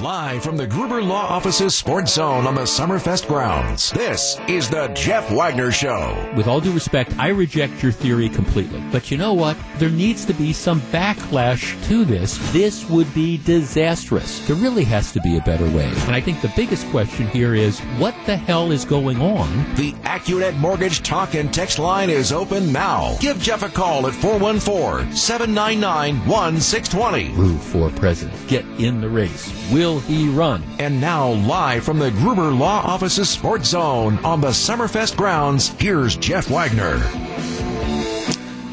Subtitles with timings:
[0.00, 4.88] Live from the Gruber Law Office's Sports Zone on the Summerfest grounds, this is the
[4.94, 6.32] Jeff Wagner Show.
[6.34, 8.82] With all due respect, I reject your theory completely.
[8.92, 9.58] But you know what?
[9.76, 12.38] There needs to be some backlash to this.
[12.50, 14.46] This would be disastrous.
[14.46, 15.92] There really has to be a better way.
[16.06, 19.74] And I think the biggest question here is what the hell is going on?
[19.74, 23.18] The AccuNet Mortgage talk and text line is open now.
[23.20, 27.34] Give Jeff a call at 414 799 1620.
[27.34, 28.48] Rue for president.
[28.48, 29.52] Get in the race.
[29.70, 30.62] Will he run?
[30.78, 36.16] And now, live from the Gruber Law Office's Sports Zone on the Summerfest grounds, here's
[36.16, 36.98] Jeff Wagner.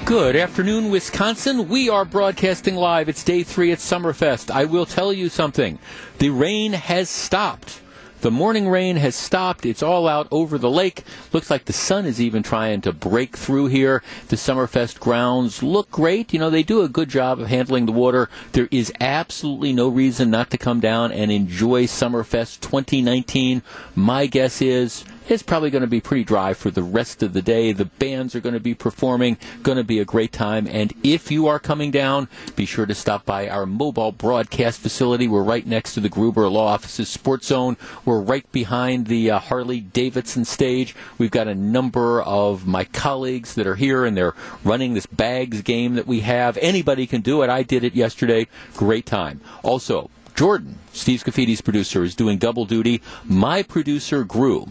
[0.06, 1.68] Good afternoon, Wisconsin.
[1.68, 3.09] We are broadcasting live.
[3.09, 4.50] It's day three at Summerfest.
[4.50, 5.80] I will tell you something.
[6.20, 7.81] The rain has stopped.
[8.22, 9.64] The morning rain has stopped.
[9.66, 11.04] It's all out over the lake.
[11.32, 14.02] Looks like the sun is even trying to break through here.
[14.30, 16.34] The Summerfest grounds look great.
[16.34, 18.28] You know, they do a good job of handling the water.
[18.54, 23.62] There is absolutely no reason not to come down and enjoy Summerfest 2019.
[23.96, 27.42] My guess is it's probably going to be pretty dry for the rest of the
[27.42, 27.72] day.
[27.73, 30.67] The bands are going to be performing, going to be a great time.
[30.67, 35.28] And if you are coming down, be sure to stop by our mobile broadcast facility.
[35.28, 37.78] We're right next to the Gruber Law Office's Sports Zone.
[38.06, 40.95] We're right behind the uh, Harley Davidson stage.
[41.17, 45.62] We've got a number of my colleagues that are here and they're running this bags
[45.62, 46.58] game that we have.
[46.58, 47.50] Anybody can do it.
[47.50, 48.47] I did it yesterday.
[48.75, 49.41] Great time.
[49.64, 53.02] Also, Jordan, Steve Scaffidi's producer, is doing double duty.
[53.25, 54.67] My producer, Gru,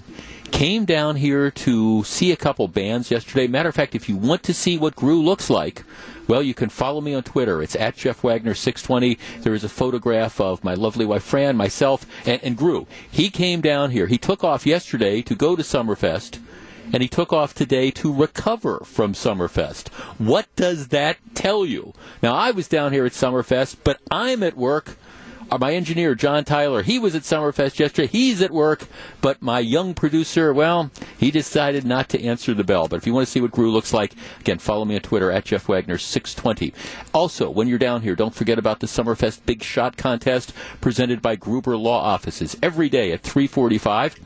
[0.50, 3.46] came down here to see a couple bands yesterday.
[3.46, 5.84] Matter of fact, if you want to see what Gru looks like,
[6.28, 7.62] well, you can follow me on Twitter.
[7.62, 9.18] It's at Jeff Wagner 620.
[9.42, 12.86] There is a photograph of my lovely wife Fran, myself, and, and Gru.
[13.10, 14.06] He came down here.
[14.06, 16.40] He took off yesterday to go to Summerfest
[16.92, 19.88] and he took off today to recover from Summerfest.
[20.18, 21.92] What does that tell you?
[22.22, 24.96] Now, I was down here at Summerfest, but I'm at work
[25.48, 28.08] Uh, my engineer John Tyler, he was at Summerfest yesterday.
[28.08, 28.86] He's at work,
[29.20, 32.88] but my young producer, well, he decided not to answer the bell.
[32.88, 35.30] But if you want to see what Gru looks like, again, follow me on Twitter
[35.30, 36.74] at Jeff Wagner six twenty.
[37.14, 41.36] Also, when you're down here, don't forget about the Summerfest Big Shot Contest presented by
[41.36, 44.16] Gruber Law Offices every day at three forty five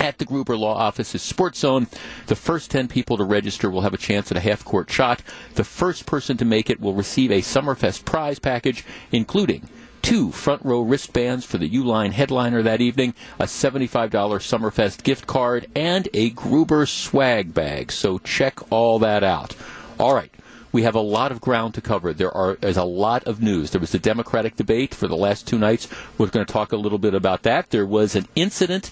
[0.00, 1.86] at the Gruber Law Office's Sports Zone.
[2.26, 5.22] The first 10 people to register will have a chance at a half court shot.
[5.54, 9.68] The first person to make it will receive a Summerfest prize package, including
[10.02, 15.66] two front row wristbands for the Uline headliner that evening, a $75 Summerfest gift card,
[15.74, 17.92] and a Gruber swag bag.
[17.92, 19.56] So check all that out.
[19.98, 20.32] All right.
[20.72, 22.14] We have a lot of ground to cover.
[22.14, 23.70] There are is a lot of news.
[23.70, 25.86] There was the Democratic debate for the last two nights.
[26.16, 27.68] We're going to talk a little bit about that.
[27.70, 28.90] There was an incident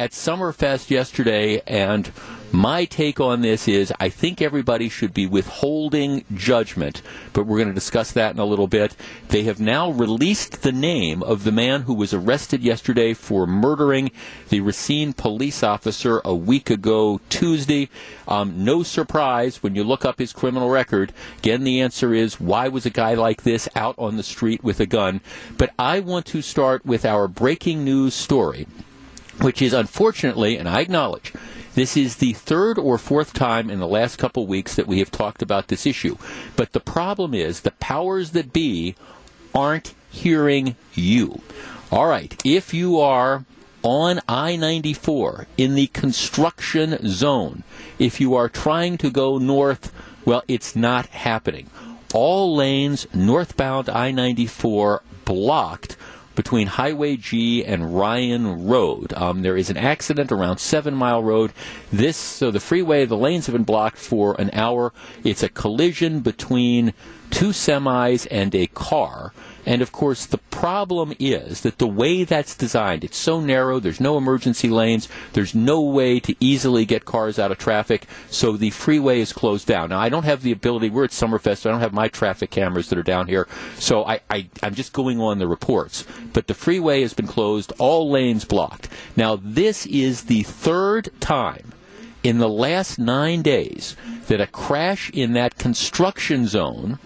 [0.00, 2.10] at Summerfest yesterday, and
[2.52, 7.02] my take on this is I think everybody should be withholding judgment,
[7.34, 8.96] but we're going to discuss that in a little bit.
[9.28, 14.10] They have now released the name of the man who was arrested yesterday for murdering
[14.48, 17.90] the Racine police officer a week ago Tuesday.
[18.26, 21.12] Um, no surprise when you look up his criminal record.
[21.40, 24.80] Again, the answer is why was a guy like this out on the street with
[24.80, 25.20] a gun?
[25.58, 28.66] But I want to start with our breaking news story,
[29.40, 31.32] which is unfortunately, and I acknowledge,
[31.74, 35.10] this is the third or fourth time in the last couple weeks that we have
[35.10, 36.16] talked about this issue.
[36.56, 38.96] But the problem is the powers that be
[39.54, 41.40] aren't hearing you.
[41.92, 43.44] All right, if you are
[43.82, 47.62] on I 94 in the construction zone,
[47.98, 49.92] if you are trying to go north,
[50.24, 51.70] well, it's not happening.
[52.12, 55.96] All lanes northbound I 94 blocked
[56.34, 59.12] between Highway G and Ryan Road.
[59.12, 61.52] Um, there is an accident around Seven Mile Road.
[61.92, 64.92] This so the freeway, the lanes have been blocked for an hour.
[65.24, 66.94] It's a collision between
[67.30, 69.32] two semis and a car.
[69.66, 74.00] And of course, the problem is that the way that's designed, it's so narrow, there's
[74.00, 78.70] no emergency lanes, there's no way to easily get cars out of traffic, so the
[78.70, 79.90] freeway is closed down.
[79.90, 82.50] Now, I don't have the ability, we're at Summerfest, so I don't have my traffic
[82.50, 86.06] cameras that are down here, so I, I, I'm just going on the reports.
[86.32, 88.88] But the freeway has been closed, all lanes blocked.
[89.14, 91.72] Now, this is the third time
[92.22, 93.94] in the last nine days
[94.28, 96.98] that a crash in that construction zone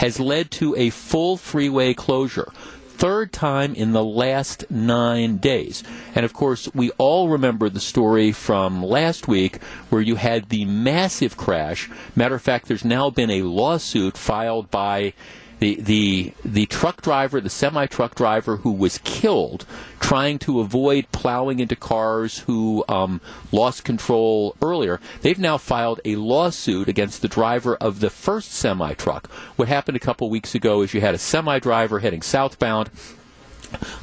[0.00, 2.50] has led to a full freeway closure.
[2.88, 5.82] Third time in the last nine days.
[6.14, 10.64] And of course, we all remember the story from last week where you had the
[10.64, 11.90] massive crash.
[12.16, 15.12] Matter of fact, there's now been a lawsuit filed by
[15.60, 19.64] the the the truck driver, the semi truck driver who was killed
[20.00, 23.20] trying to avoid plowing into cars who um,
[23.52, 24.98] lost control earlier.
[25.20, 29.30] They've now filed a lawsuit against the driver of the first semi truck.
[29.56, 32.90] What happened a couple weeks ago is you had a semi driver heading southbound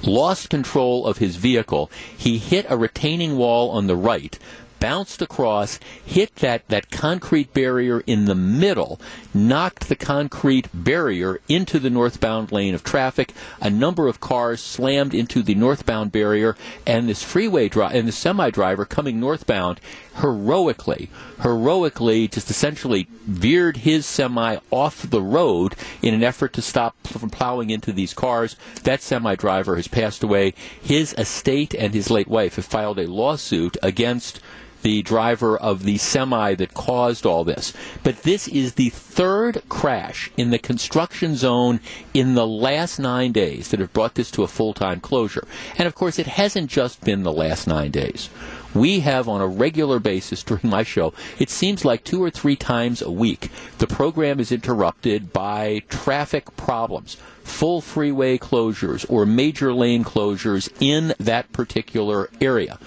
[0.03, 1.91] lost control of his vehicle.
[2.15, 4.37] He hit a retaining wall on the right
[4.79, 8.99] bounced across, hit that, that concrete barrier in the middle,
[9.33, 13.33] knocked the concrete barrier into the northbound lane of traffic.
[13.61, 18.11] A number of cars slammed into the northbound barrier, and this freeway driver and the
[18.11, 19.79] semi driver coming northbound
[20.17, 21.09] heroically,
[21.41, 27.29] heroically just essentially veered his semi off the road in an effort to stop from
[27.29, 28.55] plowing into these cars.
[28.83, 30.53] That semi driver has passed away.
[30.81, 34.39] His estate and his late wife have filed a lawsuit against
[34.81, 37.73] the driver of the semi that caused all this.
[38.03, 41.79] But this is the third crash in the construction zone
[42.13, 45.47] in the last nine days that have brought this to a full time closure.
[45.77, 48.29] And of course, it hasn't just been the last nine days.
[48.73, 52.55] We have on a regular basis during my show, it seems like two or three
[52.55, 53.49] times a week,
[53.79, 61.13] the program is interrupted by traffic problems full freeway closures or major lane closures in
[61.17, 62.77] that particular area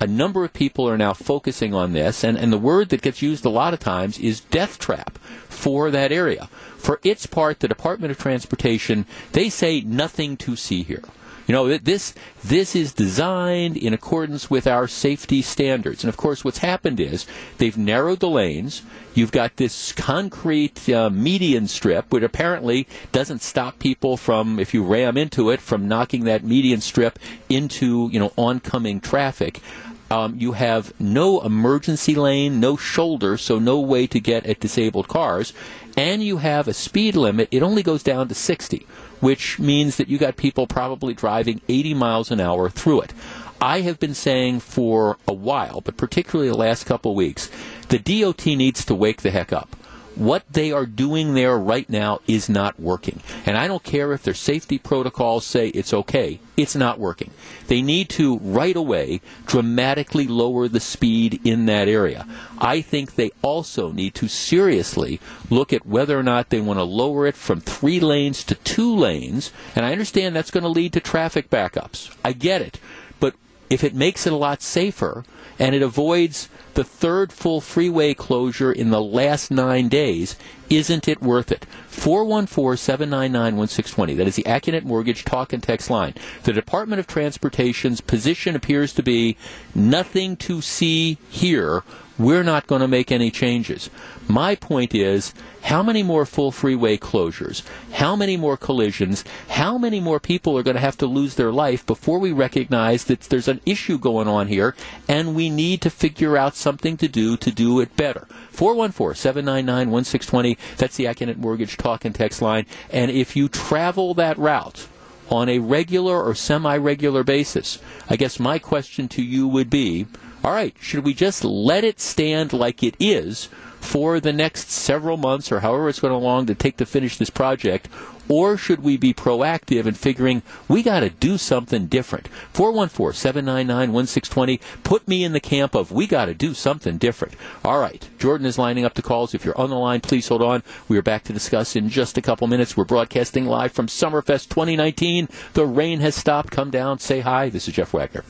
[0.00, 3.22] a number of people are now focusing on this, and, and the word that gets
[3.22, 5.18] used a lot of times is death trap
[5.48, 6.48] for that area.
[6.76, 11.02] For its part, the Department of Transportation, they say nothing to see here.
[11.48, 12.14] You know, this
[12.44, 16.04] this is designed in accordance with our safety standards.
[16.04, 18.82] And of course, what's happened is they've narrowed the lanes.
[19.14, 24.84] You've got this concrete uh, median strip, which apparently doesn't stop people from, if you
[24.84, 27.18] ram into it, from knocking that median strip
[27.48, 29.62] into you know oncoming traffic.
[30.10, 35.08] Um, you have no emergency lane, no shoulder, so no way to get at disabled
[35.08, 35.52] cars,
[35.98, 37.48] and you have a speed limit.
[37.50, 38.86] It only goes down to 60,
[39.18, 43.12] which means that you got people probably driving 80 miles an hour through it.
[43.60, 47.50] I have been saying for a while, but particularly the last couple of weeks,
[47.88, 49.74] the DOT needs to wake the heck up
[50.18, 53.20] what they are doing there right now is not working.
[53.46, 57.30] And I don't care if their safety protocols say it's okay, it's not working.
[57.68, 62.26] They need to right away dramatically lower the speed in that area.
[62.58, 65.20] I think they also need to seriously
[65.50, 68.94] look at whether or not they want to lower it from three lanes to two
[68.94, 69.52] lanes.
[69.76, 72.14] And I understand that's going to lead to traffic backups.
[72.24, 72.80] I get it.
[73.20, 73.36] But
[73.70, 75.24] if it makes it a lot safer
[75.60, 80.36] and it avoids the third full freeway closure in the last nine days,
[80.70, 81.66] isn't it worth it?
[81.90, 84.16] 414-799-1620.
[84.16, 86.14] That is the Accunet Mortgage talk and text line.
[86.44, 89.36] The Department of Transportation's position appears to be
[89.74, 91.82] nothing to see here
[92.18, 93.88] we're not going to make any changes.
[94.26, 95.32] My point is,
[95.62, 97.62] how many more full freeway closures?
[97.92, 99.24] How many more collisions?
[99.48, 103.04] How many more people are going to have to lose their life before we recognize
[103.04, 104.74] that there's an issue going on here
[105.06, 108.26] and we need to figure out something to do to do it better?
[108.52, 110.56] 414-799-1620.
[110.76, 112.66] That's the Accunet Mortgage talk and text line.
[112.90, 114.88] And if you travel that route,
[115.30, 117.78] on a regular or semi regular basis,
[118.08, 120.06] I guess my question to you would be
[120.48, 123.50] all right, should we just let it stand like it is
[123.82, 127.28] for the next several months or however it's going along to take to finish this
[127.28, 127.86] project?
[128.30, 132.28] Or should we be proactive in figuring we got to do something different?
[132.54, 134.58] 414 799 1620.
[134.84, 137.34] Put me in the camp of we got to do something different.
[137.62, 138.08] All right.
[138.18, 139.34] Jordan is lining up the calls.
[139.34, 140.62] If you're on the line, please hold on.
[140.88, 142.74] We are back to discuss in just a couple minutes.
[142.74, 145.28] We're broadcasting live from Summerfest 2019.
[145.52, 146.50] The rain has stopped.
[146.50, 147.50] Come down, say hi.
[147.50, 148.24] This is Jeff Wagner.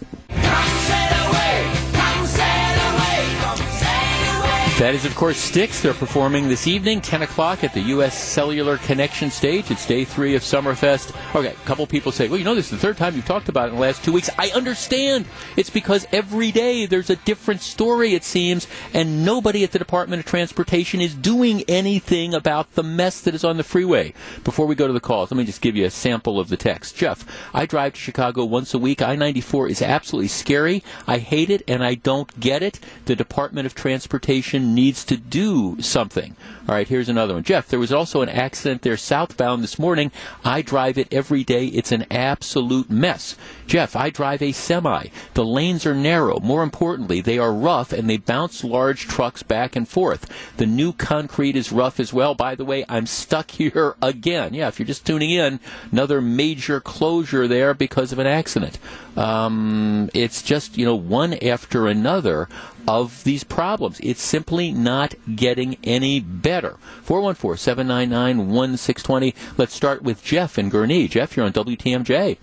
[4.78, 5.82] That is, of course, Styx.
[5.82, 8.16] They're performing this evening, 10 o'clock at the U.S.
[8.16, 9.72] Cellular Connection stage.
[9.72, 11.16] It's day three of Summerfest.
[11.34, 13.48] Okay, a couple people say, well, you know, this is the third time you've talked
[13.48, 14.30] about it in the last two weeks.
[14.38, 15.26] I understand.
[15.56, 20.20] It's because every day there's a different story, it seems, and nobody at the Department
[20.20, 24.14] of Transportation is doing anything about the mess that is on the freeway.
[24.44, 26.56] Before we go to the calls, let me just give you a sample of the
[26.56, 26.96] text.
[26.96, 29.02] Jeff, I drive to Chicago once a week.
[29.02, 30.84] I 94 is absolutely scary.
[31.04, 32.78] I hate it, and I don't get it.
[33.06, 36.36] The Department of Transportation needs to do something.
[36.68, 37.44] All right, here's another one.
[37.44, 40.12] Jeff, there was also an accident there southbound this morning.
[40.44, 41.66] I drive it every day.
[41.66, 43.36] It's an absolute mess.
[43.66, 45.06] Jeff, I drive a semi.
[45.32, 46.40] The lanes are narrow.
[46.40, 50.26] More importantly, they are rough and they bounce large trucks back and forth.
[50.58, 52.34] The new concrete is rough as well.
[52.34, 54.52] By the way, I'm stuck here again.
[54.52, 55.60] Yeah, if you're just tuning in,
[55.90, 58.78] another major closure there because of an accident.
[59.16, 62.48] Um, it's just, you know, one after another
[62.88, 64.00] of these problems.
[64.00, 66.78] It's simply not getting any better.
[67.02, 69.34] 414 799 1620.
[69.58, 71.10] Let's start with Jeff in Gurnee.
[71.10, 72.38] Jeff, you're on WTMJ.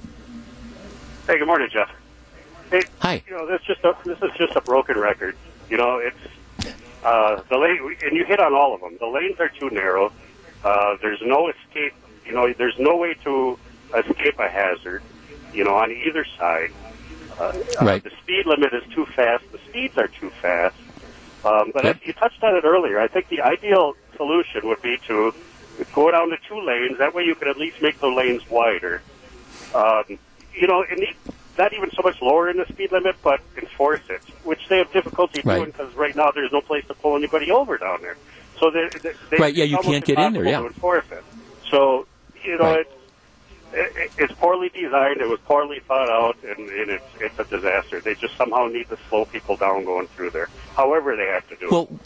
[1.25, 1.89] Hey, good morning, Jeff.
[2.69, 3.23] Hey, Hi.
[3.27, 5.35] You know, this just a, this is just a broken record.
[5.67, 8.97] You know, it's uh, the lane, and you hit on all of them.
[8.99, 10.11] The lanes are too narrow.
[10.63, 11.93] Uh, there's no escape.
[12.23, 13.57] You know, there's no way to
[13.95, 15.01] escape a hazard.
[15.55, 16.71] you know, on either side.
[17.39, 18.05] Uh, right.
[18.05, 19.43] Uh, the speed limit is too fast.
[19.51, 20.75] The speeds are too fast.
[21.43, 21.99] Um, but yep.
[22.03, 22.99] you touched on it earlier.
[22.99, 25.33] I think the ideal solution would be to
[25.93, 26.97] go down to two lanes.
[26.97, 29.01] That way, you could at least make the lanes wider.
[29.73, 30.17] Um,
[30.53, 31.05] you know, and
[31.57, 35.41] not even so much lowering the speed limit, but enforce it, which they have difficulty
[35.43, 35.57] right.
[35.57, 38.17] doing because right now there's no place to pull anybody over down there.
[38.59, 40.45] So they, they, right, yeah, you can't get in there.
[40.45, 41.23] Yeah, to enforce it.
[41.69, 42.07] So
[42.43, 42.87] you know, right.
[43.75, 45.21] It, it's poorly designed.
[45.21, 48.01] It was poorly thought out, and, and it's it's a disaster.
[48.03, 50.49] They just somehow need to slow people down going through there.
[50.75, 51.99] However, they have to do well, it.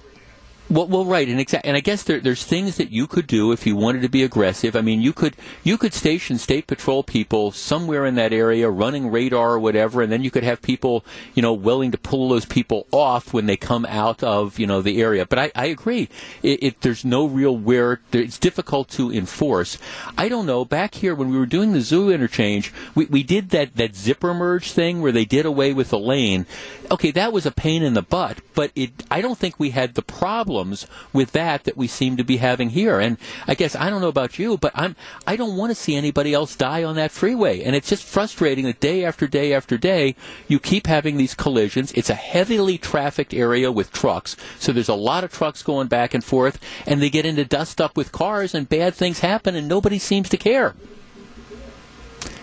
[0.71, 3.65] Well, well, right, and and I guess there, there's things that you could do if
[3.65, 4.75] you wanted to be aggressive.
[4.75, 9.09] I mean, you could you could station state patrol people somewhere in that area, running
[9.09, 12.45] radar or whatever, and then you could have people, you know, willing to pull those
[12.45, 15.25] people off when they come out of you know the area.
[15.25, 16.07] But I, I agree,
[16.43, 19.79] it, it, there's no real where it's difficult to enforce.
[20.19, 20.65] I don't know.
[20.65, 24.35] Back here when we were doing the zoo interchange, we, we did that that zipper
[24.35, 26.45] merge thing where they did away with the lane.
[26.91, 29.95] Okay, that was a pain in the butt, but it I don't think we had
[29.95, 32.99] the problem problems with that that we seem to be having here.
[32.99, 35.95] And I guess I don't know about you, but I'm I don't want to see
[35.95, 37.63] anybody else die on that freeway.
[37.63, 40.15] And it's just frustrating that day after day after day
[40.49, 41.93] you keep having these collisions.
[41.93, 46.13] It's a heavily trafficked area with trucks, so there's a lot of trucks going back
[46.13, 49.67] and forth, and they get into dust up with cars, and bad things happen, and
[49.67, 50.75] nobody seems to care.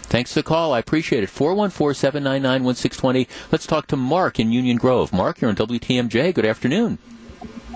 [0.08, 0.72] Thanks for the call.
[0.72, 1.28] I appreciate it.
[1.28, 3.28] 414 799 1620.
[3.52, 5.12] Let's talk to Mark in Union Grove.
[5.12, 6.32] Mark, you're on WTMJ.
[6.32, 6.98] Good afternoon.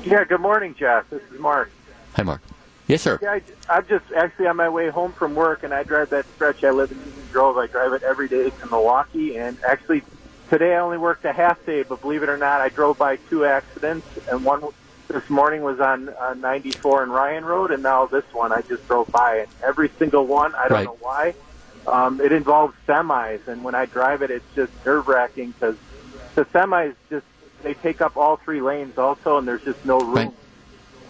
[0.05, 1.11] Yeah, good morning, Jeff.
[1.11, 1.71] This is Mark.
[2.15, 2.41] Hi, Mark.
[2.87, 3.19] Yes, sir.
[3.21, 6.27] Yeah, I, I'm just actually on my way home from work, and I drive that
[6.35, 6.65] stretch.
[6.65, 7.59] I live in Union Grove.
[7.59, 10.03] I drive it every day to Milwaukee, and actually
[10.49, 13.17] today I only worked a half day, but believe it or not, I drove by
[13.17, 14.65] two accidents, and one
[15.09, 18.87] this morning was on, on 94 and Ryan Road, and now this one I just
[18.89, 20.85] drove by, and every single one, I don't right.
[20.85, 21.35] know why,
[21.87, 25.77] um, it involves semis, and when I drive it, it's just nerve wracking because
[26.35, 27.27] the semis just
[27.63, 30.15] they take up all three lanes also, and there's just no room.
[30.15, 30.33] Right.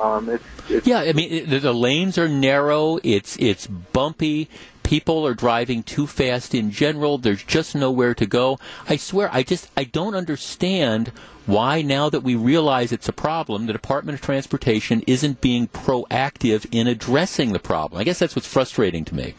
[0.00, 2.98] Um, it's, it's, yeah, I mean it, the lanes are narrow.
[3.02, 4.48] It's it's bumpy.
[4.82, 7.18] People are driving too fast in general.
[7.18, 8.58] There's just nowhere to go.
[8.88, 11.08] I swear, I just I don't understand
[11.46, 16.66] why now that we realize it's a problem, the Department of Transportation isn't being proactive
[16.72, 18.00] in addressing the problem.
[18.00, 19.34] I guess that's what's frustrating to me.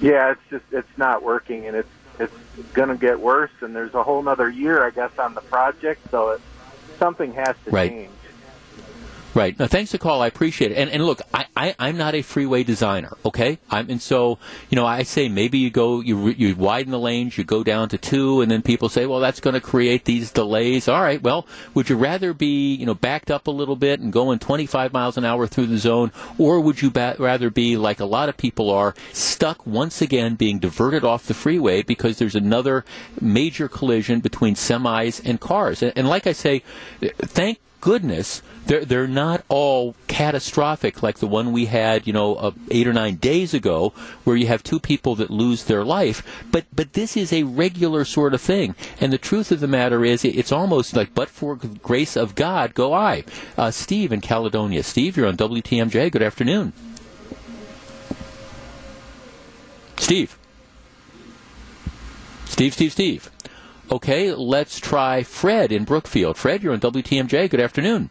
[0.00, 1.88] Yeah, it's just it's not working, and it's
[2.20, 2.32] it's
[2.74, 6.00] going to get worse, and there's a whole other year, I guess, on the project.
[6.10, 6.40] So it,
[6.98, 7.90] something has to right.
[7.90, 8.18] change.
[9.34, 9.58] Right.
[9.58, 10.20] Now, thanks for the call.
[10.20, 10.76] I appreciate it.
[10.76, 13.58] And, and look, I, I, I'm not a freeway designer, okay?
[13.70, 17.38] I'm, and so, you know, I say maybe you go, you, you widen the lanes,
[17.38, 20.30] you go down to two, and then people say, well, that's going to create these
[20.30, 20.86] delays.
[20.86, 24.12] All right, well, would you rather be, you know, backed up a little bit and
[24.12, 28.00] going 25 miles an hour through the zone, or would you ba- rather be, like
[28.00, 32.34] a lot of people are, stuck once again being diverted off the freeway because there's
[32.34, 32.84] another
[33.18, 35.82] major collision between semis and cars?
[35.82, 36.62] And, and like I say,
[37.00, 42.52] thank goodness they're they're not all catastrophic like the one we had, you know, uh,
[42.70, 43.92] eight or nine days ago,
[44.24, 46.44] where you have two people that lose their life.
[46.50, 50.04] But but this is a regular sort of thing, and the truth of the matter
[50.04, 53.24] is, it's almost like, but for grace of God, go I.
[53.58, 54.82] Uh, Steve in Caledonia.
[54.82, 56.12] Steve, you're on WTMJ.
[56.12, 56.72] Good afternoon.
[59.96, 60.38] Steve.
[62.44, 63.30] Steve, Steve, Steve.
[63.92, 66.38] Okay, let's try Fred in Brookfield.
[66.38, 67.50] Fred, you're on WTMJ.
[67.50, 68.08] Good afternoon.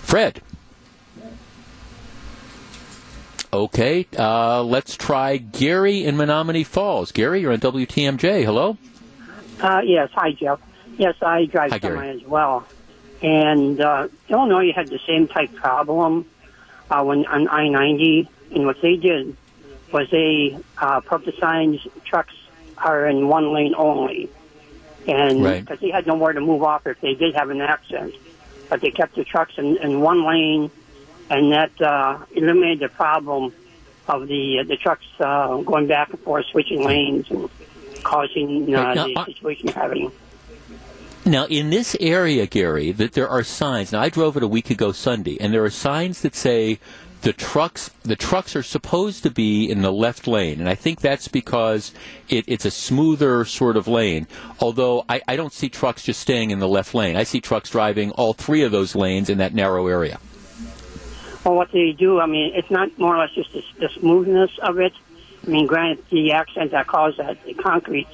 [0.00, 0.42] Fred.
[3.52, 7.12] Okay, uh, let's try Gary in Menomonee Falls.
[7.12, 8.44] Gary, you're on WTMJ.
[8.44, 8.76] Hello?
[9.60, 10.58] Uh, yes, hi, Jeff.
[10.98, 12.66] Yes, I drive hi, semi as well.
[13.22, 16.26] And uh, Illinois had the same type problem
[16.90, 18.26] uh, when on I-90.
[18.50, 19.36] And what they did
[19.92, 22.34] was they uh, put the signs, trucks
[22.78, 24.30] are in one lane only.
[25.06, 25.80] And because right.
[25.80, 28.14] they had nowhere to move off if they did have an accident
[28.72, 30.70] but they kept the trucks in, in one lane,
[31.28, 33.52] and that uh, eliminated the problem
[34.08, 37.50] of the uh, the trucks uh, going back and forth, switching lanes, and
[38.02, 40.10] causing uh, now, the uh, situation happening.
[41.26, 43.92] Now, in this area, Gary, that there are signs.
[43.92, 46.80] Now, I drove it a week ago Sunday, and there are signs that say
[47.22, 51.00] the trucks the trucks are supposed to be in the left lane, and I think
[51.00, 51.92] that's because
[52.28, 54.26] it, it's a smoother sort of lane.
[54.60, 57.70] Although I, I don't see trucks just staying in the left lane, I see trucks
[57.70, 60.18] driving all three of those lanes in that narrow area.
[61.44, 64.58] Well, what they do, I mean, it's not more or less just the, the smoothness
[64.58, 64.92] of it.
[65.44, 68.06] I mean, granted, the accident that caused that, the concrete,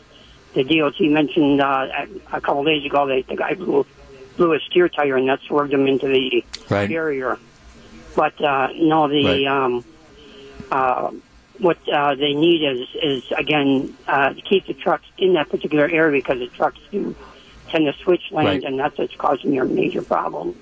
[0.55, 3.87] the DOT mentioned uh, a couple of days ago that the guy blew
[4.37, 6.89] blew a steer tire and that swerved him into the right.
[6.89, 7.39] barrier.
[8.19, 9.47] But uh, no, the right.
[9.47, 9.85] um,
[10.73, 11.13] uh,
[11.59, 15.89] what uh, they need is is again uh, to keep the trucks in that particular
[15.89, 17.15] area because the trucks do
[17.69, 18.65] tend to switch lanes, Right.
[18.65, 20.57] and that's what's causing your major problem.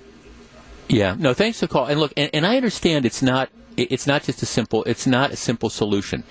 [0.87, 1.87] Yeah, no, thanks for the call.
[1.87, 5.31] And look, and, and I understand it's not it's not just a simple it's not
[5.31, 6.23] a simple solution.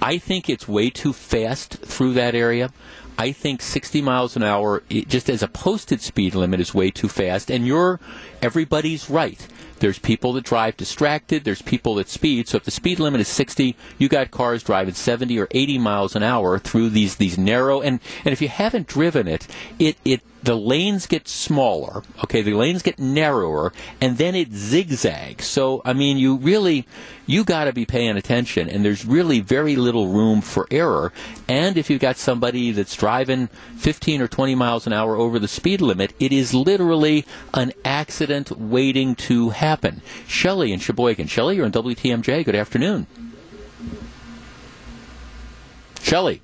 [0.00, 2.70] I think it's way too fast through that area.
[3.18, 7.08] I think 60 miles an hour, just as a posted speed limit, is way too
[7.08, 7.50] fast.
[7.50, 8.00] And you're
[8.40, 9.46] everybody's right.
[9.80, 11.44] There's people that drive distracted.
[11.44, 12.48] There's people that speed.
[12.48, 16.14] So if the speed limit is 60, you got cars driving 70 or 80 miles
[16.14, 19.46] an hour through these these narrow and and if you haven't driven it,
[19.78, 22.02] it it the lanes get smaller.
[22.24, 25.46] Okay, the lanes get narrower, and then it zigzags.
[25.46, 26.86] So I mean, you really
[27.26, 31.12] you got to be paying attention, and there's really very little room for error.
[31.48, 35.48] And if you've got somebody that's driving 15 or 20 miles an hour over the
[35.48, 39.69] speed limit, it is literally an accident waiting to happen.
[40.26, 41.26] Shelley in Sheboygan.
[41.26, 42.44] Shelley, you're on WTMJ.
[42.44, 43.06] Good afternoon.
[46.00, 46.42] Shelley.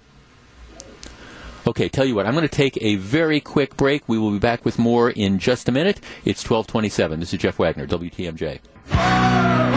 [1.66, 4.08] Okay, tell you what, I'm going to take a very quick break.
[4.08, 6.00] We will be back with more in just a minute.
[6.24, 7.18] It's 1227.
[7.18, 9.75] This is Jeff Wagner, WTMJ.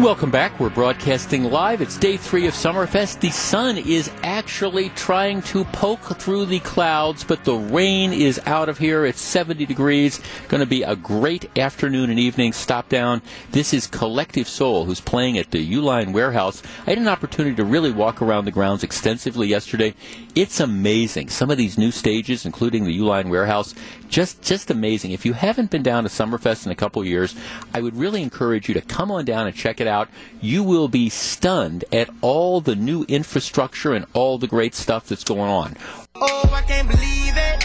[0.00, 0.60] Welcome back.
[0.60, 1.80] We're broadcasting live.
[1.80, 3.20] It's day three of Summerfest.
[3.20, 8.68] The sun is actually trying to poke through the clouds, but the rain is out
[8.68, 9.06] of here.
[9.06, 10.20] It's 70 degrees.
[10.48, 12.52] Going to be a great afternoon and evening.
[12.52, 13.22] Stop down.
[13.52, 16.62] This is Collective Soul, who's playing at the Uline Warehouse.
[16.86, 19.94] I had an opportunity to really walk around the grounds extensively yesterday.
[20.34, 21.30] It's amazing.
[21.30, 23.74] Some of these new stages, including the Uline Warehouse,
[24.08, 25.12] just just amazing.
[25.12, 27.34] If you haven't been down to Summerfest in a couple years,
[27.74, 30.08] I would really encourage you to come on down and check it out.
[30.40, 35.24] You will be stunned at all the new infrastructure and all the great stuff that's
[35.24, 35.76] going on.
[36.14, 37.64] Oh, I can't believe it.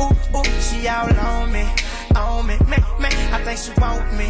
[0.00, 1.66] Ooh, ooh, she all on me,
[2.14, 3.08] on me, me, me.
[3.32, 4.28] I think she want me,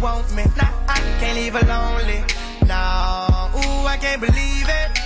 [0.00, 0.44] want me.
[0.56, 2.24] Nah, I can't leave her lonely.
[2.66, 5.03] No, ooh, I can't believe it.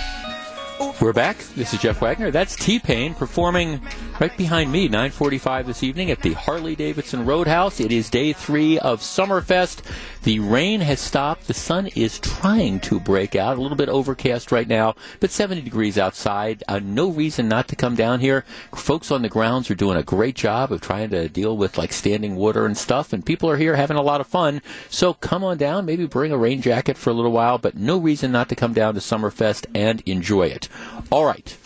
[0.79, 1.37] We're back.
[1.55, 2.31] This is Jeff Wagner.
[2.31, 3.81] That's T Pain performing
[4.19, 7.81] right behind me, 9:45 this evening at the Harley Davidson Roadhouse.
[7.81, 9.81] It is day three of Summerfest.
[10.23, 11.47] The rain has stopped.
[11.47, 13.57] The sun is trying to break out.
[13.57, 16.63] A little bit overcast right now, but 70 degrees outside.
[16.67, 18.45] Uh, no reason not to come down here.
[18.73, 21.91] Folks on the grounds are doing a great job of trying to deal with like
[21.91, 24.61] standing water and stuff, and people are here having a lot of fun.
[24.89, 25.85] So come on down.
[25.85, 28.73] Maybe bring a rain jacket for a little while, but no reason not to come
[28.73, 30.68] down to Summerfest and enjoy it.
[31.11, 31.57] All right.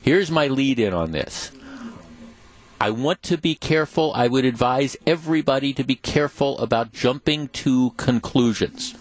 [0.00, 1.52] Here's my lead in on this.
[2.80, 4.12] I want to be careful.
[4.12, 8.96] I would advise everybody to be careful about jumping to conclusions.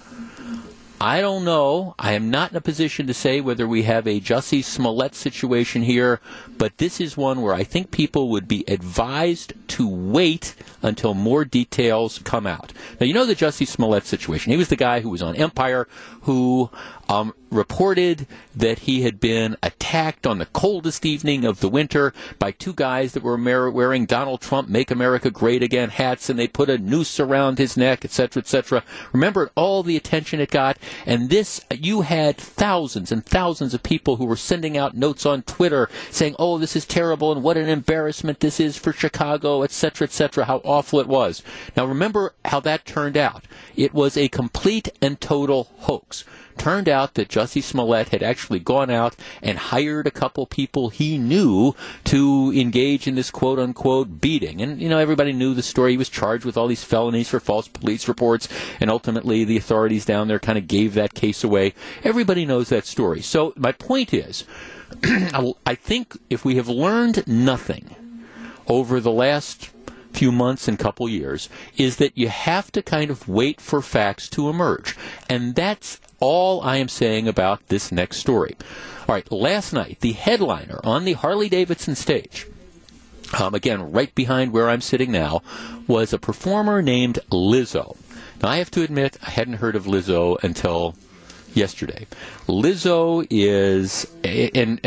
[1.01, 1.95] I don't know.
[1.97, 5.81] I am not in a position to say whether we have a Jussie Smollett situation
[5.81, 6.21] here,
[6.59, 11.43] but this is one where I think people would be advised to wait until more
[11.43, 12.71] details come out.
[12.99, 14.51] Now, you know the Jussie Smollett situation.
[14.51, 15.87] He was the guy who was on Empire
[16.21, 16.69] who
[17.09, 22.51] um, reported that he had been attacked on the coldest evening of the winter by
[22.51, 23.35] two guys that were
[23.69, 27.75] wearing Donald Trump Make America Great Again hats, and they put a noose around his
[27.75, 28.83] neck, etc., etc.
[29.11, 30.77] Remember all the attention it got?
[31.05, 35.41] And this, you had thousands and thousands of people who were sending out notes on
[35.43, 40.05] Twitter saying, "Oh, this is terrible, and what an embarrassment this is for Chicago, etc.,
[40.05, 41.43] etc." How awful it was.
[41.75, 43.43] Now, remember how that turned out.
[43.75, 46.10] It was a complete and total hoax.
[46.57, 51.17] Turned out that Jussie Smollett had actually gone out and hired a couple people he
[51.17, 54.61] knew to engage in this quote unquote beating.
[54.61, 55.91] And, you know, everybody knew the story.
[55.91, 58.47] He was charged with all these felonies for false police reports,
[58.79, 61.73] and ultimately the authorities down there kind of gave that case away.
[62.03, 63.21] Everybody knows that story.
[63.21, 64.45] So my point is,
[65.03, 67.95] I think if we have learned nothing
[68.67, 69.69] over the last
[70.13, 74.29] few months and couple years is that you have to kind of wait for facts
[74.29, 74.95] to emerge.
[75.29, 78.55] And that's all I am saying about this next story.
[79.07, 82.47] All right, last night, the headliner on the Harley Davidson stage,
[83.39, 85.41] um, again, right behind where I'm sitting now,
[85.87, 87.97] was a performer named Lizzo.
[88.41, 90.95] Now, I have to admit, I hadn't heard of Lizzo until
[91.53, 92.07] yesterday.
[92.47, 94.79] Lizzo is, and,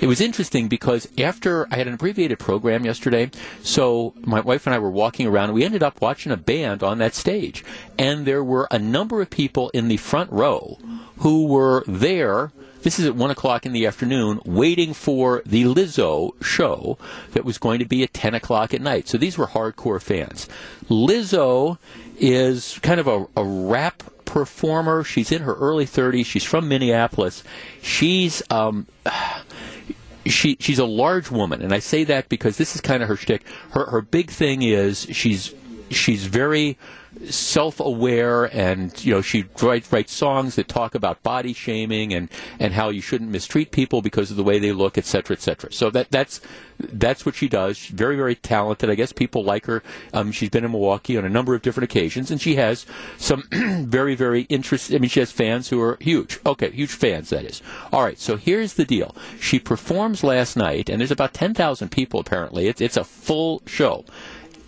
[0.00, 3.30] it was interesting because after I had an abbreviated program yesterday,
[3.62, 6.82] so my wife and I were walking around, and we ended up watching a band
[6.82, 7.64] on that stage,
[7.98, 10.78] and there were a number of people in the front row
[11.18, 12.52] who were there.
[12.82, 16.96] This is at one o'clock in the afternoon, waiting for the Lizzo show
[17.32, 19.08] that was going to be at ten o'clock at night.
[19.08, 20.48] So these were hardcore fans.
[20.88, 21.78] Lizzo
[22.20, 25.02] is kind of a, a rap performer.
[25.02, 26.26] She's in her early 30s.
[26.26, 27.42] She's from Minneapolis.
[27.80, 28.86] She's um,
[30.26, 33.16] she she's a large woman, and I say that because this is kind of her
[33.16, 33.42] shtick.
[33.70, 35.54] Her her big thing is she's
[35.90, 36.78] she's very
[37.26, 42.28] self-aware and you know she writes, writes songs that talk about body shaming and
[42.58, 45.90] and how you shouldn't mistreat people because of the way they look etc etc so
[45.90, 46.40] that that's
[46.78, 47.76] that's what she does.
[47.76, 48.90] She's very very talented.
[48.90, 49.82] I guess people like her.
[50.12, 53.42] Um, she's been in milwaukee on a number of different occasions and she has some
[53.52, 56.38] very very interesting i mean she has fans who are huge.
[56.46, 57.62] Okay huge fans that is.
[57.92, 59.14] All right so here's the deal.
[59.40, 62.68] She performs last night and there's about 10,000 people apparently.
[62.68, 64.04] It's, it's a full show.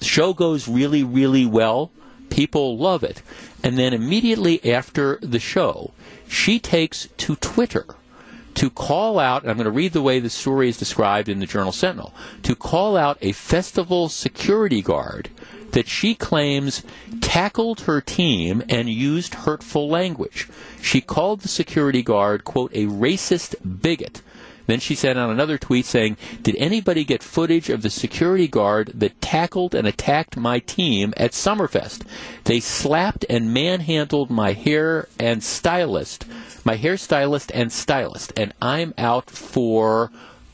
[0.00, 1.90] Show goes really really well
[2.30, 3.22] People love it.
[3.62, 5.92] And then immediately after the show,
[6.28, 7.86] she takes to Twitter
[8.54, 11.46] to call out, I'm going to read the way the story is described in the
[11.46, 15.30] Journal Sentinel, to call out a festival security guard
[15.72, 16.82] that she claims
[17.20, 20.48] tackled her team and used hurtful language.
[20.82, 24.20] She called the security guard, quote, a racist bigot
[24.70, 28.92] then she sent out another tweet saying, Did anybody get footage of the security guard
[28.94, 32.02] that tackled and attacked my team at Summerfest?
[32.44, 36.24] They slapped and manhandled my hair and stylist,
[36.64, 40.10] my hairstylist and stylist, and I'm out for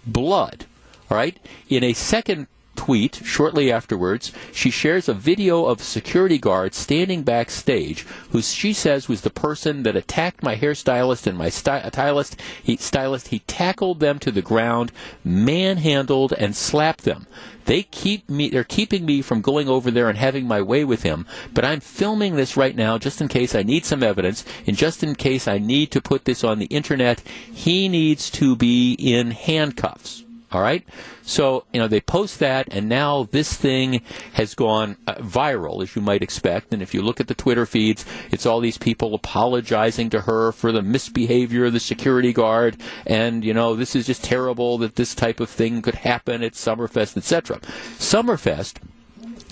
[0.07, 0.67] blood.
[1.11, 1.39] All right.
[1.69, 2.47] In a second
[2.77, 8.73] tweet shortly afterwards, she shares a video of a security guard standing backstage who she
[8.73, 12.41] says was the person that attacked my hairstylist and my uh, stylist.
[12.63, 13.29] He, stylist.
[13.29, 14.93] He tackled them to the ground,
[15.25, 17.27] manhandled, and slapped them.
[17.67, 21.03] They keep me, they're keeping me from going over there and having my way with
[21.03, 24.77] him, but I'm filming this right now just in case I need some evidence and
[24.77, 27.21] just in case I need to put this on the internet.
[27.53, 30.26] He needs to be in handcuffs.
[30.53, 30.87] All right.
[31.23, 34.03] So, you know, they post that, and now this thing
[34.35, 36.73] has gone uh, viral, as you might expect.
[36.73, 40.53] And if you look at the Twitter feeds, it's all these people apologizing to her
[40.53, 42.77] for the misbehavior of the security guard.
[43.07, 46.53] And, you know, this is just terrible that this type of thing could happen at
[46.53, 47.59] Summerfest, etc.
[47.99, 48.77] Summerfest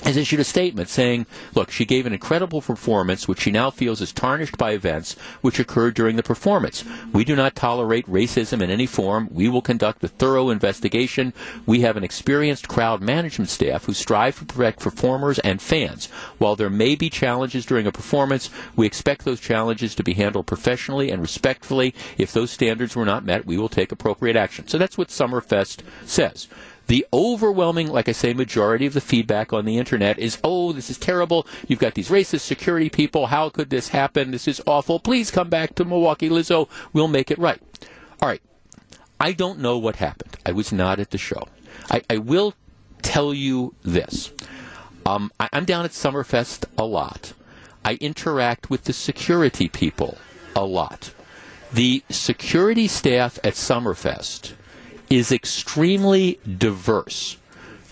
[0.04, 4.00] has issued a statement saying, look, she gave an incredible performance, which she now feels
[4.00, 6.84] is tarnished by events which occurred during the performance.
[7.12, 9.28] We do not tolerate racism in any form.
[9.30, 11.32] We will conduct a thorough investigation.
[11.66, 16.06] We have an experienced crowd management staff who strive to protect performers and fans.
[16.38, 20.46] While there may be challenges during a performance, we expect those challenges to be handled
[20.46, 21.94] professionally and respectfully.
[22.18, 24.68] If those standards were not met, we will take appropriate action.
[24.68, 26.48] So that's what Summerfest says.
[26.86, 30.90] The overwhelming, like I say, majority of the feedback on the internet is, oh, this
[30.90, 31.46] is terrible.
[31.66, 33.26] You've got these racist security people.
[33.26, 34.30] How could this happen?
[34.30, 35.00] This is awful.
[35.00, 36.68] Please come back to Milwaukee, Lizzo.
[36.92, 37.60] We'll make it right.
[38.20, 38.42] All right.
[39.18, 40.36] I don't know what happened.
[40.44, 41.48] I was not at the show.
[41.90, 42.54] I, I will
[43.00, 44.32] tell you this.
[45.06, 47.32] Um, I, I'm down at Summerfest a lot.
[47.84, 50.18] I interact with the security people
[50.56, 51.12] a lot.
[51.72, 54.52] The security staff at Summerfest
[55.10, 57.36] is extremely diverse,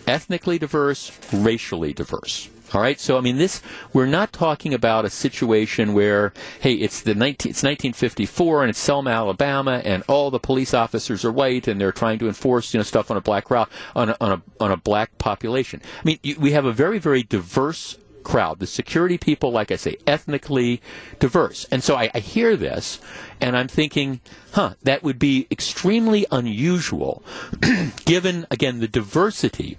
[0.07, 2.49] ethnically diverse, racially diverse.
[2.75, 3.61] All right, so I mean, this
[3.93, 8.79] we're not talking about a situation where, hey, it's the 19, it's 1954 and it's
[8.79, 12.79] Selma, Alabama, and all the police officers are white and they're trying to enforce you
[12.79, 15.83] know stuff on a black crowd on a, on a on a black population.
[16.01, 18.59] I mean, you, we have a very very diverse crowd.
[18.59, 20.81] The security people, like I say, ethnically
[21.19, 21.67] diverse.
[21.71, 23.01] And so I, I, hear this
[23.41, 24.21] and I'm thinking,
[24.53, 27.23] huh, that would be extremely unusual
[28.05, 29.77] given, again, the diversity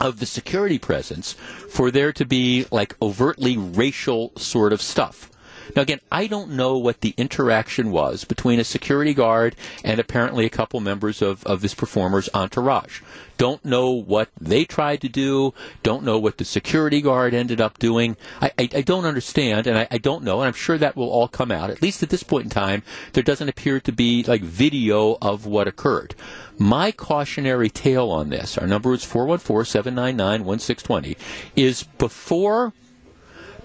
[0.00, 5.31] of the security presence for there to be like overtly racial sort of stuff.
[5.74, 10.44] Now, again, I don't know what the interaction was between a security guard and apparently
[10.44, 13.00] a couple members of, of this performer's entourage.
[13.38, 15.54] Don't know what they tried to do.
[15.82, 18.16] Don't know what the security guard ended up doing.
[18.40, 21.10] I, I, I don't understand, and I, I don't know, and I'm sure that will
[21.10, 21.70] all come out.
[21.70, 22.82] At least at this point in time,
[23.14, 26.14] there doesn't appear to be like video of what occurred.
[26.58, 31.16] My cautionary tale on this, our number is 414 799 1620,
[31.56, 32.72] is before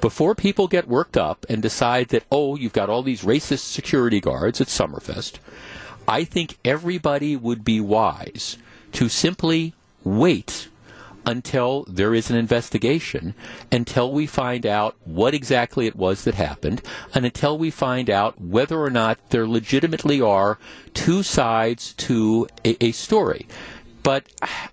[0.01, 4.19] before people get worked up and decide that, oh, you've got all these racist security
[4.19, 5.39] guards at Summerfest,
[6.07, 8.57] I think everybody would be wise
[8.93, 10.69] to simply wait
[11.25, 13.35] until there is an investigation,
[13.69, 16.81] until we find out what exactly it was that happened,
[17.13, 20.57] and until we find out whether or not there legitimately are
[20.93, 23.45] two sides to a, a story.
[24.07, 24.23] But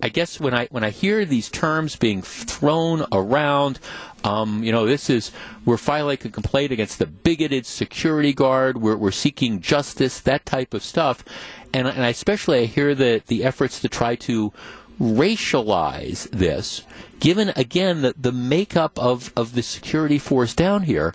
[0.00, 3.80] I guess when I when I hear these terms being thrown around,
[4.22, 5.32] um, you know, this is
[5.64, 8.80] we're filing a complaint against the bigoted security guard.
[8.80, 11.24] We're we're seeking justice, that type of stuff,
[11.72, 14.52] and and I especially I hear the the efforts to try to
[15.00, 16.84] racialize this,
[17.18, 21.12] given again the the makeup of of the security force down here.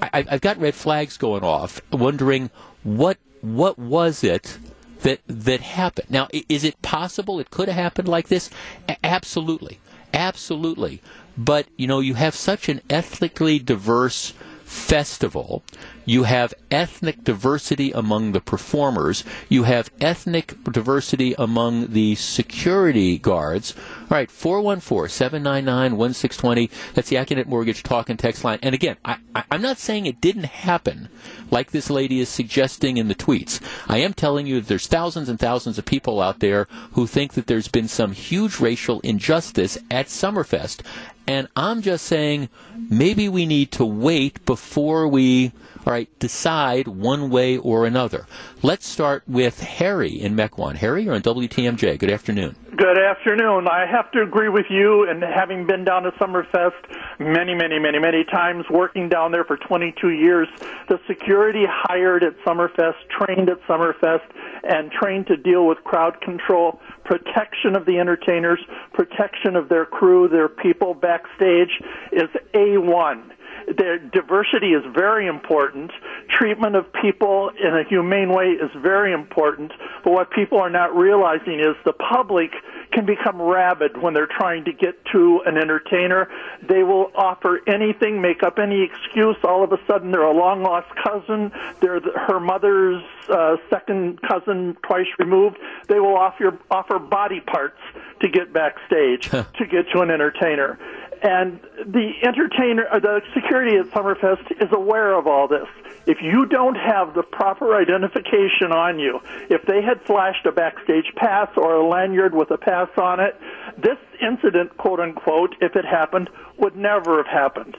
[0.00, 2.50] I, I've got red flags going off, wondering
[2.84, 4.58] what what was it
[5.02, 6.10] that that happened.
[6.10, 8.50] Now, is it possible it could have happened like this?
[8.88, 9.78] A- absolutely,
[10.12, 11.00] absolutely.
[11.36, 14.32] But, you know, you have such an ethnically diverse
[14.64, 15.62] festival.
[16.08, 19.24] You have ethnic diversity among the performers.
[19.50, 23.74] You have ethnic diversity among the security guards.
[23.76, 26.70] All right, 414 799 1620.
[26.94, 28.58] That's the Accunet Mortgage talk and text line.
[28.62, 31.10] And again, I, I, I'm not saying it didn't happen
[31.50, 33.60] like this lady is suggesting in the tweets.
[33.86, 37.34] I am telling you that there's thousands and thousands of people out there who think
[37.34, 40.80] that there's been some huge racial injustice at Summerfest.
[41.26, 42.48] And I'm just saying
[42.88, 45.52] maybe we need to wait before we
[45.88, 48.26] all right, decide one way or another.
[48.62, 50.74] Let's start with Harry in Mequon.
[50.74, 51.98] Harry, you're on WTMJ.
[51.98, 52.56] Good afternoon.
[52.76, 53.66] Good afternoon.
[53.68, 56.74] I have to agree with you, and having been down to Summerfest
[57.18, 60.46] many, many, many, many times, working down there for 22 years,
[60.90, 64.28] the security hired at Summerfest, trained at Summerfest,
[64.64, 68.60] and trained to deal with crowd control, protection of the entertainers,
[68.92, 71.80] protection of their crew, their people backstage
[72.12, 73.30] is A1
[73.76, 75.90] their diversity is very important.
[76.30, 79.72] Treatment of people in a humane way is very important.
[80.04, 82.52] But what people are not realizing is the public
[82.92, 86.28] can become rabid when they're trying to get to an entertainer.
[86.66, 89.36] They will offer anything, make up any excuse.
[89.44, 91.52] All of a sudden, they're a long lost cousin.
[91.80, 95.58] They're the, her mother's uh, second cousin, twice removed.
[95.88, 97.80] They will offer offer body parts
[98.20, 100.78] to get backstage to get to an entertainer
[101.22, 105.66] and the entertainer, uh, the security at Summerfest is aware of all this.
[106.06, 111.12] If you don't have the proper identification on you, if they had flashed a backstage
[111.16, 113.38] pass or a lanyard with a pass on it,
[113.76, 117.76] this incident, quote unquote, if it happened, would never have happened.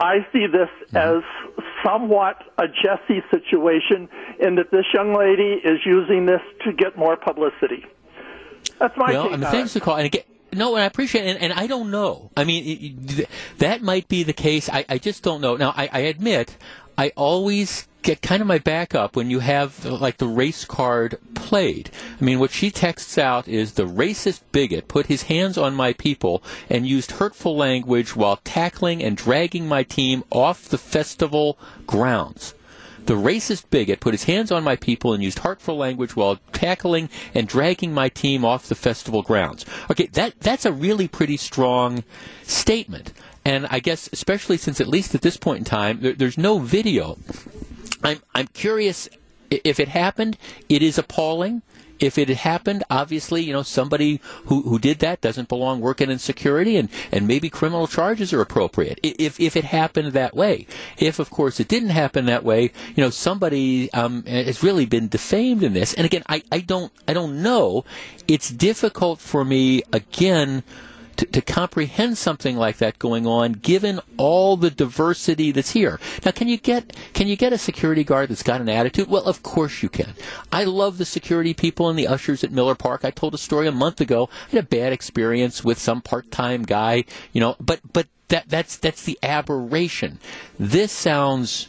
[0.00, 0.96] I see this mm-hmm.
[0.96, 1.22] as
[1.84, 4.08] somewhat a Jesse situation
[4.40, 7.86] in that this young lady is using this to get more publicity.
[8.78, 10.06] That's my well, take mean, thanks for calling.
[10.06, 12.30] And again, no, and I appreciate it, and, and I don't know.
[12.36, 14.68] I mean, it, that might be the case.
[14.68, 15.56] I, I just don't know.
[15.56, 16.56] Now, I, I admit,
[16.96, 21.18] I always get kind of my back up when you have like the race card
[21.34, 21.90] played.
[22.20, 25.92] I mean, what she texts out is the racist bigot put his hands on my
[25.92, 32.54] people and used hurtful language while tackling and dragging my team off the festival grounds.
[33.06, 37.10] The racist bigot put his hands on my people and used hurtful language while tackling
[37.34, 39.66] and dragging my team off the festival grounds.
[39.90, 42.04] Okay, that that's a really pretty strong
[42.42, 43.12] statement.
[43.44, 46.58] And I guess, especially since at least at this point in time, there, there's no
[46.58, 47.18] video.
[48.04, 49.08] I'm I'm curious
[49.50, 50.38] if it happened.
[50.68, 51.62] It is appalling
[52.02, 56.10] if it had happened, obviously, you know, somebody who, who did that doesn't belong working
[56.10, 60.66] in security and, and maybe criminal charges are appropriate if, if it happened that way.
[60.98, 65.08] If, of course, it didn't happen that way, you know, somebody um, has really been
[65.08, 65.94] defamed in this.
[65.94, 67.84] And again, I, I don't I don't know.
[68.28, 70.62] It's difficult for me, again,
[71.26, 76.00] to, comprehend something like that going on, given all the diversity that's here.
[76.24, 79.08] Now, can you get can you get a security guard that's got an attitude?
[79.08, 80.14] Well, of course you can.
[80.50, 83.04] I love the security people and the ushers at Miller Park.
[83.04, 84.28] I told a story a month ago.
[84.48, 88.76] I had a bad experience with some part-time guy, you know, but but that that's
[88.76, 90.18] that's the aberration.
[90.58, 91.68] This sounds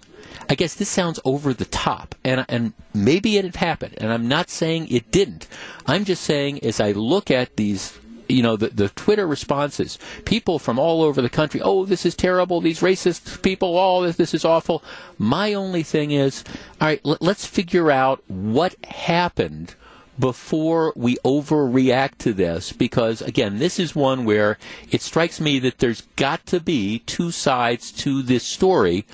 [0.49, 4.27] I guess this sounds over the top, and and maybe it had happened, and I'm
[4.27, 5.47] not saying it didn't.
[5.85, 7.97] I'm just saying as I look at these
[8.33, 12.15] you know, the, the Twitter responses, people from all over the country, oh, this is
[12.15, 14.83] terrible, these racist people, all oh, this, this is awful.
[15.17, 16.43] My only thing is,
[16.81, 19.75] all right, let's figure out what happened
[20.19, 24.59] before we overreact to this because again this is one where
[24.91, 29.07] it strikes me that there's got to be two sides to this story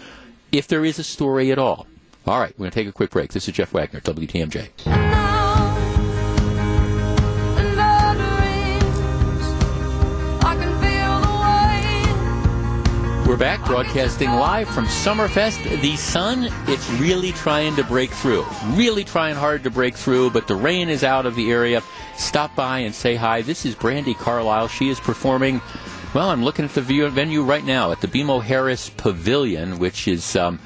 [0.52, 1.88] if there is a story at all.
[2.28, 3.32] All right we're going to take a quick break.
[3.32, 5.39] This is jeff wagner wtmj
[13.30, 15.82] We're back broadcasting live from Summerfest.
[15.82, 18.44] The sun, it's really trying to break through.
[18.72, 21.84] Really trying hard to break through, but the rain is out of the area.
[22.18, 23.44] Stop by and say hi.
[23.44, 24.68] This is Brandi Carlile.
[24.68, 25.62] She is performing.
[26.16, 30.36] Well, I'm looking at the venue right now at the BMO Harris Pavilion, which is
[30.36, 30.60] um,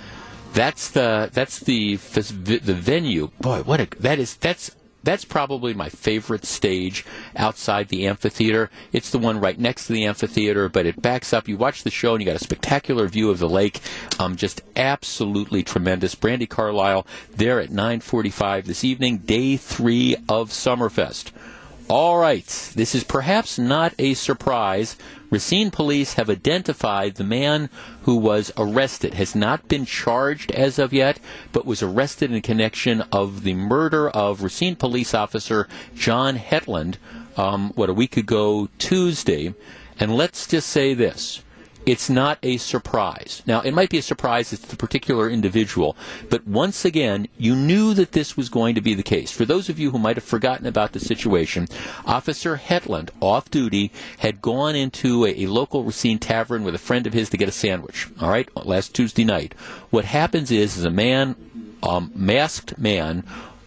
[0.53, 3.29] that's the that's the the venue.
[3.41, 4.73] Boy, what a that is that's
[5.03, 8.69] that's probably my favorite stage outside the amphitheater.
[8.91, 11.47] It's the one right next to the amphitheater, but it backs up.
[11.47, 13.81] You watch the show and you got a spectacular view of the lake.
[14.19, 16.15] Um, just absolutely tremendous.
[16.15, 21.31] Brandi Carlile there at 9:45 this evening, day three of Summerfest.
[21.89, 24.95] All right, this is perhaps not a surprise.
[25.29, 27.69] Racine police have identified the man
[28.03, 31.19] who was arrested, has not been charged as of yet,
[31.51, 36.97] but was arrested in connection of the murder of Racine police officer John Hetland,
[37.35, 39.53] um, what, a week ago Tuesday.
[39.99, 41.43] And let's just say this
[41.85, 43.41] it's not a surprise.
[43.45, 45.97] Now, it might be a surprise to the particular individual,
[46.29, 49.31] but once again, you knew that this was going to be the case.
[49.31, 51.67] For those of you who might have forgotten about the situation,
[52.05, 57.05] Officer Hetland, off duty, had gone into a, a local Racine tavern with a friend
[57.05, 58.07] of his to get a sandwich.
[58.19, 59.53] All right, last Tuesday night.
[59.89, 61.35] What happens is, is a man,
[61.83, 63.25] um, masked man,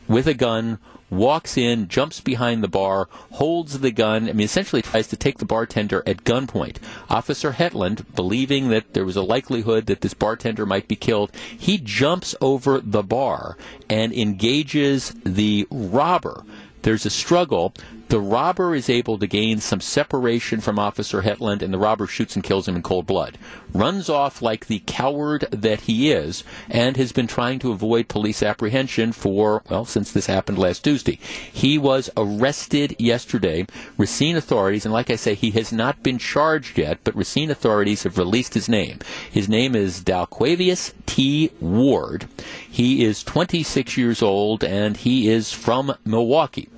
[0.08, 0.78] with a gun
[1.10, 4.28] walks in, jumps behind the bar, holds the gun.
[4.28, 6.76] I mean, essentially tries to take the bartender at gunpoint.
[7.08, 11.78] Officer Hetland, believing that there was a likelihood that this bartender might be killed, he
[11.78, 13.56] jumps over the bar
[13.88, 16.44] and engages the robber.
[16.82, 17.74] There's a struggle.
[18.08, 22.36] The robber is able to gain some separation from Officer Hetland, and the robber shoots
[22.36, 23.36] and kills him in cold blood.
[23.72, 28.44] Runs off like the coward that he is, and has been trying to avoid police
[28.44, 31.18] apprehension for, well, since this happened last Tuesday.
[31.52, 33.66] He was arrested yesterday.
[33.98, 38.04] Racine authorities, and like I say, he has not been charged yet, but Racine authorities
[38.04, 39.00] have released his name.
[39.28, 41.50] His name is Dalquavis T.
[41.60, 42.28] Ward.
[42.70, 46.68] He is 26 years old, and he is from Milwaukee.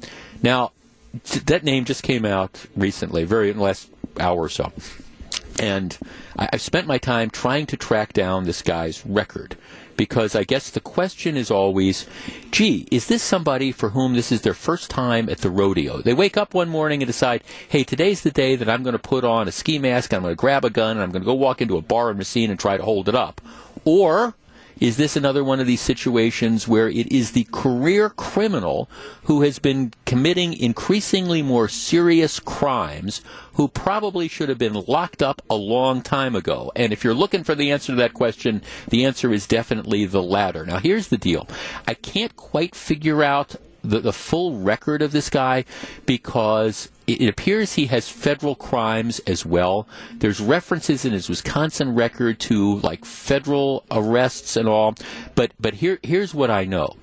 [0.42, 0.72] Now,
[1.46, 4.72] that name just came out recently, very in the last hour or so.
[5.60, 5.98] And
[6.36, 9.56] I, have spent my time trying to track down this guy's record
[9.98, 12.06] because I guess the question is always,
[12.52, 16.00] gee, is this somebody for whom this is their first time at the rodeo?
[16.00, 18.98] They wake up one morning and decide, hey, today's the day that I'm going to
[19.00, 21.26] put on a ski mask, I'm going to grab a gun, and I'm going to
[21.26, 23.40] go walk into a bar in Racine and try to hold it up.
[23.84, 24.34] Or
[24.80, 28.88] is this another one of these situations where it is the career criminal
[29.24, 33.20] who has been committing increasingly more serious crimes
[33.54, 36.70] who probably should have been locked up a long time ago?
[36.76, 40.22] And if you're looking for the answer to that question, the answer is definitely the
[40.22, 40.64] latter.
[40.64, 41.48] Now, here's the deal
[41.86, 45.64] I can't quite figure out the, the full record of this guy
[46.06, 49.88] because it, it appears he has federal crimes as well.
[50.16, 54.94] There's references in his Wisconsin record to like federal arrests and all.
[55.34, 56.96] But but here here's what I know.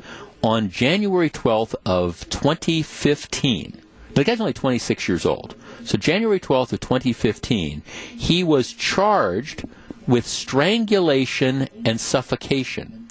[0.44, 3.82] On January 12th of 2015,
[4.14, 5.56] the guy's only 26 years old.
[5.84, 7.82] So January 12th of 2015,
[8.16, 9.66] he was charged
[10.08, 13.05] with strangulation and suffocation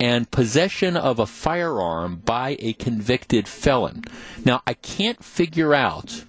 [0.00, 4.02] and possession of a firearm by a convicted felon.
[4.44, 6.24] Now, I can't figure out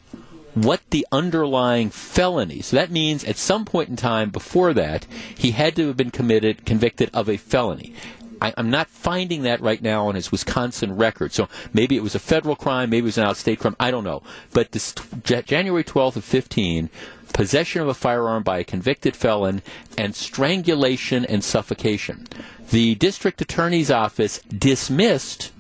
[0.54, 2.62] what the underlying felony.
[2.62, 5.06] So that means at some point in time before that,
[5.38, 7.94] he had to have been committed, convicted of a felony.
[8.42, 11.32] I, am not finding that right now on his Wisconsin record.
[11.32, 13.76] So maybe it was a federal crime, maybe it was an out-state crime.
[13.80, 14.24] I don't know.
[14.52, 16.90] But this J- January 12th of 15,
[17.34, 19.62] possession of a firearm by a convicted felon
[19.98, 22.28] and strangulation and suffocation
[22.72, 25.52] the district attorney's office dismissed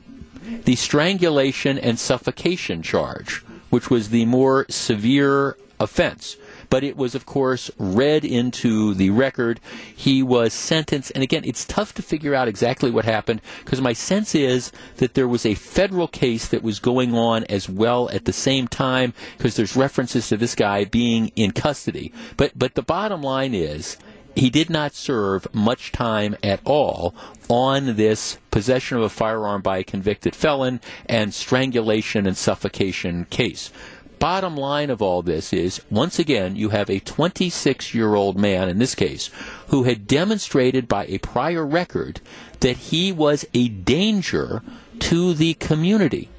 [0.65, 6.37] the strangulation and suffocation charge, which was the more severe offense.
[6.69, 9.59] But it was, of course, read into the record.
[9.93, 13.91] He was sentenced, and again, it's tough to figure out exactly what happened because my
[13.91, 18.23] sense is that there was a federal case that was going on as well at
[18.23, 22.13] the same time because there's references to this guy being in custody.
[22.37, 23.97] But but the bottom line is
[24.35, 27.13] he did not serve much time at all
[27.49, 33.71] on this possession of a firearm by a convicted felon and strangulation and suffocation case.
[34.19, 38.69] Bottom line of all this is, once again, you have a 26 year old man,
[38.69, 39.31] in this case,
[39.69, 42.21] who had demonstrated by a prior record
[42.59, 44.61] that he was a danger
[44.99, 46.29] to the community.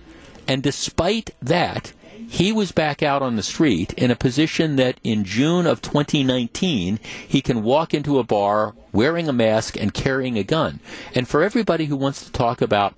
[0.47, 1.93] And despite that,
[2.33, 6.99] he was back out on the street in a position that in June of 2019,
[7.29, 10.81] he can walk into a bar wearing a mask and carrying a gun.
[11.15, 12.95] And for everybody who wants to talk about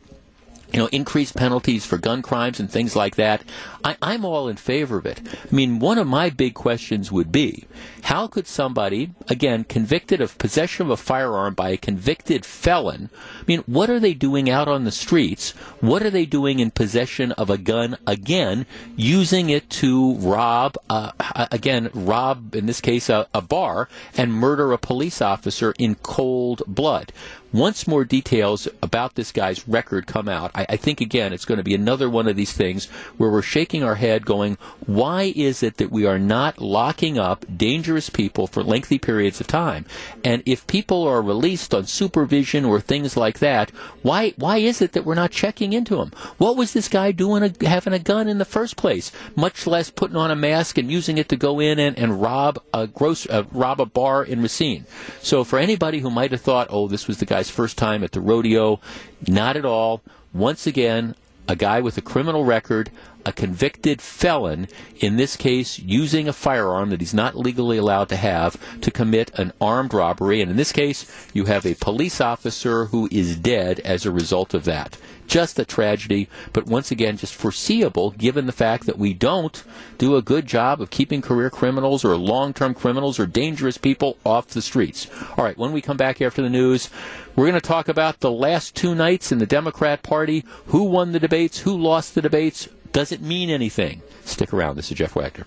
[0.73, 3.43] you know, increased penalties for gun crimes and things like that.
[3.85, 5.21] I, I'm all in favor of it.
[5.25, 7.67] I mean, one of my big questions would be
[8.05, 13.09] how could somebody, again, convicted of possession of a firearm by a convicted felon,
[13.41, 15.53] I mean, what are they doing out on the streets?
[15.81, 21.13] What are they doing in possession of a gun, again, using it to rob, uh,
[21.51, 26.63] again, rob, in this case, a, a bar and murder a police officer in cold
[26.67, 27.13] blood?
[27.55, 31.59] Once more details about this guy's record come out, I, I think, again, it's going
[31.59, 32.87] to be another one of these things
[33.17, 37.47] where we're shaking our head going, why is it that we are not locking up
[37.57, 39.87] dangerous people for lengthy periods of time?
[40.25, 43.71] And if people are released on supervision or things like that,
[44.03, 46.11] why, why is it that we're not checking into them?
[46.39, 49.13] What was this guy doing a, having a gun in the first place?
[49.37, 52.61] Much less putting on a mask and using it to go in and, and rob
[52.75, 54.87] a gross, uh, rob a bar in Racine.
[55.23, 58.13] So for anybody who might have thought, oh, this was the guy's first time at
[58.13, 58.81] the rodeo,
[59.29, 60.01] not at all.
[60.33, 61.15] Once again,
[61.47, 62.91] a guy with a criminal record,
[63.27, 64.69] a convicted felon,
[64.99, 69.31] in this case using a firearm that he's not legally allowed to have, to commit
[69.39, 70.41] an armed robbery.
[70.41, 74.55] And in this case, you have a police officer who is dead as a result
[74.55, 74.99] of that.
[75.27, 79.65] Just a tragedy, but once again, just foreseeable given the fact that we don't
[79.97, 84.19] do a good job of keeping career criminals or long term criminals or dangerous people
[84.27, 85.09] off the streets.
[85.37, 86.91] All right, when we come back after the news,
[87.37, 91.13] we're going to talk about the last two nights in the Democrat Party who won
[91.13, 92.69] the debates, who lost the debates.
[92.95, 94.03] Does it mean anything?
[94.25, 94.77] Stick around.
[94.77, 95.45] This is Jeff Wagner.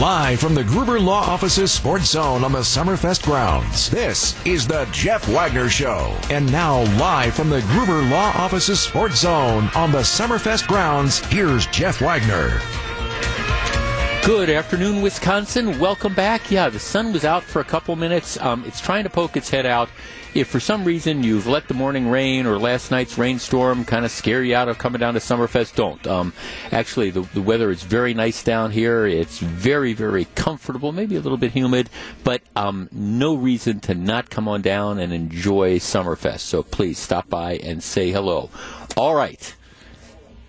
[0.00, 3.90] Live from the Gruber Law Office's Sports Zone on the Summerfest grounds.
[3.90, 6.16] This is the Jeff Wagner Show.
[6.30, 11.66] And now, live from the Gruber Law Office's Sports Zone on the Summerfest grounds, here's
[11.66, 12.58] Jeff Wagner.
[14.24, 15.78] Good afternoon, Wisconsin.
[15.80, 16.50] Welcome back.
[16.50, 18.38] Yeah, the sun was out for a couple minutes.
[18.38, 19.88] Um, it's trying to poke its head out
[20.34, 24.10] if for some reason you've let the morning rain or last night's rainstorm kind of
[24.10, 26.06] scare you out of coming down to Summerfest, don't.
[26.06, 26.32] Um,
[26.70, 29.06] actually, the, the weather is very nice down here.
[29.06, 31.88] It's very, very comfortable, maybe a little bit humid,
[32.22, 36.40] but um, no reason to not come on down and enjoy Summerfest.
[36.40, 38.50] So please stop by and say hello.
[38.96, 39.54] All right.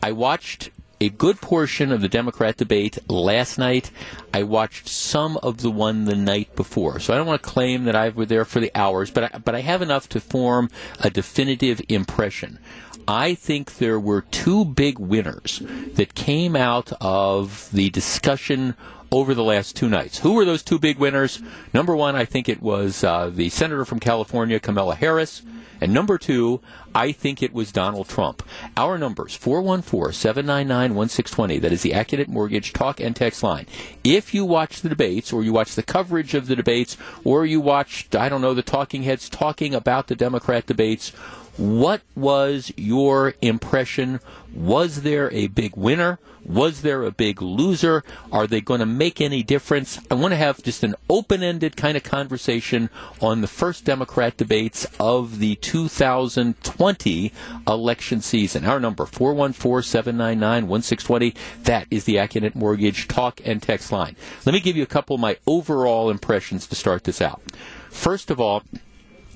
[0.03, 3.89] I watched a good portion of the Democrat debate last night.
[4.31, 6.99] I watched some of the one the night before.
[6.99, 9.37] So I don't want to claim that I was there for the hours, but I,
[9.39, 12.59] but I have enough to form a definitive impression.
[13.07, 15.63] I think there were two big winners
[15.95, 18.75] that came out of the discussion
[19.11, 20.19] over the last two nights.
[20.19, 21.41] Who were those two big winners?
[21.73, 25.41] Number one, I think it was uh, the senator from California, Kamala Harris.
[25.81, 26.61] And number two,
[26.93, 28.43] I think it was Donald Trump.
[28.77, 31.59] Our numbers, 414-799-1620.
[31.59, 33.65] That is the Accunet Mortgage talk and text line.
[34.03, 37.59] If you watch the debates or you watch the coverage of the debates or you
[37.59, 41.09] watched, I don't know, the talking heads talking about the Democrat debates,
[41.57, 44.21] what was your impression?
[44.53, 46.19] Was there a big winner?
[46.43, 48.03] Was there a big loser?
[48.31, 49.99] Are they going to make any difference?
[50.09, 52.89] I want to have just an open ended kind of conversation
[53.21, 57.31] on the first Democrat debates of the 2020
[57.67, 58.65] election season.
[58.65, 61.63] Our number, 414 799 1620.
[61.63, 64.15] That is the Accunet Mortgage talk and text line.
[64.45, 67.41] Let me give you a couple of my overall impressions to start this out.
[67.89, 68.63] First of all,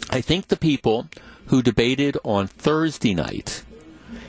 [0.09, 1.07] I think the people
[1.47, 3.63] who debated on Thursday night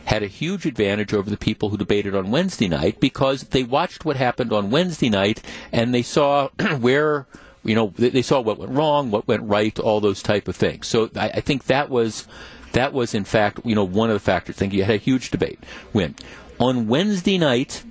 [0.07, 4.05] had a huge advantage over the people who debated on Wednesday night because they watched
[4.05, 5.43] what happened on Wednesday night
[5.73, 6.49] and they saw
[6.81, 7.27] where
[7.65, 10.87] you know they saw what went wrong, what went right, all those type of things.
[10.87, 12.27] So I, I think that was
[12.73, 14.57] that was in fact you know one of the factors.
[14.57, 15.59] I think you had a huge debate
[15.93, 16.15] win
[16.59, 17.83] on Wednesday night.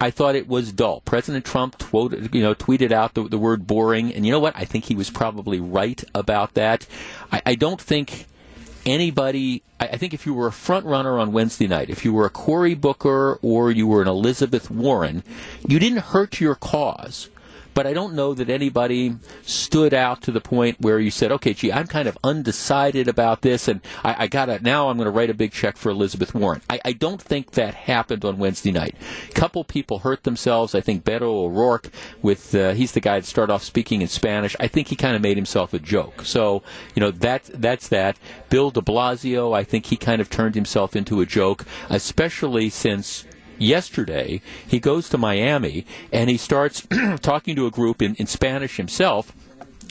[0.00, 1.00] I thought it was dull.
[1.00, 4.54] President Trump quoted, you know, tweeted out the, the, word boring, and you know what?
[4.56, 6.86] I think he was probably right about that.
[7.32, 8.28] I, I don't think
[8.88, 9.62] anybody.
[9.78, 12.26] I, I think if you were a front runner on Wednesday night, if you were
[12.26, 15.22] a Cory Booker or you were an Elizabeth Warren,
[15.66, 17.28] you didn't hurt your cause
[17.78, 21.54] but I don't know that anybody stood out to the point where you said, okay,
[21.54, 25.06] gee, I'm kind of undecided about this, and I, I got to, now I'm going
[25.06, 26.60] to write a big check for Elizabeth Warren.
[26.68, 28.96] I, I don't think that happened on Wednesday night.
[29.30, 30.74] A couple people hurt themselves.
[30.74, 34.56] I think Beto O'Rourke, with, uh, he's the guy that started off speaking in Spanish.
[34.58, 36.24] I think he kind of made himself a joke.
[36.24, 36.64] So,
[36.96, 38.18] you know, that, that's that.
[38.50, 43.24] Bill de Blasio, I think he kind of turned himself into a joke, especially since
[43.58, 46.86] yesterday, he goes to Miami and he starts
[47.20, 49.32] talking to a group in, in Spanish himself.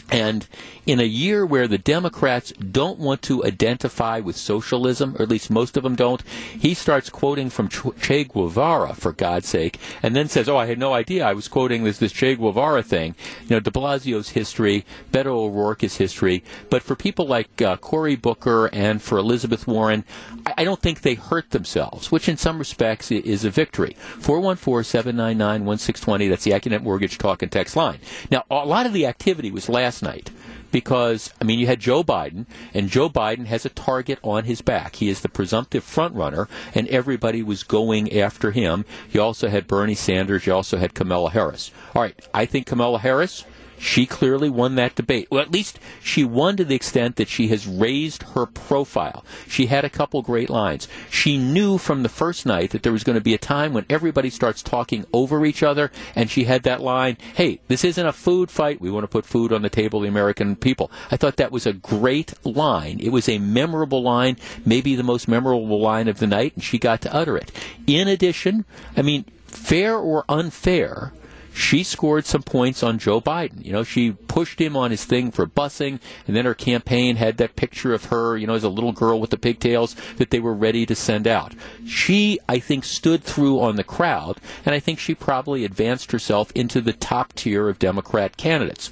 [0.10, 0.48] And
[0.86, 5.50] in a year where the Democrats don't want to identify with socialism, or at least
[5.50, 10.30] most of them don't, he starts quoting from Che Guevara, for God's sake, and then
[10.30, 13.16] says, Oh, I had no idea I was quoting this, this Che Guevara thing.
[13.44, 18.70] You know, de Blasio's history, Beto O'Rourke's history, but for people like uh, Cory Booker
[18.72, 20.06] and for Elizabeth Warren,
[20.46, 23.98] I, I don't think they hurt themselves, which in some respects is a victory.
[24.20, 28.00] 414 799 1620, that's the Accunet Mortgage Talk and Text line.
[28.32, 30.32] Now, a lot of the activity was last night
[30.72, 34.62] because I mean you had Joe Biden and Joe Biden has a target on his
[34.62, 34.98] back.
[34.98, 38.86] He is the presumptive front runner and everybody was going after him.
[39.12, 41.72] You also had Bernie Sanders, you also had Kamala Harris.
[41.96, 43.46] All right, I think Kamala Harris
[43.78, 45.28] she clearly won that debate.
[45.30, 49.24] Well, at least she won to the extent that she has raised her profile.
[49.48, 50.88] She had a couple great lines.
[51.10, 53.86] She knew from the first night that there was going to be a time when
[53.90, 58.14] everybody starts talking over each other, and she had that line, hey, this isn't a
[58.14, 58.82] food fight.
[58.82, 60.92] We want to put food on the table of the American people.
[61.12, 63.00] I thought that was a great line.
[63.00, 66.80] It was a memorable line, maybe the most memorable line of the night, and she
[66.80, 67.52] got to utter it.
[67.86, 68.66] In addition,
[68.96, 71.14] I mean, fair or unfair,
[71.58, 73.66] she scored some points on Joe Biden.
[73.66, 77.38] You know, she pushed him on his thing for busing, and then her campaign had
[77.38, 80.40] that picture of her, you know, as a little girl with the pigtails that they
[80.40, 81.56] were ready to send out.
[81.84, 86.52] She, I think, stood through on the crowd, and I think she probably advanced herself
[86.52, 88.92] into the top tier of Democrat candidates.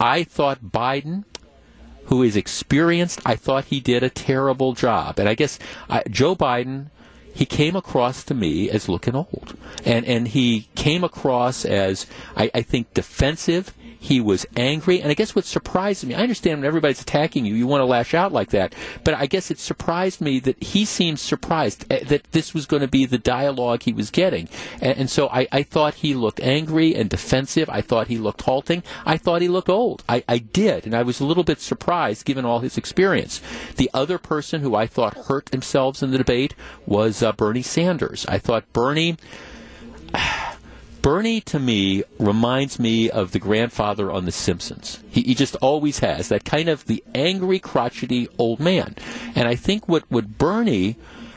[0.00, 1.24] I thought Biden
[2.06, 3.20] who is experienced.
[3.26, 5.18] I thought he did a terrible job.
[5.18, 5.58] And I guess
[5.90, 6.86] uh, Joe Biden
[7.34, 12.06] he came across to me as looking old, and and he came across as
[12.36, 13.72] I, I think defensive.
[13.98, 17.54] He was angry, and I guess what surprised me, I understand when everybody's attacking you,
[17.54, 18.74] you want to lash out like that,
[19.04, 22.82] but I guess it surprised me that he seemed surprised eh, that this was going
[22.82, 24.48] to be the dialogue he was getting.
[24.80, 27.68] And, and so I, I, thought he looked angry and defensive.
[27.68, 28.82] I thought he looked halting.
[29.04, 30.04] I thought he looked old.
[30.08, 33.40] I, I did, and I was a little bit surprised given all his experience.
[33.76, 36.54] The other person who I thought hurt themselves in the debate
[36.86, 38.24] was uh, Bernie Sanders.
[38.26, 39.16] I thought Bernie.
[41.02, 45.02] Bernie to me reminds me of the grandfather on The Simpsons.
[45.10, 48.96] He, he, just always has that kind of the angry, crotchety old man.
[49.34, 50.96] And I think what, what Bernie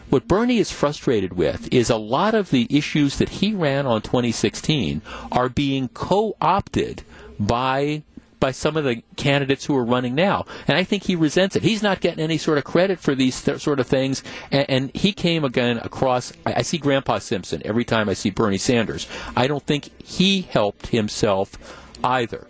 [0.10, 4.02] what Bernie is frustrated with is a lot of the issues that he ran on
[4.02, 5.02] 2016
[5.32, 7.04] are being co-opted
[7.40, 8.04] by
[8.42, 10.46] by some of the candidates who are running now.
[10.68, 11.64] And I think he resents it.
[11.64, 14.22] He's not getting any sort of credit for these th- sort of things.
[14.52, 16.34] And, and, he came again across.
[16.46, 19.08] I, I see Grandpa Simpson every time I see Bernie Sanders.
[19.38, 21.56] I don't think he helped himself
[22.04, 22.48] either.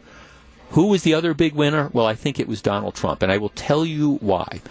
[0.72, 1.90] Who was the other big winner?
[1.94, 3.22] Well, I think it was Donald Trump.
[3.22, 4.62] And I will tell you why.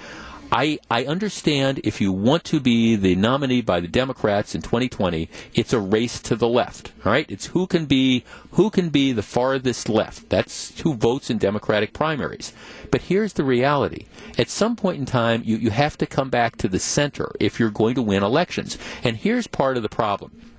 [0.52, 5.28] I, I understand if you want to be the nominee by the Democrats in 2020,
[5.54, 6.92] it's a race to the left.
[7.04, 10.28] All right, it's who can be who can be the farthest left.
[10.28, 12.52] That's who votes in Democratic primaries.
[12.90, 14.06] But here's the reality:
[14.38, 17.60] at some point in time, you, you have to come back to the center if
[17.60, 18.76] you're going to win elections.
[19.04, 20.49] And here's part of the problem.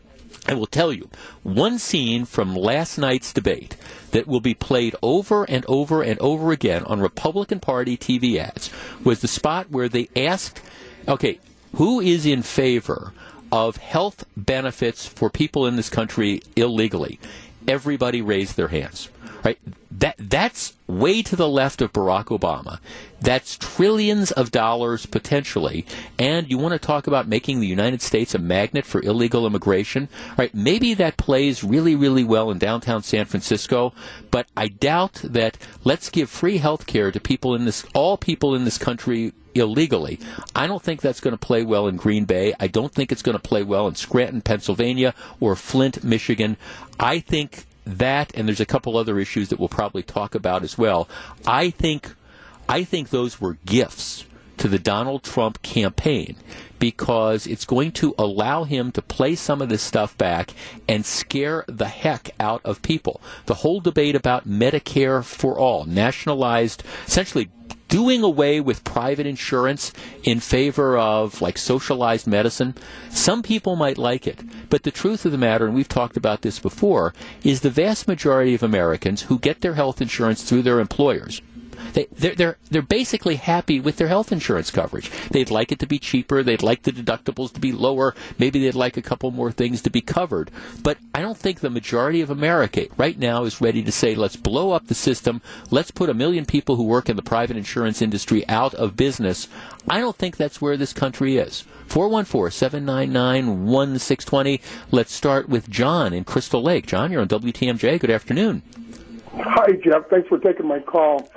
[0.47, 1.09] I will tell you
[1.43, 3.77] one scene from last night's debate
[4.11, 8.71] that will be played over and over and over again on Republican Party TV ads
[9.03, 10.61] was the spot where they asked,
[11.07, 11.39] okay,
[11.75, 13.13] who is in favor
[13.51, 17.19] of health benefits for people in this country illegally?
[17.67, 19.09] Everybody raised their hands
[19.43, 19.59] right?
[19.91, 22.79] That that's way to the left of Barack Obama.
[23.19, 25.85] That's trillions of dollars potentially.
[26.17, 30.09] And you want to talk about making the United States a magnet for illegal immigration,
[30.37, 30.53] right?
[30.53, 33.93] Maybe that plays really, really well in downtown San Francisco,
[34.31, 38.55] but I doubt that let's give free health care to people in this, all people
[38.55, 40.19] in this country illegally.
[40.55, 42.53] I don't think that's going to play well in Green Bay.
[42.59, 46.57] I don't think it's going to play well in Scranton, Pennsylvania, or Flint, Michigan.
[46.99, 50.77] I think that, and there's a couple other issues that we'll probably talk about as
[50.77, 51.07] well.
[51.45, 52.13] I think,
[52.69, 54.25] I think those were gifts
[54.57, 56.35] to the Donald Trump campaign
[56.77, 60.51] because it's going to allow him to play some of this stuff back
[60.87, 63.21] and scare the heck out of people.
[63.45, 67.49] The whole debate about Medicare for all, nationalized, essentially
[67.91, 69.91] doing away with private insurance
[70.23, 72.73] in favor of like socialized medicine,
[73.09, 74.39] some people might like it.
[74.69, 77.13] But the truth of the matter, and we've talked about this before,
[77.43, 81.41] is the vast majority of Americans who get their health insurance through their employers
[81.93, 85.11] they, they're, they're, they're basically happy with their health insurance coverage.
[85.29, 86.43] They'd like it to be cheaper.
[86.43, 88.15] They'd like the deductibles to be lower.
[88.37, 90.51] Maybe they'd like a couple more things to be covered.
[90.83, 94.35] But I don't think the majority of America right now is ready to say, let's
[94.35, 95.41] blow up the system.
[95.69, 99.47] Let's put a million people who work in the private insurance industry out of business.
[99.87, 101.63] I don't think that's where this country is.
[101.87, 104.61] 414 799 1620.
[104.91, 106.87] Let's start with John in Crystal Lake.
[106.87, 107.99] John, you're on WTMJ.
[107.99, 108.61] Good afternoon.
[109.33, 110.09] Hi, Jeff.
[110.09, 111.29] Thanks for taking my call.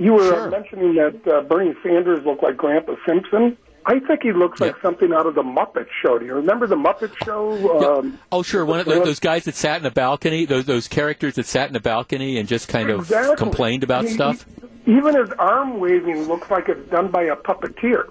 [0.00, 0.50] You were sure.
[0.50, 3.56] mentioning that uh, Bernie Sanders looked like Grandpa Simpson.
[3.86, 6.18] I think he looks like something out of the Muppet Show.
[6.18, 7.98] Do you remember the Muppet Show?
[8.00, 8.64] Um, Oh, sure.
[8.64, 11.70] One of those, those guys that sat in a balcony, those those characters that sat
[11.70, 13.36] in a balcony and just kind of Exactly.
[13.36, 14.44] complained about He- stuff.
[14.86, 18.08] he- even his arm waving looks like it's done by a puppeteer.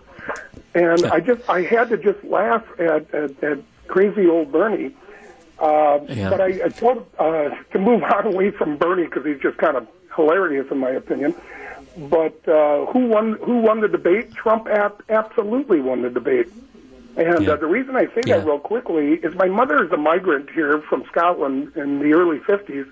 [0.76, 4.96] And I just, I had to just laugh at, at, at crazy old Bernie.
[5.60, 6.30] Uh, Yeah.
[6.30, 9.78] But I, I told uh, to move on away from Bernie because he's just kind
[9.78, 11.34] of hilarious in my opinion.
[11.98, 13.34] But uh, who won?
[13.44, 14.34] Who won the debate?
[14.34, 16.48] Trump ap- absolutely won the debate.
[17.18, 17.54] And Yeah.
[17.54, 18.38] uh, the reason I say Yeah.
[18.38, 22.40] that real quickly is my mother is a migrant here from Scotland in the early
[22.40, 22.88] 50s,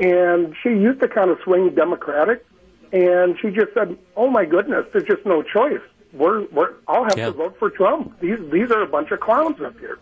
[0.00, 2.44] and she used to kind of swing Democratic,
[2.92, 5.80] and she just said, "Oh my goodness, there's just no choice.
[6.12, 7.26] We're, we're I'll have Yeah.
[7.26, 8.18] to vote for Trump.
[8.20, 9.98] These these are a bunch of clowns up here."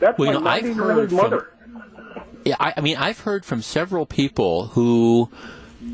[0.00, 1.48] That's Well, you my know, I've 90 year old from- mother.
[2.44, 5.30] Yeah, I, I mean, I've heard from several people who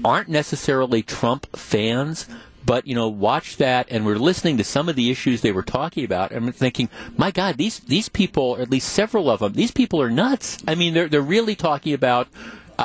[0.04, 2.26] aren't necessarily Trump fans,
[2.68, 5.62] But you know, watch that, and we're listening to some of the issues they were
[5.62, 9.54] talking about, and thinking, my God, these these people, or at least several of them,
[9.54, 10.58] these people are nuts.
[10.68, 12.28] I mean, they're they're really talking about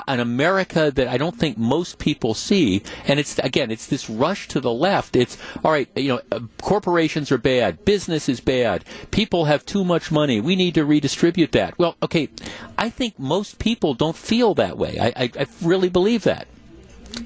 [0.08, 2.82] an America that I don't think most people see.
[3.06, 5.18] And it's again, it's this rush to the left.
[5.18, 5.90] It's all right.
[5.98, 10.40] You know, uh, corporations are bad, business is bad, people have too much money.
[10.40, 11.78] We need to redistribute that.
[11.78, 12.30] Well, okay,
[12.78, 14.98] I think most people don't feel that way.
[14.98, 16.48] I, I, I really believe that.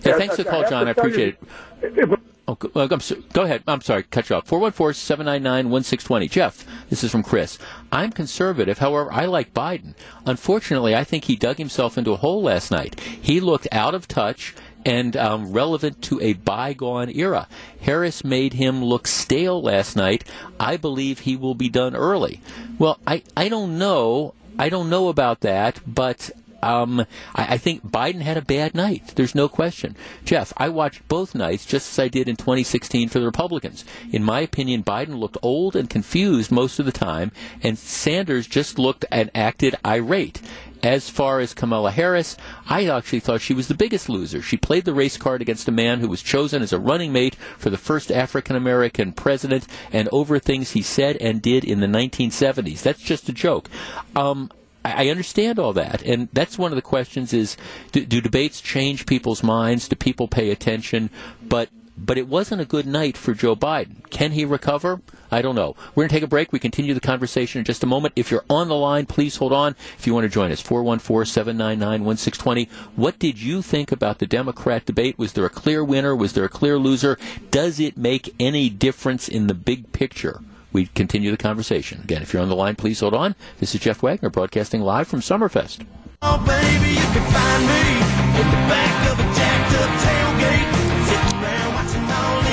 [0.03, 0.87] Yeah, thanks for the call, John.
[0.87, 1.37] I appreciate
[1.81, 2.19] it.
[2.49, 3.63] Oh, go, uh, so, go, ahead.
[3.67, 4.47] I'm sorry, cut you off.
[4.47, 6.31] 414-799-1620.
[6.31, 7.57] Jeff, this is from Chris.
[7.91, 8.77] I'm conservative.
[8.77, 9.95] However, I like Biden.
[10.25, 13.01] Unfortunately, I think he dug himself into a hole last night.
[13.01, 17.49] He looked out of touch and um, relevant to a bygone era.
[17.81, 20.23] Harris made him look stale last night.
[20.57, 22.39] I believe he will be done early.
[22.79, 24.33] Well, I, I don't know.
[24.57, 26.31] I don't know about that, but
[26.67, 26.99] um,
[27.33, 29.13] I, I, think Biden had a bad night.
[29.15, 29.95] There's no question.
[30.25, 33.85] Jeff, I watched both nights just as I did in 2016 for the Republicans.
[34.11, 37.31] In my opinion, Biden looked old and confused most of the time,
[37.63, 40.41] and Sanders just looked and acted irate.
[40.83, 42.37] As far as Kamala Harris,
[42.67, 44.41] I actually thought she was the biggest loser.
[44.41, 47.35] She played the race card against a man who was chosen as a running mate
[47.57, 51.87] for the first African American president and over things he said and did in the
[51.87, 52.83] 1970s.
[52.83, 53.69] That's just a joke.
[54.15, 54.51] Um,
[54.85, 57.57] I understand all that, and that's one of the questions: is
[57.91, 59.87] do, do, debates change people's minds?
[59.87, 61.09] Do people pay attention?
[61.43, 64.07] But but it wasn't a good night for Joe Biden.
[64.11, 65.01] Can he recover?
[65.31, 65.75] I don't know.
[65.95, 66.53] We're going to take a break.
[66.53, 68.13] We continue the conversation in just a moment.
[68.15, 69.75] If you're on the line, please hold on.
[69.97, 72.69] If you want to join us, 414-799-1620.
[72.95, 75.17] What did you think about the Democrat debate?
[75.17, 76.15] Was there a clear winner?
[76.15, 77.17] Was there a clear loser?
[77.49, 80.41] Does it make any difference in the big picture?
[80.73, 82.01] We continue the conversation.
[82.01, 83.35] Again, if you're on the line, please hold on.
[83.59, 85.85] This is Jeff Wagner broadcasting live from Summerfest.
[86.21, 90.77] Oh, baby, you can find me in the back of a jacked up tailgate.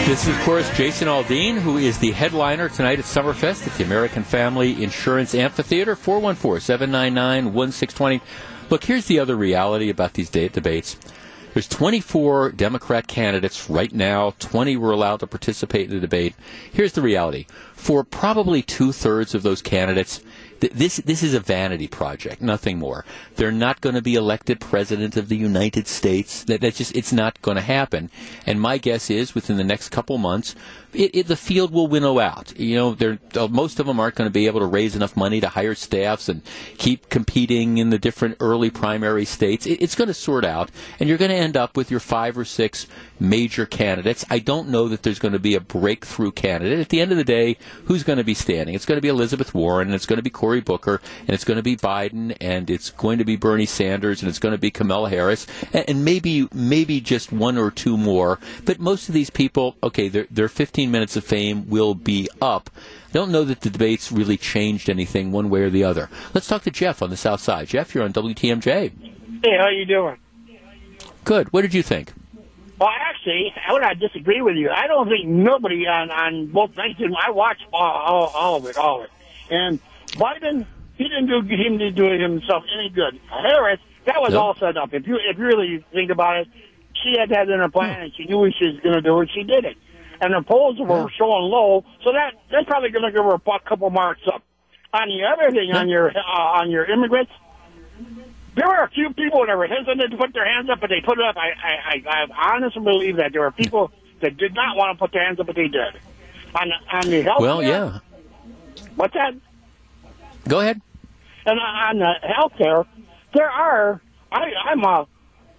[0.07, 3.85] This is, of course, Jason Aldean, who is the headliner tonight at Summerfest at the
[3.85, 8.21] American Family Insurance Amphitheater, 414 799 1620.
[8.69, 10.99] Look, here's the other reality about these debates.
[11.55, 14.35] There's 24 Democrat candidates right now.
[14.41, 16.35] 20 were allowed to participate in the debate.
[16.73, 17.47] Here's the reality.
[17.75, 20.21] For probably two thirds of those candidates,
[20.59, 23.05] this this is a vanity project, nothing more.
[23.37, 26.43] They're not going to be elected president of the United States.
[26.45, 28.11] That that's just it's not going to happen.
[28.47, 30.55] And my guess is within the next couple months,
[30.95, 32.59] it, it, the field will winnow out.
[32.59, 35.41] You know, uh, most of them aren't going to be able to raise enough money
[35.41, 36.43] to hire staffs and
[36.79, 39.67] keep competing in the different early primary states.
[39.67, 42.39] It, it's going to sort out, and you're going to end up with your five
[42.39, 42.87] or six
[43.19, 44.25] major candidates.
[44.31, 46.81] I don't know that there's going to be a breakthrough candidate.
[46.81, 48.75] At the end of the day, who's going to be standing?
[48.75, 51.45] It's going to be Elizabeth Warren, and it's going to be Cory Booker, and it's
[51.45, 54.59] going to be Biden, and it's going to be Bernie Sanders, and it's going to
[54.59, 58.39] be Kamala Harris, and, and maybe maybe just one or two more.
[58.65, 62.71] But most of these people, okay, they're, they're 15 minutes of fame will be up.
[63.09, 66.09] I don't know that the debates really changed anything one way or the other.
[66.33, 67.69] Let's talk to Jeff on the South Side.
[67.69, 68.65] Jeff, you're on WTMJ.
[69.45, 70.19] Hey, how are you doing?
[71.25, 71.53] Good.
[71.53, 72.13] What did you think?
[72.79, 74.71] Well, actually, I would not disagree with you.
[74.71, 76.97] I don't think nobody on on both sides.
[77.01, 79.11] I watched all, all, all of it, all of it,
[79.51, 80.67] and Biden
[80.97, 83.21] he didn't do him to do himself any good.
[83.29, 84.93] Harris, that was all set up.
[84.93, 86.49] If you if you really think about it,
[87.03, 88.03] she had that in her plan, hmm.
[88.05, 89.77] and she knew what she was going to do, and she did it.
[90.25, 93.61] And the polls were showing low, so that that's probably going to give her a
[93.61, 94.43] couple marks up.
[94.95, 97.31] On the other thing, on your uh, on your immigrants,
[98.55, 101.03] there were a few people that were hesitant to put their hands up, but they
[101.05, 101.37] put it up.
[101.37, 104.99] I, I, I, I honestly believe that there were people that did not want to
[104.99, 106.01] put their hands up, but they did.
[106.55, 107.99] On, on the health Well, yeah.
[108.97, 109.35] What's that?
[110.49, 110.81] Go ahead.
[111.45, 112.85] And on the health care,
[113.35, 114.01] there are,
[114.33, 115.07] I, I'm a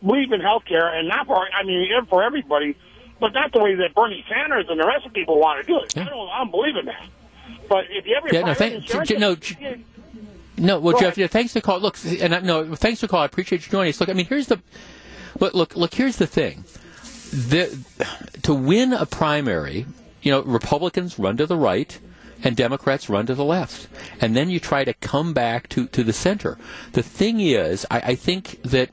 [0.03, 2.75] believe in health care, and not for, I mean, for everybody,
[3.19, 5.79] but not the way that Bernie Sanders and the rest of people want to do
[5.79, 5.95] it.
[5.95, 6.03] Yeah.
[6.03, 7.07] I don't, I don't believe in that.
[7.67, 9.35] But if you ever yeah, no, thank, no,
[10.57, 11.79] no, well, Go Jeff, yeah, thanks for call.
[11.79, 13.21] Look, and I, no, thanks for call.
[13.21, 13.99] I appreciate you joining us.
[13.99, 14.59] Look, I mean, here's the
[15.39, 15.93] look, look, look.
[15.93, 16.63] Here's the thing:
[17.31, 17.77] the,
[18.43, 19.85] to win a primary,
[20.21, 21.99] you know, Republicans run to the right
[22.43, 23.87] and Democrats run to the left,
[24.21, 26.57] and then you try to come back to to the center.
[26.93, 28.91] The thing is, I, I think that,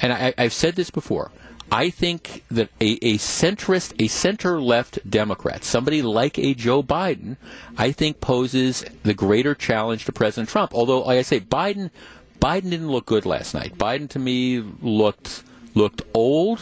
[0.00, 1.30] and I, I've said this before.
[1.70, 7.36] I think that a, a centrist, a center left Democrat, somebody like a Joe Biden,
[7.76, 10.74] I think poses the greater challenge to President Trump.
[10.74, 11.90] Although, like I say, Biden,
[12.38, 13.76] Biden didn't look good last night.
[13.76, 15.42] Biden to me looked
[15.74, 16.60] looked old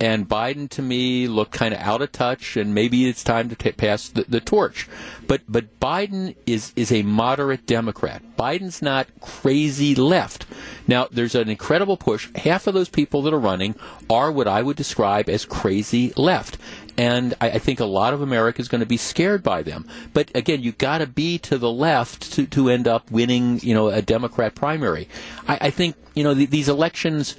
[0.00, 3.54] and Biden to me looked kind of out of touch, and maybe it's time to
[3.56, 4.88] t- pass the, the, torch.
[5.26, 8.22] But but Biden is is a moderate Democrat.
[8.36, 10.46] Biden's not crazy left.
[10.86, 12.28] Now there's an incredible push.
[12.36, 13.74] Half of those people that are running
[14.08, 16.58] are what I would describe as crazy left.
[16.98, 19.86] and I, I think a lot of America is going to be scared by them.
[20.12, 23.74] But again, you got to be to the left to, to end up winning, you
[23.74, 25.08] know, a Democrat primary.
[25.46, 27.36] I, I think you know the, these elections.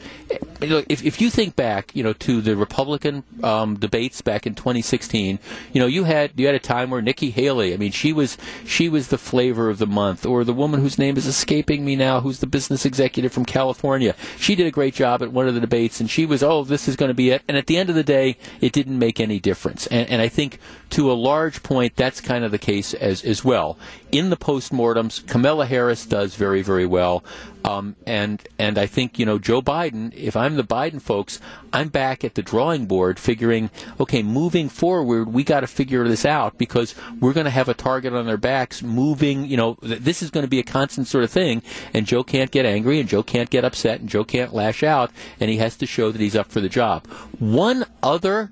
[0.62, 5.40] If, if you think back, you know, to the Republican um, debates back in 2016,
[5.74, 7.74] you know, you had you had a time where Nikki Haley.
[7.74, 11.00] I mean, she was she was the flavor of the month, or the woman whose
[11.00, 14.16] name is escaping me now, who's the business executive from California.
[14.38, 16.88] She did a great job at one of the debates, and she was, oh, this
[16.88, 17.42] is going to be it.
[17.48, 19.88] And at the end of the day, it didn't make any difference.
[19.88, 20.60] And, and I think
[20.92, 23.78] to a large point, that's kind of the case as as well.
[24.12, 27.24] In the postmortems, Kamala Harris does very very well.
[27.68, 30.14] Um, and and I think you know Joe Biden.
[30.16, 31.42] If I'm the Biden folks,
[31.74, 36.26] I'm back at the drawing board, figuring, okay, moving forward, we got to figure this
[36.26, 38.82] out because we're going to have a target on their backs.
[38.82, 41.62] Moving, you know, th- this is going to be a constant sort of thing,
[41.94, 45.12] and Joe can't get angry, and Joe can't get upset, and Joe can't lash out,
[45.40, 47.06] and he has to show that he's up for the job.
[47.40, 48.52] One other,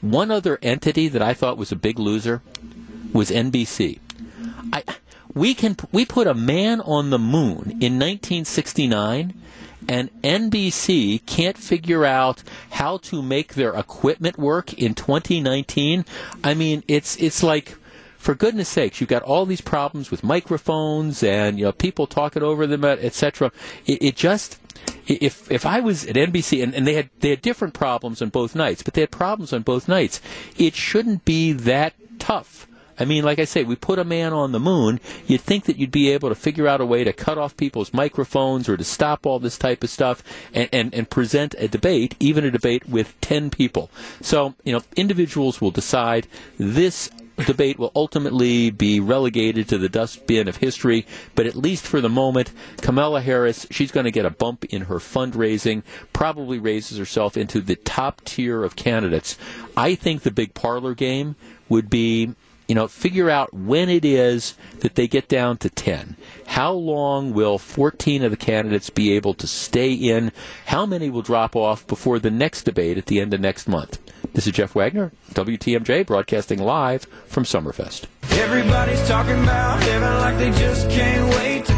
[0.00, 2.40] one other entity that I thought was a big loser
[3.12, 3.98] was NBC.
[4.74, 4.82] I
[5.34, 9.34] we can we put a man on the moon in 1969
[9.88, 16.04] and NBC can't figure out how to make their equipment work in 2019.
[16.42, 17.76] I mean, it's it's like
[18.16, 22.42] for goodness sakes, you've got all these problems with microphones and you know people talking
[22.42, 23.52] over them, etc.
[23.86, 24.58] It, it just
[25.06, 28.30] if if I was at NBC and, and they had they had different problems on
[28.30, 30.20] both nights, but they had problems on both nights,
[30.56, 32.66] it shouldn't be that tough
[32.98, 35.00] I mean, like I say, we put a man on the moon.
[35.26, 37.92] You'd think that you'd be able to figure out a way to cut off people's
[37.92, 40.22] microphones or to stop all this type of stuff
[40.52, 43.90] and, and, and present a debate, even a debate with 10 people.
[44.20, 46.26] So, you know, individuals will decide
[46.58, 47.10] this
[47.46, 52.08] debate will ultimately be relegated to the dustbin of history, but at least for the
[52.08, 55.82] moment, Kamala Harris, she's going to get a bump in her fundraising,
[56.12, 59.36] probably raises herself into the top tier of candidates.
[59.76, 61.34] I think the big parlor game
[61.68, 62.34] would be
[62.66, 66.16] you know, figure out when it is that they get down to 10.
[66.46, 70.32] How long will 14 of the candidates be able to stay in?
[70.66, 73.98] How many will drop off before the next debate at the end of next month?
[74.32, 78.06] This is Jeff Wagner, WTMJ, broadcasting live from Summerfest.
[78.30, 79.80] Everybody's talking about
[80.20, 81.73] like they just can't wait to.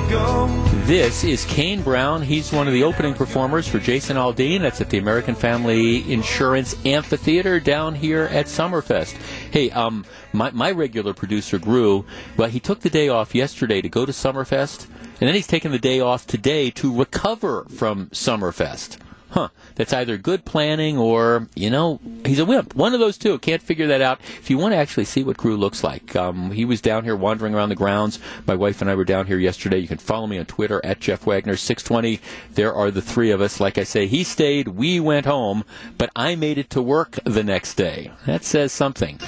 [0.87, 2.23] This is Kane Brown.
[2.23, 4.61] He's one of the opening performers for Jason Aldean.
[4.61, 9.17] That's at the American Family Insurance Amphitheater down here at Summerfest.
[9.51, 12.05] Hey, um, my, my regular producer, Grew,
[12.37, 15.73] well, he took the day off yesterday to go to Summerfest, and then he's taking
[15.73, 18.99] the day off today to recover from Summerfest
[19.31, 22.75] huh, that's either good planning or, you know, he's a wimp.
[22.75, 23.39] One of those two.
[23.39, 24.21] Can't figure that out.
[24.39, 27.17] If you want to actually see what Crew looks like, um, he was down here
[27.17, 28.19] wandering around the grounds.
[28.47, 29.79] My wife and I were down here yesterday.
[29.79, 32.21] You can follow me on Twitter at Jeff Wagner 620.
[32.55, 33.61] There are the three of us.
[33.61, 35.65] Like I say, he stayed, we went home,
[35.99, 38.13] but I made it to work the next day.
[38.27, 39.19] That says something.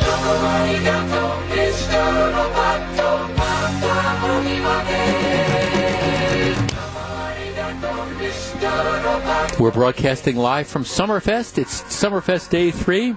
[9.58, 11.58] We're broadcasting live from Summerfest.
[11.58, 13.16] It's Summerfest Day 3.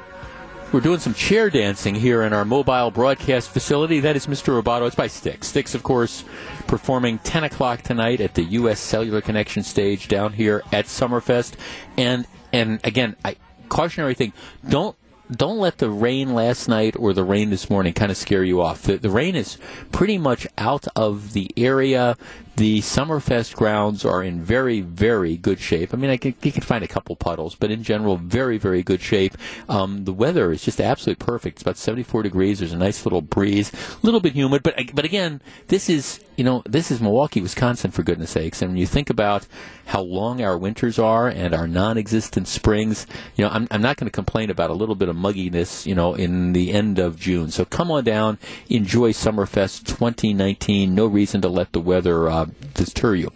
[0.71, 3.99] We're doing some chair dancing here in our mobile broadcast facility.
[3.99, 4.59] That is Mr.
[4.59, 4.87] Roboto.
[4.87, 5.49] It's by Styx.
[5.49, 6.23] Styx, of course,
[6.65, 8.79] performing 10 o'clock tonight at the U.S.
[8.79, 11.53] Cellular Connection stage down here at Summerfest.
[11.95, 13.35] And, and again, I,
[13.69, 14.33] cautionary thing,
[14.67, 14.95] don't
[15.31, 18.61] don't let the rain last night or the rain this morning kind of scare you
[18.61, 18.81] off.
[18.81, 19.57] The, the rain is
[19.91, 22.17] pretty much out of the area.
[22.61, 25.95] The Summerfest grounds are in very, very good shape.
[25.95, 28.83] I mean, I can, you can find a couple puddles, but in general, very, very
[28.83, 29.35] good shape.
[29.67, 31.55] Um, the weather is just absolutely perfect.
[31.55, 32.59] It's about 74 degrees.
[32.59, 36.43] There's a nice little breeze, a little bit humid, but but again, this is you
[36.43, 38.61] know this is Milwaukee, Wisconsin, for goodness sakes.
[38.61, 39.47] And when you think about
[39.87, 44.05] how long our winters are and our non-existent springs, you know, I'm, I'm not going
[44.05, 47.49] to complain about a little bit of mugginess, you know, in the end of June.
[47.49, 48.37] So come on down,
[48.69, 50.93] enjoy Summerfest 2019.
[50.93, 52.29] No reason to let the weather.
[52.29, 53.31] Uh, deter you.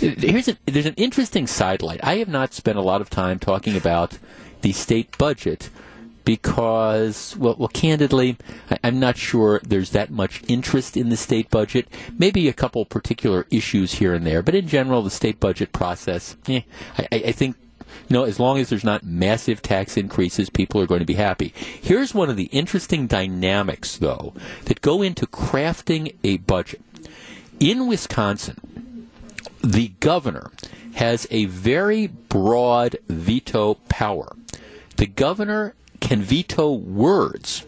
[0.00, 2.00] Here's a, there's an interesting sidelight.
[2.02, 4.18] I have not spent a lot of time talking about
[4.62, 5.70] the state budget
[6.24, 8.36] because, well, well candidly,
[8.70, 11.88] I, am not sure there's that much interest in the state budget.
[12.18, 16.36] Maybe a couple particular issues here and there, but in general, the state budget process,
[16.48, 16.62] eh,
[16.98, 17.56] I, I think
[18.08, 21.14] you know, as long as there's not massive tax increases, people are going to be
[21.14, 21.52] happy.
[21.56, 24.32] Here's one of the interesting dynamics, though,
[24.66, 26.82] that go into crafting a budget.
[27.58, 29.08] In Wisconsin,
[29.64, 30.50] the governor
[30.96, 34.36] has a very broad veto power.
[34.96, 37.64] The governor can veto words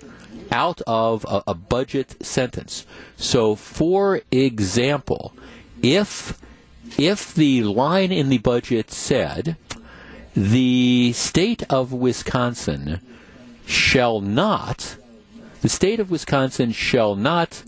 [0.53, 2.87] out of a, a, budget sentence.
[3.17, 5.33] So, for example,
[5.83, 6.41] if
[6.99, 9.57] if the line in the budget said
[10.35, 13.01] the state of Wisconsin
[13.67, 14.97] shall not,
[15.61, 17.63] the state of Wisconsin shall not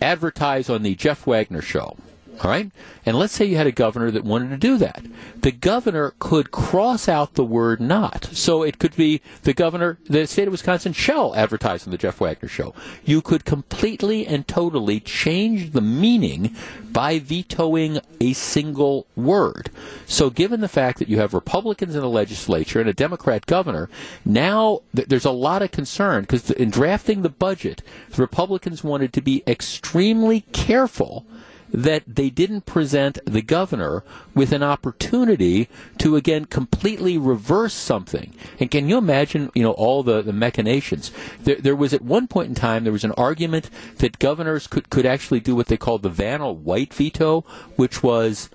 [0.00, 1.96] advertise on the Jeff Wagner show.
[2.42, 2.70] All right?
[3.04, 5.04] And let's say you had a governor that wanted to do that.
[5.36, 8.30] The governor could cross out the word not.
[8.32, 12.18] So it could be the governor, the state of Wisconsin shall advertise on the Jeff
[12.18, 12.74] Wagner show.
[13.04, 16.56] You could completely and totally change the meaning
[16.90, 19.68] by vetoing a single word.
[20.06, 23.90] So given the fact that you have Republicans in the legislature and a Democrat governor,
[24.24, 29.12] now th- there's a lot of concern because in drafting the budget, the Republicans wanted
[29.12, 31.26] to be extremely careful
[31.72, 34.02] that they didn't present the governor
[34.34, 35.68] with an opportunity
[35.98, 38.32] to again completely reverse something.
[38.58, 41.10] And can you imagine, you know, all the, the machinations?
[41.42, 44.90] There, there was at one point in time there was an argument that governors could,
[44.90, 47.42] could actually do what they called the Vanna White veto,
[47.76, 48.50] which was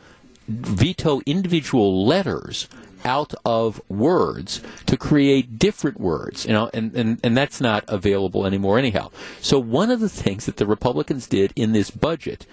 [0.47, 2.67] veto individual letters
[3.05, 8.45] out of words to create different words, you know, and, and, and that's not available
[8.45, 9.11] anymore anyhow.
[9.41, 12.47] So one of the things that the Republicans did in this budget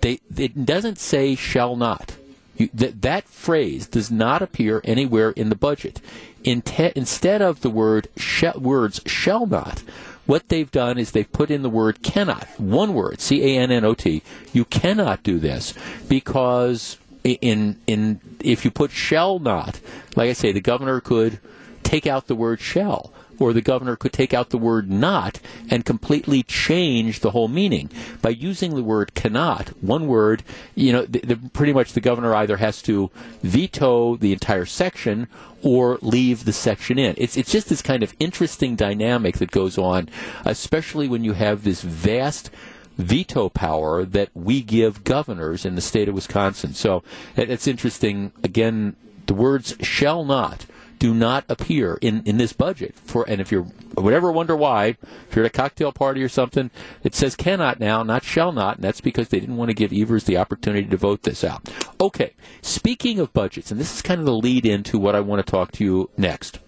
[0.00, 2.16] they, it doesn't say shall not.
[2.56, 6.00] You, that, that phrase does not appear anywhere in the budget.
[6.44, 9.80] Inte- instead of the word sh- words shall not,
[10.26, 12.46] what they've done is they've put in the word cannot.
[12.58, 14.22] One word, C A N N O T.
[14.52, 15.74] You cannot do this
[16.08, 19.80] because in in if you put shall not,
[20.14, 21.40] like I say, the governor could
[21.82, 25.84] take out the word shall or the governor could take out the word not and
[25.84, 27.90] completely change the whole meaning.
[28.22, 30.44] By using the word cannot, one word,
[30.76, 33.10] you know, the, the, pretty much the governor either has to
[33.42, 35.26] veto the entire section
[35.62, 37.14] or leave the section in.
[37.18, 40.08] It's, it's just this kind of interesting dynamic that goes on,
[40.44, 42.50] especially when you have this vast
[42.98, 46.74] veto power that we give governors in the state of Wisconsin.
[46.74, 47.02] So
[47.36, 48.32] it's interesting.
[48.44, 50.66] Again, the words shall not
[51.00, 52.94] do not appear in, in this budget.
[52.94, 54.96] For and if you're would ever wonder why,
[55.28, 56.70] if you're at a cocktail party or something,
[57.02, 59.92] it says cannot now, not shall not, and that's because they didn't want to give
[59.92, 61.68] Evers the opportunity to vote this out.
[62.00, 65.44] Okay, speaking of budgets, and this is kind of the lead into what I want
[65.44, 66.60] to talk to you next.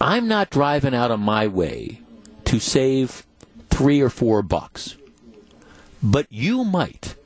[0.00, 2.00] I'm not driving out of my way
[2.46, 3.24] to save
[3.68, 4.96] three or four bucks,
[6.02, 7.16] but you might.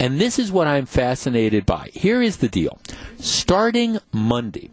[0.00, 1.90] And this is what I'm fascinated by.
[1.92, 2.80] Here is the deal.
[3.18, 4.70] Starting Monday,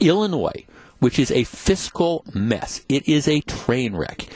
[0.00, 0.64] Illinois,
[0.98, 4.26] which is a fiscal mess, it is a train wreck.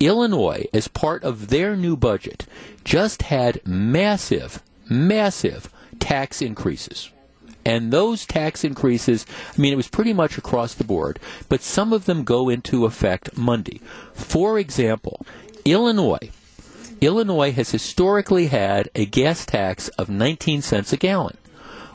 [0.00, 2.46] Illinois, as part of their new budget,
[2.84, 7.10] just had massive, massive tax increases.
[7.64, 9.26] And those tax increases,
[9.56, 12.84] I mean, it was pretty much across the board, but some of them go into
[12.84, 13.80] effect Monday.
[14.12, 15.24] For example,
[15.64, 16.30] Illinois
[17.00, 21.36] Illinois has historically had a gas tax of 19 cents a gallon.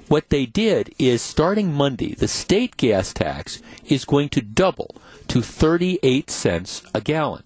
[0.07, 4.95] What they did is starting Monday, the state gas tax is going to double
[5.29, 7.43] to 38 cents a gallon.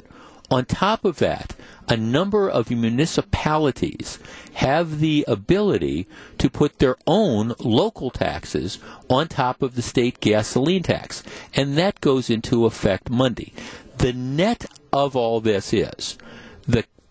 [0.52, 1.56] On top of that,
[1.88, 4.20] a number of municipalities
[4.56, 6.08] have the ability
[6.40, 8.80] to put their own local taxes
[9.10, 13.54] on top of the state gasoline tax, and that goes into effect Monday.
[13.98, 16.18] The net of all this is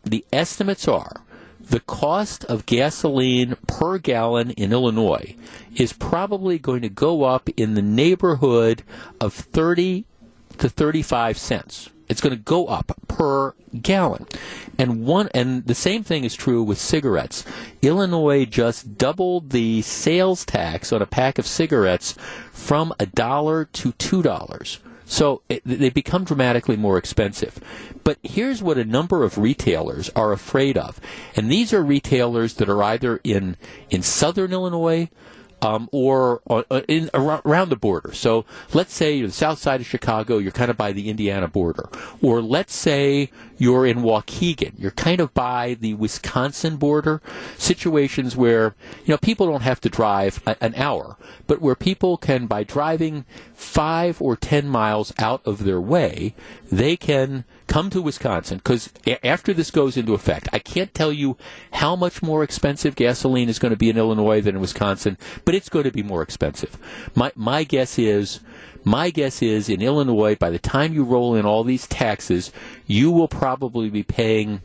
[0.04, 1.24] the estimates are
[1.70, 5.34] the cost of gasoline per gallon in Illinois
[5.76, 8.82] is probably going to go up in the neighborhood
[9.20, 10.04] of 30
[10.58, 11.90] to 35 cents.
[12.08, 14.26] It's going to go up per gallon.
[14.78, 17.44] And one and the same thing is true with cigarettes.
[17.80, 22.14] Illinois just doubled the sales tax on a pack of cigarettes
[22.52, 24.80] from a dollar to two dollars.
[25.04, 27.60] So it, they become dramatically more expensive.
[28.04, 31.00] But here's what a number of retailers are afraid of.
[31.36, 33.56] And these are retailers that are either in,
[33.90, 35.08] in southern Illinois
[35.64, 38.12] um, or uh, in, around the border.
[38.12, 41.48] So let's say you're the south side of Chicago, you're kind of by the Indiana
[41.48, 41.88] border.
[42.20, 47.22] Or let's say you're in Waukegan, you're kind of by the Wisconsin border.
[47.56, 52.16] Situations where, you know, people don't have to drive a, an hour, but where people
[52.18, 56.34] can, by driving five or ten miles out of their way,
[56.70, 61.12] they can come to Wisconsin because a- after this goes into effect, I can't tell
[61.12, 61.36] you
[61.72, 65.54] how much more expensive gasoline is going to be in Illinois than in Wisconsin, but
[65.54, 66.78] it's going to be more expensive.
[67.14, 68.40] My my guess is
[68.84, 72.52] my guess is in Illinois by the time you roll in all these taxes,
[72.86, 74.60] you will probably be paying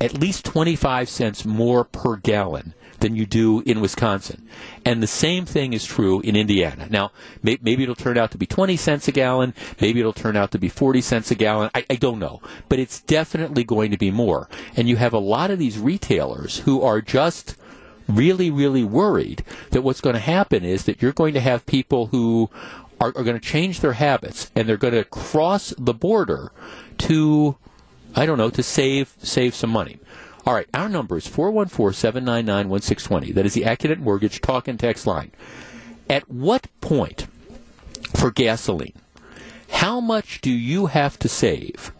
[0.00, 4.48] at least 25 cents more per gallon than you do in Wisconsin.
[4.84, 6.88] And the same thing is true in Indiana.
[6.90, 9.54] Now, may, maybe it'll turn out to be 20 cents a gallon.
[9.80, 11.70] Maybe it'll turn out to be 40 cents a gallon.
[11.74, 12.40] I, I don't know.
[12.68, 14.48] But it's definitely going to be more.
[14.76, 17.56] And you have a lot of these retailers who are just
[18.08, 22.06] really, really worried that what's going to happen is that you're going to have people
[22.06, 22.50] who
[23.00, 26.50] are, are going to change their habits and they're going to cross the border
[26.98, 27.56] to,
[28.16, 29.98] I don't know, to save save some money.
[30.48, 33.34] All right, our number is 414-799-1620.
[33.34, 35.30] That is the Accunet Mortgage talk and text line.
[36.08, 37.26] At what point
[38.16, 38.94] for gasoline,
[39.68, 41.92] how much do you have to save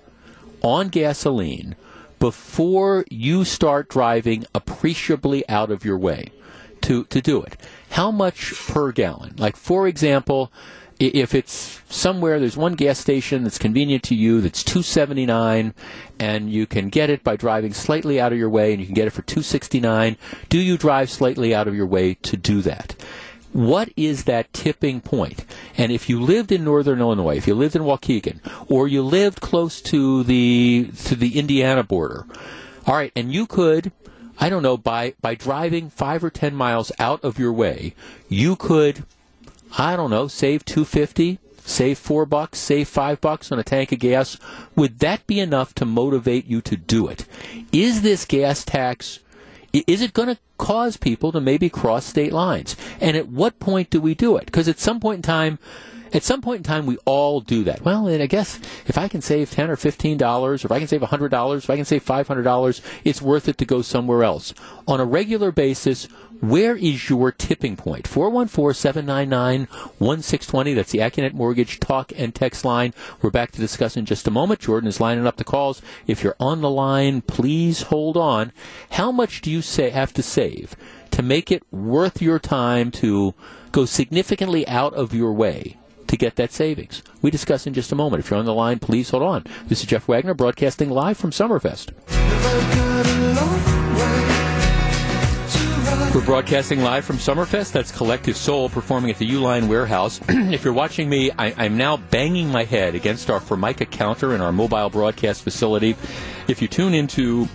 [0.62, 1.76] on gasoline
[2.18, 6.32] before you start driving appreciably out of your way
[6.80, 7.58] to, to do it?
[7.90, 9.34] How much per gallon?
[9.36, 10.50] Like, for example,
[10.98, 15.74] if it's somewhere there's one gas station that's convenient to you that's 279
[16.18, 18.94] and you can get it by driving slightly out of your way and you can
[18.94, 20.16] get it for 269
[20.48, 22.94] do you drive slightly out of your way to do that
[23.52, 25.44] what is that tipping point?
[25.76, 29.40] And if you lived in northern Illinois, if you lived in Waukegan, or you lived
[29.40, 32.26] close to the to the Indiana border,
[32.86, 33.90] all right, and you could,
[34.38, 37.94] I don't know, by by driving five or ten miles out of your way,
[38.28, 39.04] you could,
[39.76, 43.92] I don't know, save two fifty, save four bucks, save five bucks on a tank
[43.92, 44.38] of gas.
[44.76, 47.26] Would that be enough to motivate you to do it?
[47.72, 49.20] Is this gas tax?
[49.72, 52.74] Is it going to cause people to maybe cross state lines?
[53.00, 54.46] And at what point do we do it?
[54.46, 55.58] Because at some point in time,
[56.12, 57.82] at some point in time, we all do that.
[57.82, 60.78] Well, and I guess if I can save ten or fifteen dollars, or if I
[60.78, 63.64] can save hundred dollars, if I can save five hundred dollars, it's worth it to
[63.64, 64.54] go somewhere else.
[64.86, 66.08] On a regular basis,
[66.40, 68.04] where is your tipping point?
[68.04, 70.74] 414-799-1620.
[70.74, 72.92] That's the Accunet Mortgage talk and text line.
[73.20, 74.60] We're back to discuss in just a moment.
[74.60, 75.82] Jordan is lining up the calls.
[76.06, 78.52] If you're on the line, please hold on.
[78.92, 80.76] How much do you say have to save
[81.10, 83.34] to make it worth your time to
[83.72, 85.76] go significantly out of your way
[86.08, 87.02] to get that savings.
[87.22, 88.24] We discuss in just a moment.
[88.24, 89.44] If you're on the line, please hold on.
[89.66, 91.92] This is Jeff Wagner broadcasting live from Summerfest.
[96.14, 97.72] We're broadcasting live from Summerfest.
[97.72, 100.20] That's Collective Soul performing at the Uline Warehouse.
[100.28, 104.40] if you're watching me, I, am now banging my head against our Formica counter in
[104.40, 105.96] our mobile broadcast facility.
[106.48, 107.46] If you tune into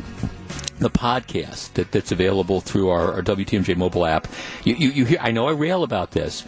[0.78, 4.28] the podcast that, that's available through our, our WTMJ mobile app,
[4.64, 6.46] you, you, you hear, I know I rail about this,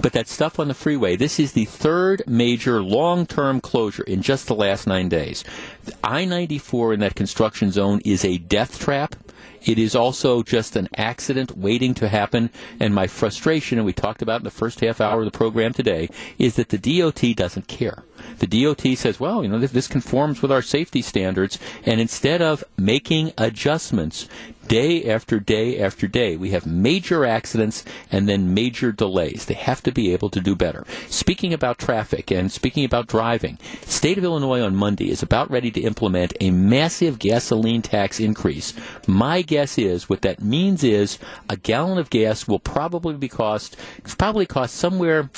[0.00, 4.22] but that stuff on the freeway, this is the third major long term closure in
[4.22, 5.44] just the last nine days.
[6.02, 9.16] I 94 in that construction zone is a death trap.
[9.66, 12.50] It is also just an accident waiting to happen.
[12.78, 15.72] And my frustration, and we talked about in the first half hour of the program
[15.72, 18.04] today, is that the DOT doesn't care.
[18.38, 21.58] The DOT says, well, you know, this, this conforms with our safety standards.
[21.84, 24.28] And instead of making adjustments,
[24.68, 29.46] day after day after day, we have major accidents and then major delays.
[29.46, 30.84] They have to be able to do better.
[31.08, 35.70] Speaking about traffic and speaking about driving, state of Illinois on Monday is about ready
[35.70, 38.74] to implement a massive gasoline tax increase.
[39.06, 43.76] My guess is what that means is a gallon of gas will probably be cost
[44.18, 45.30] probably cost somewhere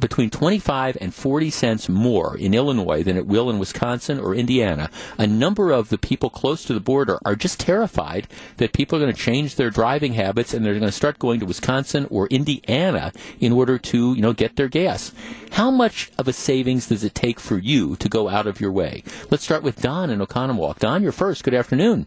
[0.00, 4.90] between 25 and 40 cents more in Illinois than it will in Wisconsin or Indiana.
[5.18, 8.26] A number of the people close to the border are just terrified
[8.56, 11.40] that people are going to change their driving habits and they're going to start going
[11.40, 15.12] to Wisconsin or Indiana in order to, you know, get their gas.
[15.52, 18.72] How much of a savings does it take for you to go out of your
[18.72, 19.02] way?
[19.30, 20.78] Let's start with Don in Oconomowoc.
[20.78, 21.44] Don, you're first.
[21.44, 22.06] Good afternoon.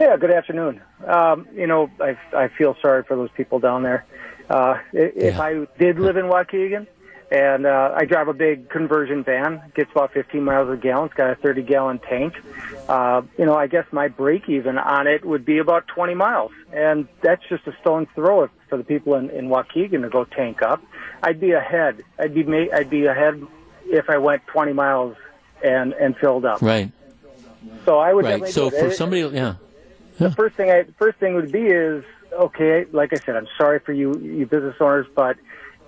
[0.00, 0.80] Yeah, good afternoon.
[1.06, 4.04] Um, you know, I, I feel sorry for those people down there.
[4.48, 5.40] Uh, if yeah.
[5.40, 6.86] I did live in Waukegan,
[7.30, 9.62] and uh, I drive a big conversion van.
[9.74, 11.06] Gets about 15 miles a gallon.
[11.06, 12.34] It's got a 30 gallon tank.
[12.88, 16.52] Uh, you know, I guess my break even on it would be about 20 miles,
[16.72, 20.62] and that's just a stone's throw for the people in, in Waukegan to go tank
[20.62, 20.82] up.
[21.22, 22.02] I'd be ahead.
[22.18, 23.46] I'd be ma- I'd be ahead
[23.86, 25.16] if I went 20 miles
[25.62, 26.62] and and filled up.
[26.62, 26.92] Right.
[27.84, 28.24] So I would.
[28.24, 28.48] Right.
[28.48, 29.56] So for somebody, yeah.
[30.18, 32.86] The first thing I first thing would be is okay.
[32.90, 35.36] Like I said, I'm sorry for you you business owners, but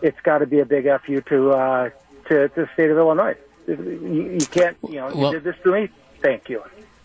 [0.03, 1.91] it's got to be a big fu to uh,
[2.29, 3.37] to, to the state of Illinois.
[3.67, 5.89] You, you can't, you know, well, you did this to me.
[6.21, 6.63] Thank you.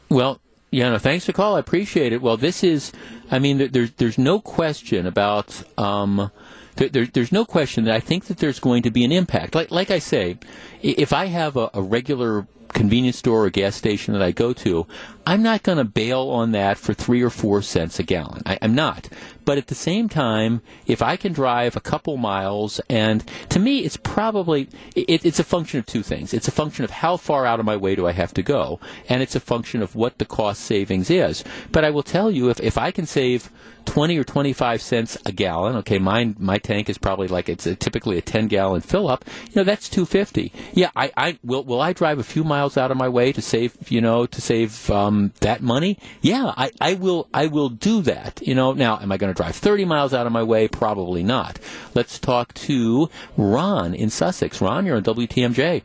[0.10, 0.40] Well,
[0.72, 1.56] yeah, no, thanks for the call.
[1.56, 2.22] I appreciate it.
[2.22, 2.92] Well, this is,
[3.32, 5.64] I mean, there's there's no question about.
[5.78, 6.32] Um,
[6.76, 9.56] there, there's no question that I think that there's going to be an impact.
[9.56, 10.38] Like, like I say,
[10.82, 14.86] if I have a, a regular convenience store or gas station that I go to,
[15.28, 18.44] I'm not going to bail on that for three or four cents a gallon.
[18.46, 19.10] I, am not.
[19.44, 23.80] But at the same time, if I can drive a couple miles, and to me,
[23.80, 26.34] it's probably it, it's a function of two things.
[26.34, 28.80] It's a function of how far out of my way do I have to go,
[29.10, 31.44] and it's a function of what the cost savings is.
[31.72, 33.50] But I will tell you, if if I can save
[33.86, 35.76] 20 or 25 cents a gallon.
[35.78, 39.26] Okay, mine my tank is probably like it's a, typically a 10 gallon fill up.
[39.50, 40.52] You know, that's 250.
[40.74, 43.42] Yeah, I, I will will I drive a few miles out of my way to
[43.42, 47.70] save, you know, to save um, um, that money, yeah, I, I will I will
[47.70, 48.42] do that.
[48.46, 50.68] You know, now am I going to drive 30 miles out of my way?
[50.68, 51.60] Probably not.
[51.94, 54.62] Let's talk to Ron in Sussex.
[54.62, 55.84] Ron, you're on WTMJ.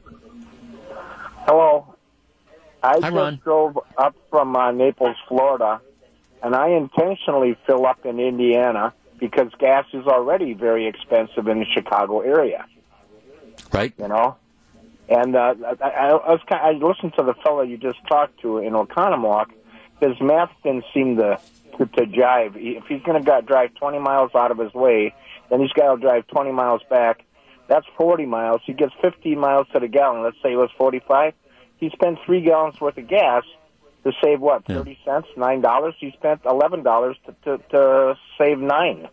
[1.47, 1.95] Hello.
[2.83, 3.41] I Hi, just Ron.
[3.45, 5.81] drove up from uh, Naples, Florida,
[6.43, 11.67] and I intentionally fill up in Indiana because gas is already very expensive in the
[11.75, 12.65] Chicago area.
[13.73, 13.93] Right.
[13.99, 14.37] You know,
[15.11, 18.59] and uh, I, I was kind I listened to the fellow you just talked to
[18.59, 19.51] in Oconomowoc.
[20.01, 21.39] His math didn't seem to
[21.79, 22.53] to, to jive.
[22.57, 25.15] If he's going to drive 20 miles out of his way,
[25.51, 27.25] then he's got to drive 20 miles back.
[27.69, 28.61] That's 40 miles.
[28.65, 30.23] He gets 15 miles to the gallon.
[30.23, 31.35] Let's say it was 45.
[31.77, 33.45] He spent three gallons worth of gas
[34.05, 34.65] to save what?
[34.67, 35.95] 30 cents, nine dollars.
[35.99, 39.09] He spent 11 dollars to, to to save nine.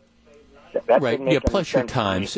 [0.88, 1.20] That right.
[1.20, 1.39] Yeah.
[1.39, 2.38] Plus your times.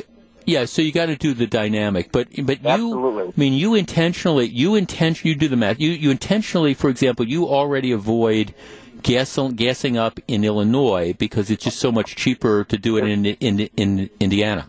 [0.50, 3.28] Yeah, so you got to do the dynamic, but but you, Absolutely.
[3.28, 5.80] I mean, you intentionally, you intention, you do the math.
[5.80, 8.56] You you intentionally, for example, you already avoid
[9.04, 13.26] gasol- gassing up in Illinois because it's just so much cheaper to do it in
[13.26, 14.68] in in Indiana.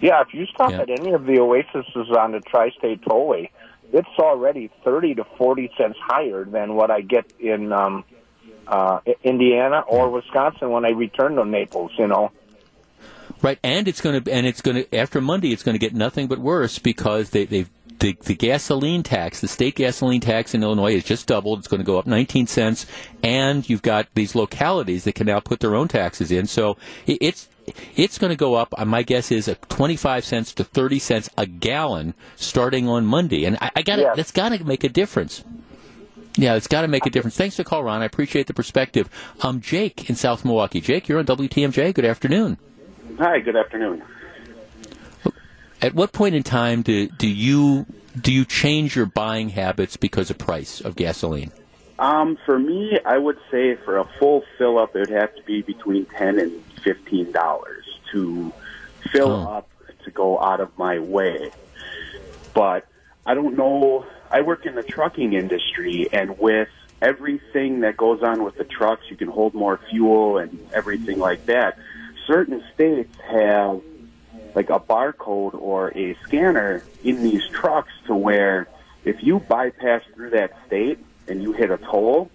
[0.00, 0.82] Yeah, if you stop Yeah.
[0.82, 1.84] at any of the oases
[2.16, 3.50] on the tri-state tollway,
[3.92, 8.04] it's already thirty to forty cents higher than what I get in um,
[8.68, 11.90] uh, Indiana or Wisconsin when I return to Naples.
[11.98, 12.30] You know,
[13.40, 15.94] Right, and it's going to and it's going to after Monday it's going to get
[15.94, 17.70] nothing but worse because they they've
[18.00, 21.58] the, the gasoline tax, the state gasoline tax in Illinois has just doubled.
[21.58, 22.86] It's going to go up 19 cents,
[23.24, 26.46] and you've got these localities that can now put their own taxes in.
[26.46, 26.76] So
[27.06, 27.48] it, it's
[27.96, 28.72] it's going to go up.
[28.78, 33.44] uh, My guess is a 25 cents to 30 cents a gallon starting on Monday,
[33.44, 34.16] and I, I got to Yes.
[34.16, 35.42] that's got to make a difference.
[36.36, 37.36] Yeah, it's got to make a difference.
[37.36, 38.00] Thanks for the call, Ron.
[38.00, 39.08] I appreciate the perspective.
[39.42, 40.80] Um, Jake in South Milwaukee.
[40.80, 41.92] Jake, you're on WTMJ.
[41.94, 42.58] Good afternoon.
[43.18, 44.02] Hi, good afternoon.
[45.82, 47.86] At what point in time do do you
[48.20, 51.52] do you change your buying habits because of price of gasoline?
[51.98, 55.42] Um, for me, I would say for a full fill up, it would have to
[55.42, 56.52] be between ten and
[56.84, 58.52] fifteen dollars to
[59.12, 59.52] fill Oh.
[59.52, 59.68] up
[60.04, 61.50] to go out of my way.
[62.54, 62.86] But
[63.26, 64.06] I don't know.
[64.30, 66.68] I work in the trucking industry, and with
[67.00, 71.46] everything that goes on with the trucks, you can hold more fuel and everything like
[71.46, 71.78] that.
[72.28, 73.80] Certain states have
[74.54, 78.68] like a barcode or a scanner in these trucks to where
[79.04, 82.30] if you bypass through that state and you hit a toll,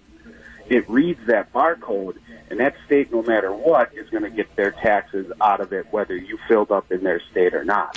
[0.67, 2.17] it reads that barcode,
[2.49, 5.85] and that state, no matter what, is going to get their taxes out of it,
[5.91, 7.95] whether you filled up in their state or not.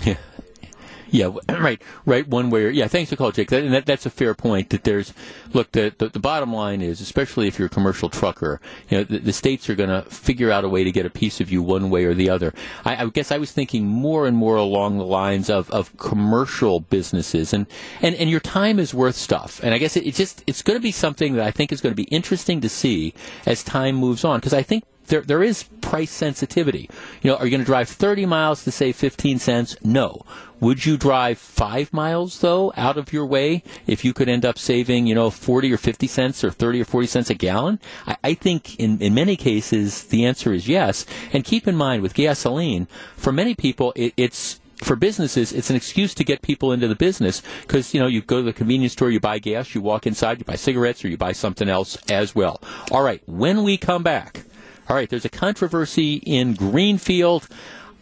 [1.11, 2.27] Yeah, right, right.
[2.27, 2.89] One way, or, yeah.
[2.89, 3.51] Thanks for the call, Jake.
[3.51, 4.71] That, and that, that's a fair point.
[4.71, 5.13] That there's,
[5.53, 9.05] look, the, the the bottom line is, especially if you're a commercial trucker, you know,
[9.05, 11.51] the, the states are going to figure out a way to get a piece of
[11.51, 12.53] you one way or the other.
[12.85, 16.81] I, I guess I was thinking more and more along the lines of, of commercial
[16.81, 17.67] businesses, and,
[18.03, 19.61] and and your time is worth stuff.
[19.63, 21.81] And I guess it, it just it's going to be something that I think is
[21.81, 23.15] going to be interesting to see
[23.47, 26.91] as time moves on, because I think there there is price sensitivity.
[27.23, 29.77] You know, are you going to drive 30 miles to save 15 cents?
[29.83, 30.25] No.
[30.59, 34.59] Would you drive five miles though out of your way if you could end up
[34.59, 37.79] saving, you know, 40 or 50 cents or 30 or 40 cents a gallon?
[38.07, 41.05] I, I think in, in many cases the answer is yes.
[41.33, 45.77] And keep in mind with gasoline, for many people it, it's for businesses, it's an
[45.77, 48.93] excuse to get people into the business because you know you go to the convenience
[48.93, 51.97] store, you buy gas, you walk inside, you buy cigarettes, or you buy something else
[52.11, 52.61] as well.
[52.91, 54.46] All right, when we come back,
[54.89, 57.49] all right, there's a controversy in Greenfield.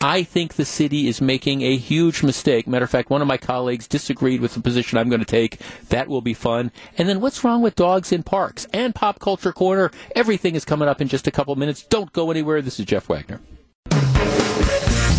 [0.00, 2.66] I think the city is making a huge mistake.
[2.66, 5.60] Matter of fact, one of my colleagues disagreed with the position I'm going to take.
[5.88, 6.72] That will be fun.
[6.98, 9.90] And then what's wrong with dogs in parks and pop culture corner?
[10.14, 11.82] Everything is coming up in just a couple minutes.
[11.84, 12.60] Don't go anywhere.
[12.60, 13.40] This is Jeff Wagner.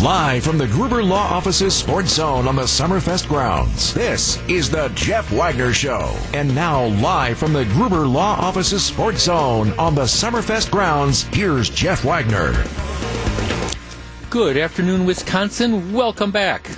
[0.02, 3.94] Live from the Gruber Law Office's Sports Zone on the Summerfest grounds.
[3.94, 6.14] This is the Jeff Wagner Show.
[6.34, 11.70] And now, live from the Gruber Law Office's Sports Zone on the Summerfest grounds, here's
[11.70, 12.52] Jeff Wagner.
[14.28, 15.94] Good afternoon, Wisconsin.
[15.94, 16.68] Welcome back.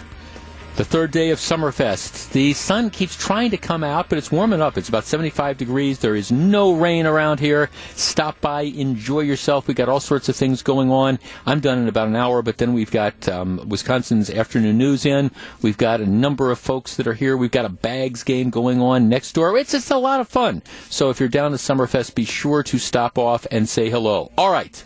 [0.79, 2.31] The third day of Summerfest.
[2.31, 4.79] The sun keeps trying to come out, but it's warming up.
[4.79, 5.99] It's about 75 degrees.
[5.99, 7.69] There is no rain around here.
[7.97, 9.67] Stop by, enjoy yourself.
[9.67, 11.19] We got all sorts of things going on.
[11.45, 15.33] I'm done in about an hour, but then we've got um, Wisconsin's afternoon news in.
[15.63, 17.37] We've got a number of folks that are here.
[17.37, 19.59] We've got a bags game going on next door.
[19.59, 20.63] It's just a lot of fun.
[20.91, 24.31] So if you're down to Summerfest, be sure to stop off and say hello.
[24.39, 24.85] All right.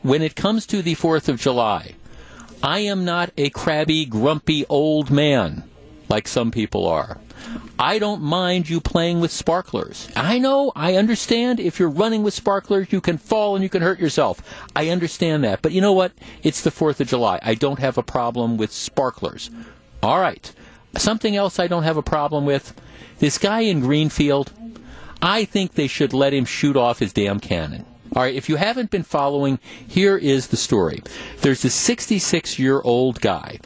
[0.00, 1.94] When it comes to the 4th of July,
[2.62, 5.64] I am not a crabby, grumpy old man
[6.08, 7.18] like some people are.
[7.78, 10.08] I don't mind you playing with sparklers.
[10.16, 13.82] I know, I understand if you're running with sparklers, you can fall and you can
[13.82, 14.40] hurt yourself.
[14.74, 15.60] I understand that.
[15.60, 16.12] But you know what?
[16.42, 17.38] It's the 4th of July.
[17.42, 19.50] I don't have a problem with sparklers.
[20.02, 20.50] All right.
[20.96, 22.74] Something else I don't have a problem with.
[23.18, 24.52] This guy in Greenfield,
[25.20, 27.84] I think they should let him shoot off his damn cannon.
[28.16, 31.02] All right, if you haven't been following, here is the story.
[31.42, 33.58] There's a 66 year old guy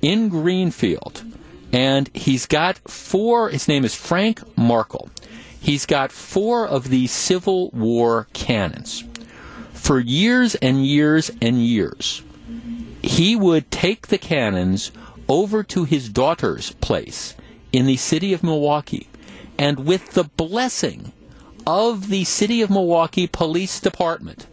[0.00, 1.22] in Greenfield,
[1.74, 5.10] and he's got four, his name is Frank Markle.
[5.60, 9.04] He's got four of these Civil War cannons.
[9.74, 12.22] For years and years and years,
[13.02, 14.90] he would take the cannons
[15.28, 17.36] over to his daughter's place
[17.74, 19.06] in the city of Milwaukee,
[19.58, 21.12] and with the blessing
[21.68, 24.46] of the City of Milwaukee Police Department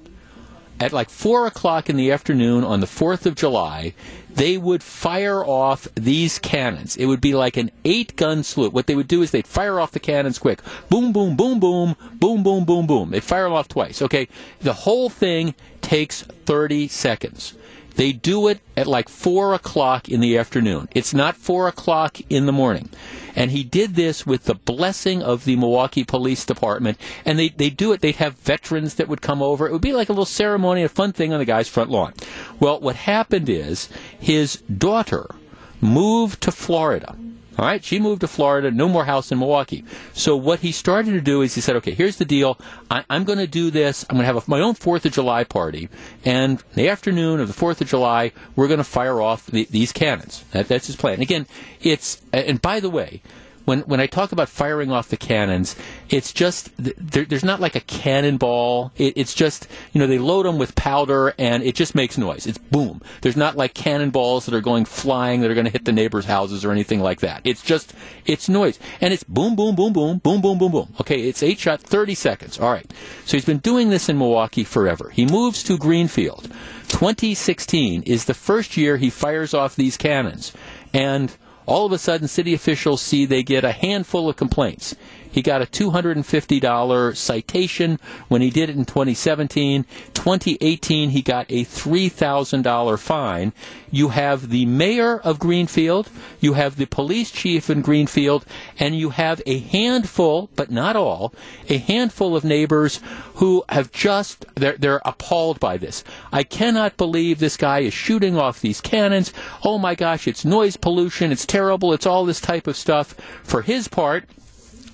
[0.81, 3.93] at like 4 o'clock in the afternoon on the 4th of July,
[4.29, 6.97] they would fire off these cannons.
[6.97, 8.73] It would be like an eight gun salute.
[8.73, 10.59] What they would do is they'd fire off the cannons quick.
[10.89, 13.11] Boom, boom, boom, boom, boom, boom, boom, boom.
[13.11, 14.01] They'd fire them off twice.
[14.01, 14.27] Okay.
[14.59, 17.53] The whole thing takes 30 seconds.
[17.95, 20.89] They do it at like 4 o'clock in the afternoon.
[20.93, 22.89] It's not 4 o'clock in the morning.
[23.35, 26.97] And he did this with the blessing of the Milwaukee Police Department.
[27.26, 28.01] And they, they do it.
[28.01, 29.67] They'd have veterans that would come over.
[29.67, 32.13] It would be like a little ceremony, a fun thing on the guy's front lawn.
[32.59, 33.89] Well, what happened is
[34.19, 35.35] his daughter
[35.81, 37.15] moved to Florida
[37.57, 39.84] all right, she moved to Florida, no more house in Milwaukee.
[40.14, 42.60] So what he started to do is he said, okay, here's the deal.
[42.91, 44.06] I, am going to do this.
[44.10, 45.90] I'm going to have a, my own Fourth of July party,
[46.23, 49.91] and the afternoon of the Fourth of July, we're going to fire off the, these
[49.91, 50.44] cannons.
[50.52, 51.22] That, that's his plan.
[51.22, 51.48] Again,
[51.82, 53.22] it's and by the way,
[53.65, 55.75] when when I talk about firing off the cannons,
[56.09, 58.91] it's just there, there's not like a cannonball.
[58.95, 62.47] It, it's just you know they load them with powder and it just makes noise.
[62.47, 63.01] It's boom.
[63.21, 66.25] There's not like cannonballs that are going flying that are going to hit the neighbors'
[66.25, 67.41] houses or anything like that.
[67.43, 67.93] It's just
[68.25, 70.93] it's noise and it's boom boom boom boom boom boom boom boom.
[71.01, 72.59] Okay, it's eight shot, thirty seconds.
[72.59, 72.91] All right.
[73.25, 75.09] So he's been doing this in Milwaukee forever.
[75.09, 76.51] He moves to Greenfield.
[76.87, 80.53] 2016 is the first year he fires off these cannons
[80.93, 81.35] and
[81.65, 84.95] all of a sudden, city officials see they get a handful of complaints.
[85.35, 87.99] He got a $250 citation
[88.29, 89.83] when he did it in 2017.
[90.13, 93.51] 2018, he got a $3,000 fine.
[93.91, 96.09] You have the mayor of Greenfield,
[96.39, 98.45] you have the police chief in Greenfield,
[98.79, 101.33] and you have a handful, but not all,
[101.67, 103.01] a handful of neighbors
[103.33, 106.05] who have just, they're, they're appalled by this.
[106.31, 109.33] I cannot believe this guy is shooting off these cannons.
[109.65, 113.15] Oh my gosh, it's noise pollution, it's terrible, it's all this type of stuff.
[113.43, 114.29] For his part,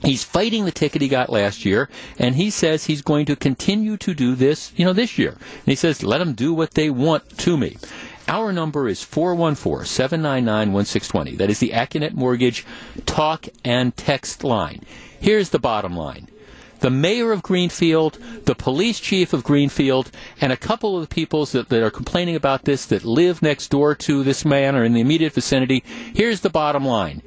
[0.03, 3.97] He's fighting the ticket he got last year, and he says he's going to continue
[3.97, 5.31] to do this, you know, this year.
[5.31, 7.77] And he says, let them do what they want to me.
[8.27, 11.35] Our number is 414 799 1620.
[11.37, 12.65] That is the Accunet Mortgage
[13.05, 14.83] talk and text line.
[15.19, 16.27] Here's the bottom line
[16.81, 21.45] the mayor of Greenfield, the police chief of Greenfield, and a couple of the people
[21.45, 24.93] that, that, are complaining about this that live next door to this man or in
[24.93, 25.83] the immediate vicinity.
[26.15, 27.21] Here's the bottom line.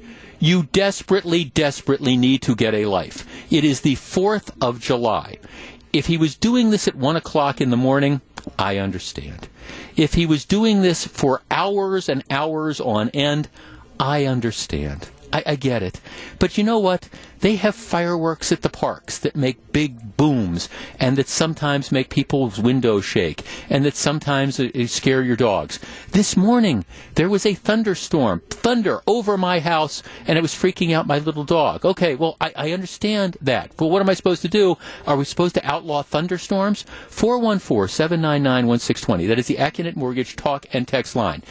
[0.45, 3.25] You desperately, desperately need to get a life.
[3.49, 5.39] It is the 4th of July.
[5.91, 8.21] If he was doing this at 1 o'clock in the morning,
[8.59, 9.47] I understand.
[9.95, 13.49] If he was doing this for hours and hours on end,
[13.99, 15.09] I understand.
[15.35, 15.99] I, I, get it.
[16.39, 17.09] But you know what?
[17.41, 22.57] They have fireworks at the parks that make big booms and that sometimes make people's
[22.57, 25.79] windows shake and that sometimes uh, scare your dogs.
[26.11, 26.85] This morning,
[27.15, 31.43] there was a thunderstorm, thunder over my house, and it was freaking out my little
[31.43, 31.85] dog.
[31.85, 33.75] Okay, well, I, I understand that.
[33.75, 34.77] But what am I supposed to do?
[35.05, 36.85] Are we supposed to outlaw thunderstorms?
[37.09, 39.27] 414 799 1620.
[39.27, 41.43] That is the Accunet Mortgage talk and text line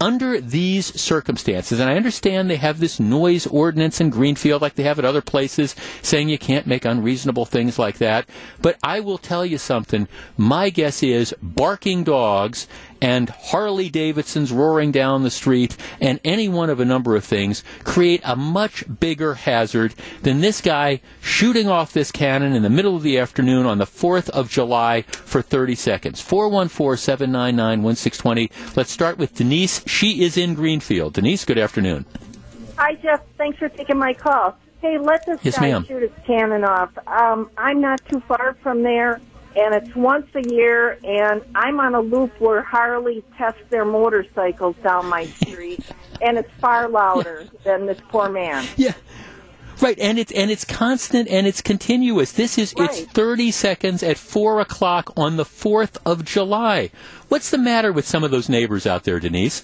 [0.00, 4.82] under these circumstances, and I understand they have this noise ordinance in Greenfield like they
[4.82, 8.28] have at other places saying you can't make unreasonable things like that,
[8.60, 10.08] but I will tell you something.
[10.36, 12.66] My guess is barking dogs
[13.00, 17.62] and Harley Davidsons roaring down the street and any one of a number of things
[17.84, 22.96] create a much bigger hazard than this guy shooting off this cannon in the middle
[22.96, 26.20] of the afternoon on the 4th of July for 30 seconds.
[26.20, 28.50] 414 799 1620.
[28.76, 29.82] Let's start with Denise.
[29.86, 31.14] She is in Greenfield.
[31.14, 32.04] Denise, good afternoon.
[32.76, 33.22] Hi, Jeff.
[33.38, 34.56] Thanks for taking my call.
[34.82, 35.84] Hey, let this yes, guy ma'am.
[35.84, 36.90] shoot his cannon off.
[37.06, 39.20] Um, I'm not too far from there
[39.56, 44.76] and it's once a year, and I'm on a loop where Harley tests their motorcycles
[44.82, 45.80] down my street,
[46.20, 48.66] and it's far louder than this poor man.
[48.76, 48.92] Yeah.
[49.80, 52.32] Right, and it's and it's constant and it's continuous.
[52.32, 52.88] This is right.
[52.88, 56.90] it's thirty seconds at four o'clock on the fourth of July.
[57.28, 59.62] What's the matter with some of those neighbors out there, Denise?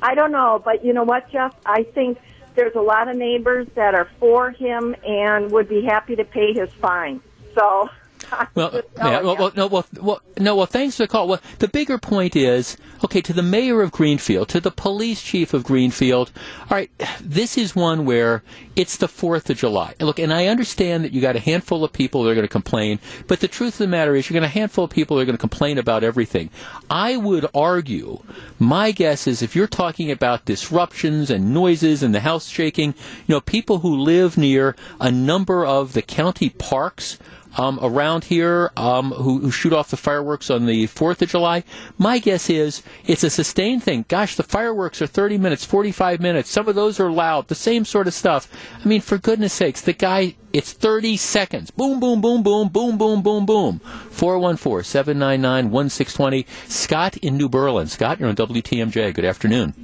[0.00, 1.54] I don't know, but you know what, Jeff?
[1.66, 2.18] I think
[2.54, 6.54] there's a lot of neighbors that are for him and would be happy to pay
[6.54, 7.20] his fine.
[7.54, 7.90] So
[8.54, 11.26] Well, yeah, well, well, no, well, well, no, well, thanks for the call.
[11.26, 15.54] Well, the bigger point is, okay, to the mayor of Greenfield, to the police chief
[15.54, 16.30] of Greenfield.
[16.62, 16.90] All right,
[17.20, 18.42] this is one where
[18.76, 19.94] it's the Fourth of July.
[20.00, 22.48] Look, and I understand that you got a handful of people that are going to
[22.48, 25.16] complain, but the truth of the matter is, you're going to a handful of people
[25.16, 26.50] that are going to complain about everything.
[26.90, 28.22] I would argue,
[28.58, 32.94] my guess is, if you're talking about disruptions and noises and the house shaking,
[33.26, 37.18] you know, people who live near a number of the county parks
[37.56, 41.64] um, around here um, who, who, shoot off the fireworks on the 4th of July.
[41.98, 44.04] My guess is it's a sustained thing.
[44.08, 46.50] Gosh, the fireworks are 30 minutes, 45 minutes.
[46.50, 48.48] Some of those are loud, the same sort of stuff.
[48.82, 51.70] I mean, for goodness sakes, the guy, it's 30 seconds.
[51.70, 53.78] Boom, boom, boom, boom, boom, boom, boom, boom.
[54.10, 56.46] 414 799 1620.
[56.68, 57.86] Scott in New Berlin.
[57.86, 59.14] Scott, you're on WTMJ.
[59.14, 59.74] Good afternoon.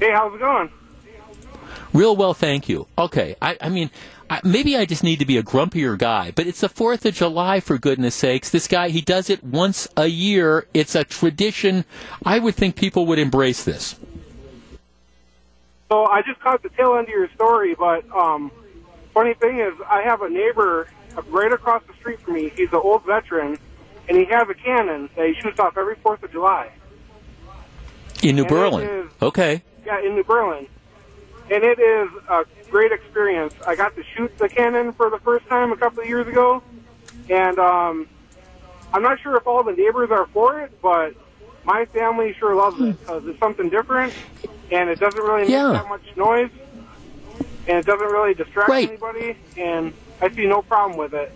[0.00, 0.70] Hey, how's it going?
[1.92, 2.86] Real well, thank you.
[2.98, 3.90] Okay, I, I mean,
[4.30, 7.14] I, maybe I just need to be a grumpier guy, but it's the 4th of
[7.14, 8.50] July, for goodness sakes.
[8.50, 10.66] This guy, he does it once a year.
[10.74, 11.84] It's a tradition.
[12.24, 13.96] I would think people would embrace this.
[15.88, 18.50] So I just caught the tail end of your story, but um,
[19.14, 20.88] funny thing is, I have a neighbor
[21.28, 22.50] right across the street from me.
[22.54, 23.58] He's an old veteran,
[24.08, 26.70] and he has a cannon that he shoots off every 4th of July.
[28.22, 29.10] In New and Berlin?
[29.22, 29.62] okay.
[29.86, 30.66] Yeah, in New Berlin.
[31.50, 33.54] And it is a great experience.
[33.66, 36.62] I got to shoot the cannon for the first time a couple of years ago,
[37.28, 38.08] and um,
[38.92, 41.14] I'm not sure if all the neighbors are for it, but
[41.64, 44.12] my family sure loves it because it's something different,
[44.70, 45.72] and it doesn't really make yeah.
[45.72, 46.50] that much noise,
[47.66, 48.88] and it doesn't really distract right.
[48.88, 51.32] anybody, and I see no problem with it.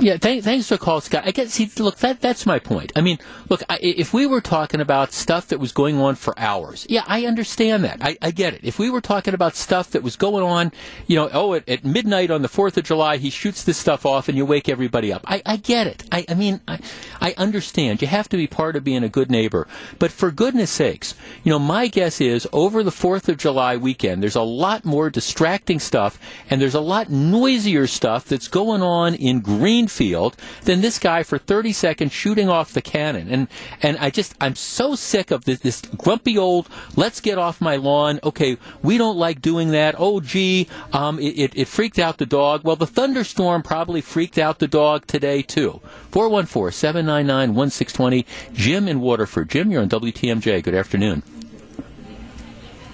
[0.00, 1.24] Yeah, th- thanks for calling, Scott.
[1.26, 2.90] I guess, see, look, that that's my point.
[2.96, 3.18] I mean,
[3.50, 7.04] look, I, if we were talking about stuff that was going on for hours, yeah,
[7.06, 7.98] I understand that.
[8.00, 8.60] I, I get it.
[8.62, 10.72] If we were talking about stuff that was going on,
[11.06, 14.06] you know, oh, at, at midnight on the 4th of July, he shoots this stuff
[14.06, 15.22] off and you wake everybody up.
[15.26, 16.04] I, I get it.
[16.10, 16.78] I, I mean, I,
[17.20, 18.00] I understand.
[18.00, 19.68] You have to be part of being a good neighbor.
[19.98, 21.14] But for goodness sakes,
[21.44, 25.10] you know, my guess is over the 4th of July weekend, there's a lot more
[25.10, 26.18] distracting stuff
[26.48, 31.22] and there's a lot noisier stuff that's going on in Green field than this guy
[31.22, 33.28] for 30 seconds shooting off the cannon.
[33.28, 33.48] And
[33.82, 37.76] and I just I'm so sick of this this grumpy old let's get off my
[37.76, 38.20] lawn.
[38.24, 39.94] Okay, we don't like doing that.
[39.98, 42.62] Oh gee, um, it, it, it freaked out the dog.
[42.64, 45.80] Well, the thunderstorm probably freaked out the dog today too.
[46.12, 48.24] 414-799-1620.
[48.52, 49.50] Jim in Waterford.
[49.50, 50.62] Jim, you're on WTMJ.
[50.62, 51.22] Good afternoon.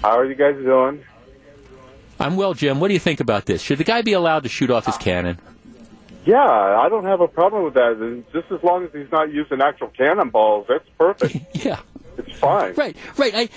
[0.01, 1.03] How are you guys doing?
[2.19, 2.79] I'm well, Jim.
[2.79, 3.61] What do you think about this?
[3.61, 5.39] Should the guy be allowed to shoot off his cannon?
[6.27, 7.93] Yeah, I don't have a problem with that.
[7.93, 11.37] And Just as long as he's not using actual cannonballs, that's perfect.
[11.65, 11.79] yeah.
[12.17, 12.73] It's fine.
[12.73, 13.33] Right, right.
[13.33, 13.49] I,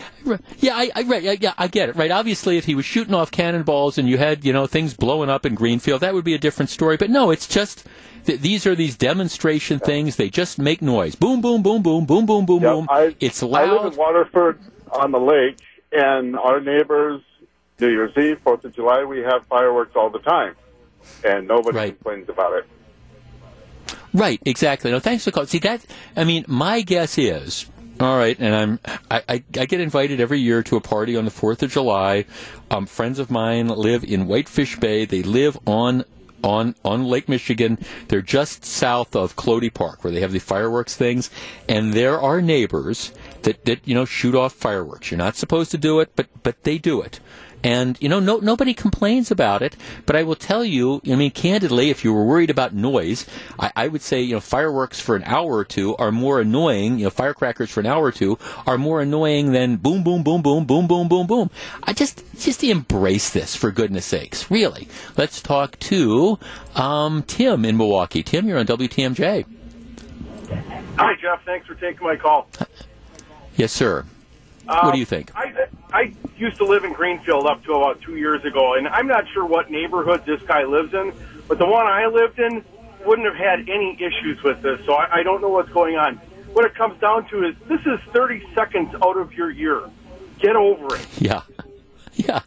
[0.58, 1.96] yeah, I, I, right, yeah, I get it.
[1.96, 2.12] Right.
[2.12, 5.44] Obviously, if he was shooting off cannonballs and you had, you know, things blowing up
[5.44, 6.96] in Greenfield, that would be a different story.
[6.96, 7.86] But no, it's just
[8.26, 9.86] th- these are these demonstration yeah.
[9.86, 10.16] things.
[10.16, 11.16] They just make noise.
[11.16, 12.86] Boom, boom, boom, boom, boom, boom, boom, boom.
[12.88, 13.68] I, it's loud.
[13.68, 14.60] I live in Waterford
[14.92, 15.58] on the lake,
[15.90, 17.22] and our neighbors,
[17.80, 20.54] New Year's Eve, Fourth of July, we have fireworks all the time,
[21.24, 21.94] and nobody right.
[21.96, 22.66] complains about it.
[24.12, 24.90] Right, exactly.
[24.90, 25.48] No, thanks for calling.
[25.48, 25.84] See that?
[26.16, 27.66] I mean, my guess is
[28.00, 31.26] all right, and I'm I, I, I, get invited every year to a party on
[31.26, 32.24] the Fourth of July.
[32.70, 35.04] Um, friends of mine live in Whitefish Bay.
[35.04, 36.04] They live on
[36.42, 37.78] on on Lake Michigan.
[38.08, 41.30] They're just south of Klode Park, where they have the fireworks things,
[41.68, 43.12] and there are neighbors
[43.42, 45.10] that that you know shoot off fireworks.
[45.10, 47.20] You're not supposed to do it, but but they do it.
[47.62, 49.76] And, you know, no, nobody complains about it.
[50.06, 53.26] But I will tell you, I mean, candidly, if you were worried about noise,
[53.58, 56.98] I, I would say, you know, fireworks for an hour or two are more annoying,
[56.98, 60.42] you know, firecrackers for an hour or two are more annoying than boom, boom, boom,
[60.42, 61.50] boom, boom, boom, boom, boom.
[61.82, 64.50] I just, just embrace this, for goodness sakes.
[64.50, 64.88] Really.
[65.16, 66.38] Let's talk to
[66.74, 68.22] um, Tim in Milwaukee.
[68.22, 69.44] Tim, you're on WTMJ.
[70.96, 71.44] Hi, Jeff.
[71.44, 72.48] Thanks for taking my call.
[73.56, 74.04] Yes, sir.
[74.68, 75.34] Uh, what do you think?
[75.34, 79.06] I, I used to live in Greenfield up to about two years ago, and I'm
[79.06, 81.12] not sure what neighborhood this guy lives in,
[81.46, 82.64] but the one I lived in
[83.04, 86.16] wouldn't have had any issues with this, so I, I don't know what's going on.
[86.52, 89.82] What it comes down to is this is 30 seconds out of your year.
[90.38, 91.06] Get over it.
[91.18, 91.42] Yeah.
[92.16, 92.40] Yeah,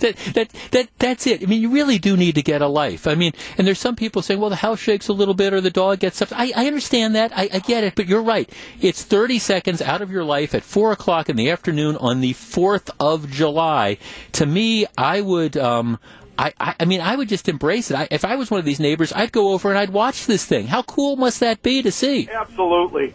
[0.00, 1.42] that that that that's it.
[1.42, 3.06] I mean, you really do need to get a life.
[3.06, 5.60] I mean, and there's some people saying, well, the house shakes a little bit or
[5.60, 6.28] the dog gets up.
[6.32, 7.32] I, I understand that.
[7.36, 8.50] I, I get it, but you're right.
[8.80, 12.34] It's 30 seconds out of your life at four o'clock in the afternoon on the
[12.34, 13.98] 4th of July.
[14.32, 15.56] To me, I would.
[15.56, 15.98] Um,
[16.38, 17.96] I, I, I mean, I would just embrace it.
[17.96, 20.44] I, if I was one of these neighbors, I'd go over and I'd watch this
[20.44, 20.66] thing.
[20.66, 22.28] How cool must that be to see?
[22.28, 23.14] Absolutely.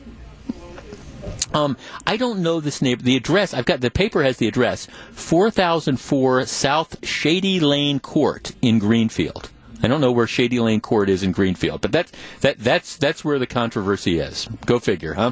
[1.53, 3.01] Um, I don't know this neighbor.
[3.01, 3.81] The address I've got.
[3.81, 9.49] The paper has the address: four thousand four South Shady Lane Court in Greenfield.
[9.81, 12.11] I don't know where Shady Lane Court is in Greenfield, but that's
[12.41, 14.47] that that's that's where the controversy is.
[14.65, 15.31] Go figure, huh?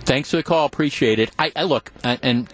[0.00, 0.66] Thanks for the call.
[0.66, 1.30] Appreciate it.
[1.38, 2.52] I, I look I, and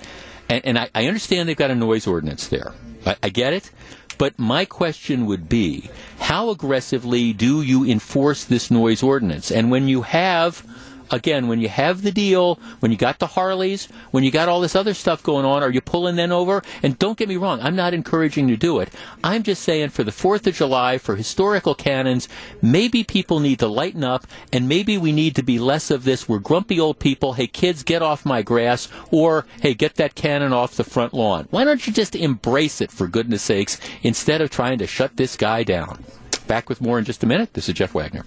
[0.49, 2.73] and, and I, I understand they've got a noise ordinance there.
[3.05, 3.71] I, I get it.
[4.19, 9.53] But my question would be, how aggressively do you enforce this noise ordinance?
[9.53, 10.67] And when you have
[11.11, 14.61] again, when you have the deal, when you got the Harleys, when you got all
[14.61, 16.63] this other stuff going on, are you pulling them over?
[16.83, 18.91] And don't get me wrong, I'm not encouraging you to do it.
[19.23, 22.29] I'm just saying for the 4th of July, for historical cannons,
[22.63, 26.29] maybe people need to lighten up and maybe we need to be less of this.
[26.29, 27.35] We're grumpy old people.
[27.35, 28.89] Hey, kids, get off my grass.
[29.11, 31.47] Or, hey, get that cannon off the front lawn.
[31.51, 35.37] Why don't you just embrace it, for goodness sakes, instead of trying to shut this
[35.37, 36.05] guy down?
[36.47, 37.55] Back with more in just a minute.
[37.55, 38.25] This is Jeff Wagner.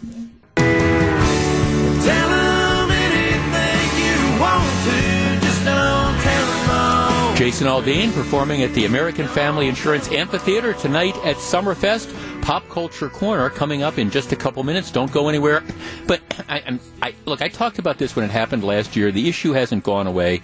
[7.41, 12.13] Jason Aldean performing at the American Family Insurance Amphitheater tonight at Summerfest.
[12.43, 14.91] Pop Culture Corner coming up in just a couple minutes.
[14.91, 15.63] Don't go anywhere.
[16.05, 19.11] But I, I, look, I talked about this when it happened last year.
[19.11, 20.43] The issue hasn't gone away.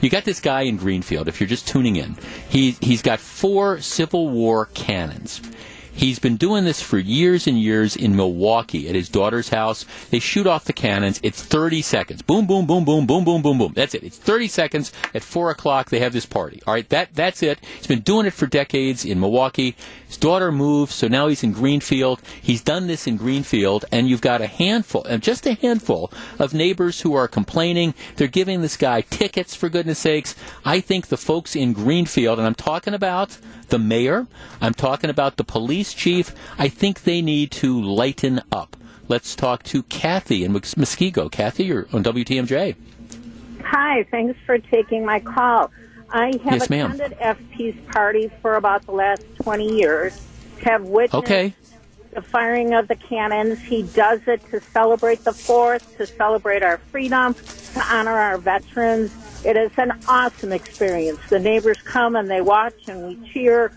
[0.00, 1.26] You got this guy in Greenfield.
[1.26, 2.16] If you're just tuning in,
[2.48, 5.40] he he's got four Civil War cannons.
[6.00, 9.84] He's been doing this for years and years in Milwaukee at his daughter's house.
[10.08, 11.20] They shoot off the cannons.
[11.22, 12.22] It's 30 seconds.
[12.22, 13.74] Boom, boom, boom, boom, boom, boom, boom, boom.
[13.74, 14.02] That's it.
[14.02, 14.92] It's 30 seconds.
[15.14, 16.62] At 4 o'clock, they have this party.
[16.66, 17.58] All right, that, that's it.
[17.76, 19.76] He's been doing it for decades in Milwaukee.
[20.06, 22.22] His daughter moved, so now he's in Greenfield.
[22.40, 26.54] He's done this in Greenfield, and you've got a handful, and just a handful of
[26.54, 27.92] neighbors who are complaining.
[28.16, 30.34] They're giving this guy tickets, for goodness sakes.
[30.64, 33.36] I think the folks in Greenfield, and I'm talking about
[33.70, 34.26] the mayor,
[34.60, 38.76] I'm talking about the police chief, I think they need to lighten up.
[39.08, 41.30] Let's talk to Kathy in Muskego.
[41.30, 42.76] Kathy, you're on WTMJ.
[43.64, 45.70] Hi, thanks for taking my call.
[46.12, 46.92] I have Yes, ma'am.
[46.92, 50.20] attended FP's party for about the last 20 years,
[50.64, 51.54] have witnessed Okay.
[52.12, 53.60] the firing of the cannons.
[53.60, 57.34] He does it to celebrate the 4th, to celebrate our freedom,
[57.74, 59.12] to honor our veterans.
[59.44, 61.18] It is an awesome experience.
[61.30, 63.72] The neighbors come and they watch and we cheer,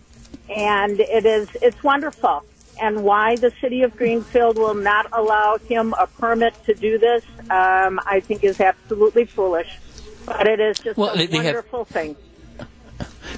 [0.49, 2.43] and it is it's wonderful.
[2.81, 7.23] And why the city of Greenfield will not allow him a permit to do this,
[7.49, 9.77] um, I think is absolutely foolish.
[10.25, 12.15] But it is just Well, a they have- wonderful thing.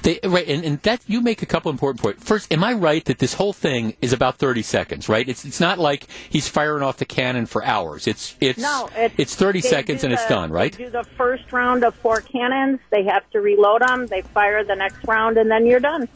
[0.02, 2.24] They, right, and, and that you make a couple important points.
[2.24, 5.08] First, am I right that this whole thing is about thirty seconds?
[5.08, 5.28] Right?
[5.28, 8.06] It's it's not like he's firing off the cannon for hours.
[8.06, 10.50] It's it's No, it's, it's thirty seconds and it's done.
[10.50, 10.72] Right?
[10.72, 12.80] They do the first round of four cannons.
[12.90, 14.06] They have to reload them.
[14.06, 16.08] They fire the next round, and then you're done.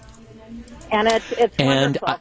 [0.93, 2.09] And it's it's And wonderful.
[2.09, 2.19] Uh,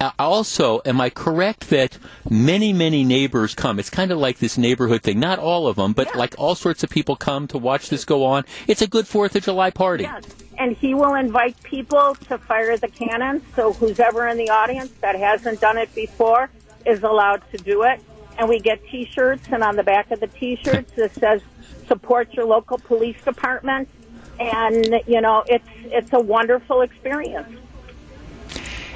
[0.00, 1.98] Uh, also, am I correct that
[2.30, 3.78] many, many neighbors come?
[3.80, 5.18] It's kind of like this neighborhood thing.
[5.18, 8.24] Not all of them, but like all sorts of people come to watch this go
[8.24, 8.44] on.
[8.68, 10.04] It's a good Fourth of July party.
[10.04, 10.24] Yes.
[10.56, 13.42] And he will invite people to fire the cannons.
[13.56, 16.48] So who's ever in the audience that hasn't done it before
[16.86, 18.00] is allowed to do it.
[18.38, 21.42] And we get T-shirts, and on the back of the T-shirts it says
[21.88, 23.88] "Support your local police department."
[24.38, 27.48] And you know, it's it's a wonderful experience.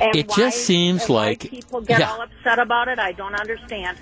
[0.02, 2.12] And It why- just seems and why like- people get yeah.
[2.12, 2.98] all upset about it.
[2.98, 3.98] I don't understand.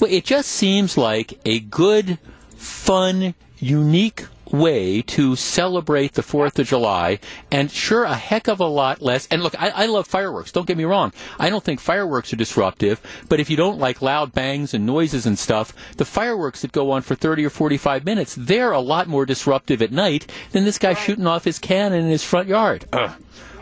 [0.00, 2.18] Well, it just seems like a good,
[2.56, 7.18] fun, unique way to celebrate the 4th of July,
[7.50, 9.28] and sure, a heck of a lot less.
[9.30, 11.12] And look, I, I love fireworks, don't get me wrong.
[11.38, 12.98] I don't think fireworks are disruptive,
[13.28, 16.90] but if you don't like loud bangs and noises and stuff, the fireworks that go
[16.92, 20.78] on for 30 or 45 minutes, they're a lot more disruptive at night than this
[20.78, 22.86] guy shooting off his cannon in his front yard.
[22.92, 23.10] Ugh.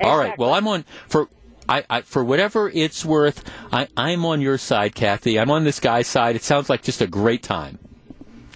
[0.02, 1.28] All right, well, I'm on for.
[1.68, 3.42] I, I, for whatever it's worth,
[3.72, 5.36] I, I'm on your side, Kathy.
[5.36, 6.36] I'm on this guy's side.
[6.36, 7.80] It sounds like just a great time.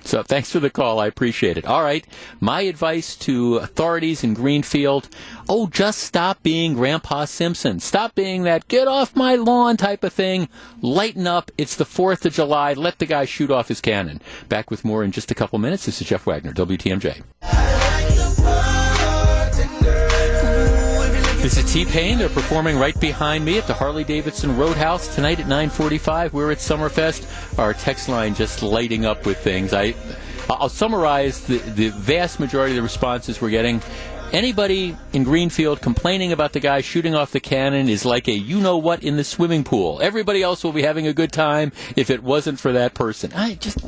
[0.04, 0.98] So thanks for the call.
[0.98, 1.64] I appreciate it.
[1.64, 2.06] All right.
[2.40, 5.08] My advice to authorities in Greenfield
[5.48, 7.80] oh, just stop being Grandpa Simpson.
[7.80, 10.48] Stop being that get off my lawn type of thing.
[10.80, 11.50] Lighten up.
[11.58, 12.72] It's the 4th of July.
[12.74, 14.22] Let the guy shoot off his cannon.
[14.48, 15.86] Back with more in just a couple minutes.
[15.86, 17.22] This is Jeff Wagner, WTMJ.
[21.40, 22.18] This is T Pain.
[22.18, 26.34] They're performing right behind me at the Harley Davidson Roadhouse tonight at 9:45.
[26.34, 27.58] We're at Summerfest.
[27.58, 29.72] Our text line just lighting up with things.
[29.72, 29.94] I,
[30.50, 33.80] I'll summarize the, the vast majority of the responses we're getting.
[34.32, 38.60] Anybody in Greenfield complaining about the guy shooting off the cannon is like a you
[38.60, 39.98] know what in the swimming pool.
[40.02, 43.32] Everybody else will be having a good time if it wasn't for that person.
[43.34, 43.78] I just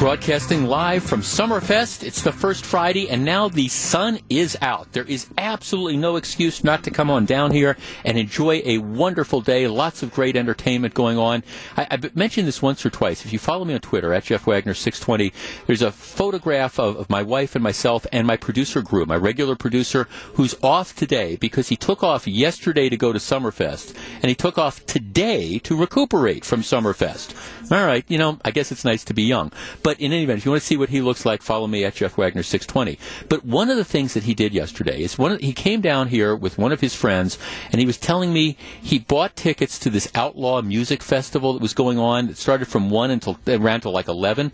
[0.05, 2.05] Broadcasting live from Summerfest.
[2.05, 4.93] It's the first Friday, and now the sun is out.
[4.93, 9.41] There is absolutely no excuse not to come on down here and enjoy a wonderful
[9.41, 9.67] day.
[9.67, 11.43] Lots of great entertainment going on.
[11.75, 13.25] I, have mentioned this once or twice.
[13.25, 15.33] If you follow me on Twitter at Jeff Wagner 620,
[15.67, 19.57] there's a photograph of, of my wife and myself and my producer Gru, my regular
[19.57, 24.35] producer, who's off today because he took off yesterday to go to Summerfest, and he
[24.35, 27.35] took off today to recuperate from Summerfest.
[27.73, 29.51] All right, you know, I guess it's nice to be young.
[29.83, 31.85] But in any event, if you want to see what he looks like, follow me
[31.85, 32.99] at Jeff Wagner 620.
[33.29, 36.09] But one of the things that he did yesterday is one of, he came down
[36.09, 37.39] here with one of his friends,
[37.71, 41.75] and he was telling me he bought tickets to this outlaw music festival that was
[41.75, 42.29] going on.
[42.29, 44.53] It started from one until around to like eleven.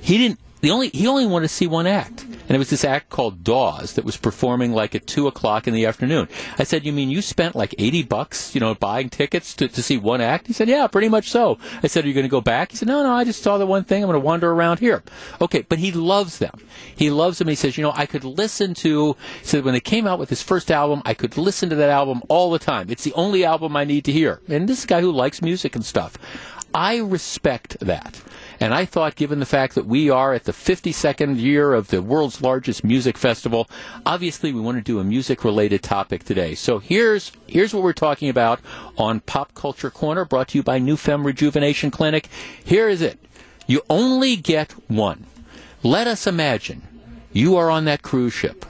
[0.00, 2.84] He didn't the only he only wanted to see one act, and it was this
[2.84, 6.28] act called Dawes that was performing like at two o'clock in the afternoon.
[6.58, 9.82] I said, "You mean you spent like eighty bucks, you know, buying tickets to, to
[9.82, 12.30] see one act?" He said, "Yeah, pretty much so." I said, "Are you going to
[12.30, 14.02] go back?" He said, "No, no, I just saw the one thing.
[14.02, 15.02] I'm going to wander around here."
[15.40, 16.58] Okay, but he loves them.
[16.94, 17.48] He loves them.
[17.48, 20.30] He says, "You know, I could listen to." He said when they came out with
[20.30, 22.90] his first album, I could listen to that album all the time.
[22.90, 24.40] It's the only album I need to hear.
[24.48, 26.18] And this is a guy who likes music and stuff.
[26.74, 28.22] I respect that.
[28.60, 32.02] And I thought, given the fact that we are at the 52nd year of the
[32.02, 33.68] world's largest music festival,
[34.04, 36.54] obviously we want to do a music related topic today.
[36.54, 38.60] So here's, here's what we're talking about
[38.96, 42.28] on Pop Culture Corner, brought to you by New Femme Rejuvenation Clinic.
[42.64, 43.18] Here is it.
[43.66, 45.26] You only get one.
[45.82, 46.82] Let us imagine
[47.32, 48.64] you are on that cruise ship.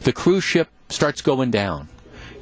[0.00, 1.88] The cruise ship starts going down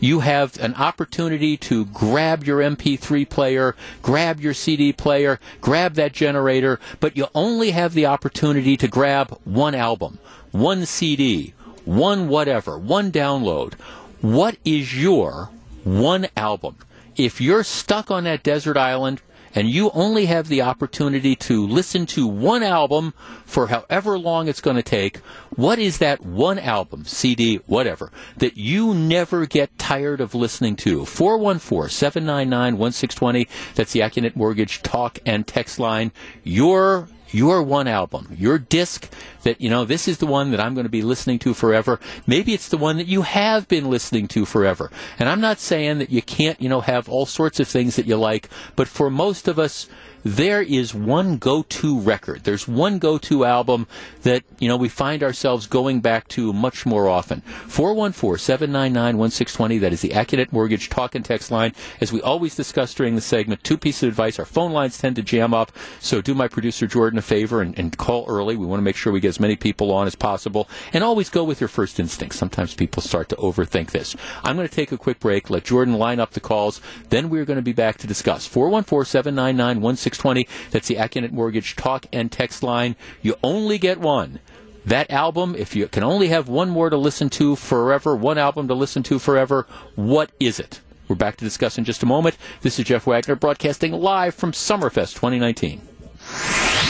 [0.02, 6.12] you have an opportunity to grab your MP3 player, grab your CD player, grab that
[6.12, 10.18] generator, but you only have the opportunity to grab one album,
[10.50, 11.54] one CD,
[11.84, 13.74] one whatever, one download.
[14.20, 15.50] What is your
[15.84, 16.78] one album?
[17.16, 19.22] If you're stuck on that desert island,
[19.54, 23.14] and you only have the opportunity to listen to one album
[23.44, 25.18] for however long it's going to take,
[25.50, 31.04] what is that one album, CD, whatever, that you never get tired of listening to?
[31.04, 33.48] 414 799 1620.
[33.74, 36.12] That's the Accunet Mortgage talk and text line.
[36.42, 39.08] Your your one album, your disc
[39.42, 41.98] that, you know, this is the one that I'm going to be listening to forever.
[42.26, 44.90] Maybe it's the one that you have been listening to forever.
[45.18, 48.06] And I'm not saying that you can't, you know, have all sorts of things that
[48.06, 49.88] you like, but for most of us,
[50.24, 52.44] there is one go-to record.
[52.44, 53.86] There's one go-to album
[54.22, 57.42] that, you know, we find ourselves going back to much more often.
[57.68, 59.80] 414-799-1620.
[59.80, 61.74] That is the Accunet Mortgage talk and text line.
[62.00, 64.38] As we always discuss during the segment, two pieces of advice.
[64.38, 67.78] Our phone lines tend to jam up, so do my producer Jordan a favor and,
[67.78, 68.56] and call early.
[68.56, 70.68] We want to make sure we get as many people on as possible.
[70.92, 72.34] And always go with your first instinct.
[72.34, 74.14] Sometimes people start to overthink this.
[74.44, 76.80] I'm going to take a quick break, let Jordan line up the calls.
[77.08, 78.46] Then we're going to be back to discuss.
[78.46, 79.80] 414 799
[80.14, 80.48] 620.
[80.70, 82.96] That's the Accunet Mortgage talk and text line.
[83.22, 84.40] You only get one.
[84.84, 88.68] That album, if you can only have one more to listen to forever, one album
[88.68, 90.80] to listen to forever, what is it?
[91.08, 92.36] We're back to discuss in just a moment.
[92.62, 95.80] This is Jeff Wagner broadcasting live from Summerfest 2019.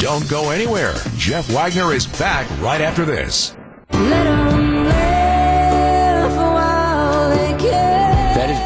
[0.01, 0.95] Don't go anywhere.
[1.17, 3.55] Jeff Wagner is back right after this.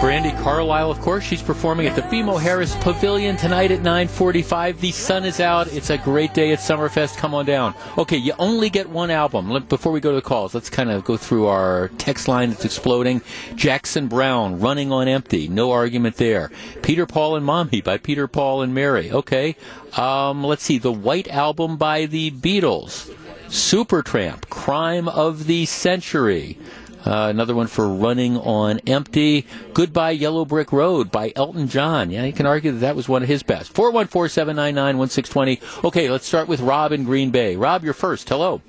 [0.01, 4.79] Brandi Carlile, of course, she's performing at the BMO Harris Pavilion tonight at 9:45.
[4.81, 5.73] The sun is out.
[5.73, 7.17] It's a great day at Summerfest.
[7.17, 7.75] Come on down.
[7.97, 9.65] Okay, you only get one album.
[9.69, 12.67] Before we go to the calls, let's kind of go through our text line that's
[12.67, 13.23] exploding.
[13.55, 15.49] Jackson Browne, Running on Empty.
[15.49, 16.51] No argument there.
[16.83, 19.11] Peter Paul and Mommy by Peter Paul and Mary.
[19.11, 19.57] Okay.
[19.97, 20.77] Um, let's see.
[20.77, 23.11] The White Album by the Beatles.
[23.49, 26.59] Supertramp, Crime of the Century.
[27.07, 29.47] Uh, another one for Running on Empty.
[29.75, 32.11] Goodbye Yellow Brick Road by Elton John.
[32.11, 33.73] Yeah, you can argue that that was one of his best.
[33.75, 35.87] 414 799 1620.
[35.87, 37.55] Okay, let's start with Rob in Green Bay.
[37.55, 38.29] Rob, you're first.
[38.29, 38.61] Hello.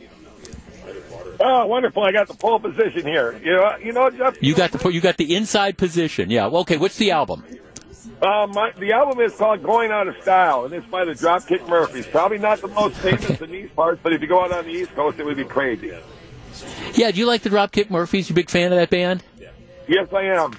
[1.39, 2.03] Oh, wonderful!
[2.03, 3.39] I got the pole position here.
[3.43, 4.41] You know, you know, Jeff.
[4.41, 6.31] You got the you got the inside position.
[6.31, 6.47] Yeah.
[6.47, 6.77] Okay.
[6.77, 7.43] What's the album?
[8.21, 11.67] Uh, my, the album is called Going Out of Style, and it's by the Dropkick
[11.67, 12.07] Murphys.
[12.07, 14.71] Probably not the most famous in these parts, but if you go out on the
[14.71, 15.93] East Coast, it would be crazy.
[16.93, 18.29] Yeah, do you like the Dropkick Murphys?
[18.29, 19.23] You a big fan of that band?
[19.87, 20.57] Yes, I am.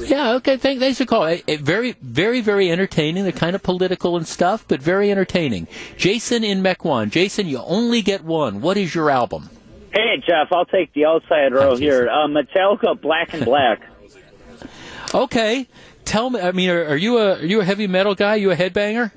[0.00, 0.56] Yeah, okay.
[0.56, 1.42] Thank, thanks for calling.
[1.46, 3.24] very, very, very entertaining.
[3.24, 5.68] They're kind of political and stuff, but very entertaining.
[5.96, 7.10] Jason in Mequon.
[7.10, 8.60] Jason, you only get one.
[8.60, 9.50] What is your album?
[9.92, 10.48] Hey, Jeff.
[10.52, 12.08] I'll take the outside row here.
[12.08, 13.82] Uh, Metallica, Black and Black.
[15.14, 15.66] okay.
[16.04, 16.40] Tell me.
[16.40, 18.34] I mean, are, are, you a are you a heavy metal guy?
[18.34, 19.12] Are you a headbanger?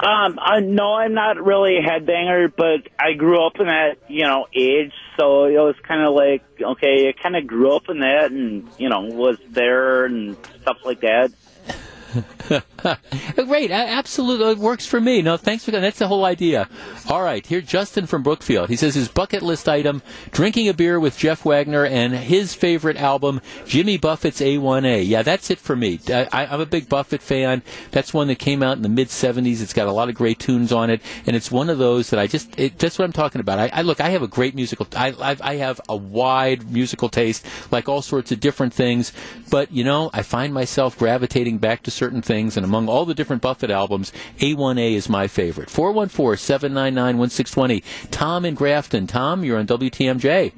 [0.00, 4.24] Um, I, no, I'm not really a headbanger, but I grew up in that, you
[4.24, 7.98] know, age, so it was kind of like, okay, I kind of grew up in
[8.00, 11.32] that and, you know, was there and stuff like that.
[13.36, 15.20] Great, absolutely, it uh, works for me.
[15.20, 15.80] No, thanks for that.
[15.80, 16.68] That's the whole idea.
[17.08, 18.68] All right, here Justin from Brookfield.
[18.68, 22.96] He says his bucket list item: drinking a beer with Jeff Wagner and his favorite
[22.96, 25.06] album, Jimmy Buffett's A1A.
[25.06, 26.00] Yeah, that's it for me.
[26.08, 27.62] I, I'm a big Buffett fan.
[27.90, 29.60] That's one that came out in the mid '70s.
[29.60, 32.18] It's got a lot of great tunes on it, and it's one of those that
[32.18, 32.58] I just.
[32.58, 33.58] It, that's what I'm talking about.
[33.58, 34.00] I, I look.
[34.00, 34.86] I have a great musical.
[34.96, 39.12] I, I I have a wide musical taste, like all sorts of different things.
[39.50, 43.14] But you know, I find myself gravitating back to certain things, and among all the
[43.14, 45.68] different Buffett albums, A1A is my favorite.
[45.68, 47.82] 414-799-1620.
[48.10, 49.06] Tom in Grafton.
[49.06, 50.52] Tom, you're on WTMJ.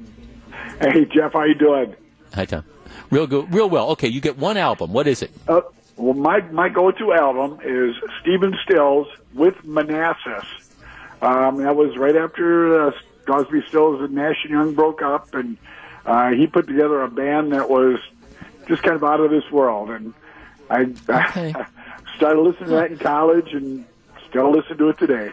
[0.79, 1.95] Hey, Jeff, how you doing?
[2.33, 2.63] Hi, Tom.
[3.09, 3.89] Real good, real well.
[3.89, 4.93] Okay, you get one album.
[4.93, 5.31] What is it?
[5.47, 5.61] Uh,
[5.97, 10.45] well, my my go-to album is Stephen Stills with Manassas.
[11.21, 12.91] Um, that was right after uh,
[13.25, 15.57] Crosby, Stills, and Nash and Young broke up, and
[16.05, 17.99] uh, he put together a band that was
[18.67, 19.89] just kind of out of this world.
[19.89, 20.13] And
[20.71, 21.65] I, I
[22.17, 23.85] started listening to that in college, and
[24.29, 25.31] still listen to it today.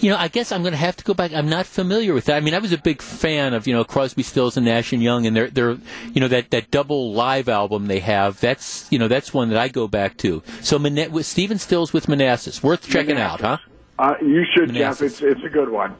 [0.00, 1.32] You know, I guess I'm going to have to go back.
[1.32, 2.36] I'm not familiar with that.
[2.36, 5.02] I mean, I was a big fan of you know Crosby, Stills, and Nash and
[5.02, 5.78] Young, and they're they're
[6.12, 8.40] you know that that double live album they have.
[8.40, 10.42] That's you know that's one that I go back to.
[10.62, 13.58] So Mana- with Stephen Stills with Manassas, worth checking out, huh?
[13.98, 15.20] Uh, you should, Manassas.
[15.20, 15.22] Jeff.
[15.22, 15.94] It's it's a good one.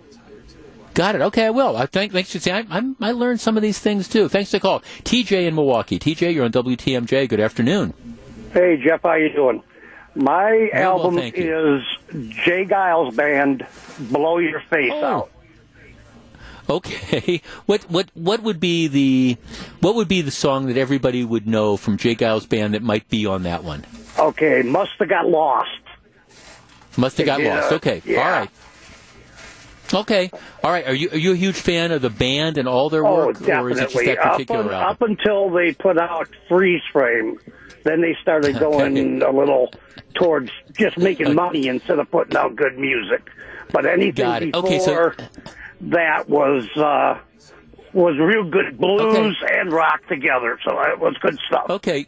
[0.95, 1.23] Got it.
[1.23, 1.77] Okay, I will.
[1.77, 2.69] I think thanks saying.
[2.71, 4.29] I, I'm, I learned some of these things too.
[4.29, 4.81] Thanks for the call.
[5.03, 5.99] TJ in Milwaukee.
[5.99, 7.29] TJ, you're on WTMJ.
[7.29, 7.95] Good afternoon.
[8.55, 9.63] Hey Jeff, how you doing?
[10.15, 11.83] My well, album thank is
[12.45, 12.65] J.
[12.65, 13.67] Geils Band,
[13.99, 15.05] "Blow Your Face Oh.
[15.05, 15.31] Out."
[16.71, 17.43] Okay.
[17.67, 19.37] What what what would be the
[19.81, 22.15] what would be the song that everybody would know from J.
[22.15, 23.85] Geils Band that might be on that one?
[24.19, 25.71] Okay, must have got lost.
[26.97, 27.73] Must have got Yeah, lost.
[27.73, 28.03] Okay.
[28.05, 28.19] yeah.
[28.21, 28.51] All right.
[29.93, 30.31] Okay.
[30.63, 30.87] All right.
[30.87, 33.43] Are you are you a huge fan of the band and all their Oh, work,
[33.49, 34.91] or is it just that Up, particular un- album?
[34.91, 37.39] up until they put out Freeze Frame,
[37.85, 39.73] then they started going a little
[40.15, 43.31] towards just making money instead of putting out good music.
[43.73, 45.13] But anything before Okay, so-
[45.83, 47.19] that was uh,
[47.93, 50.59] was real good blues and rock together.
[50.67, 51.67] So it was good stuff.
[51.71, 52.07] Okay.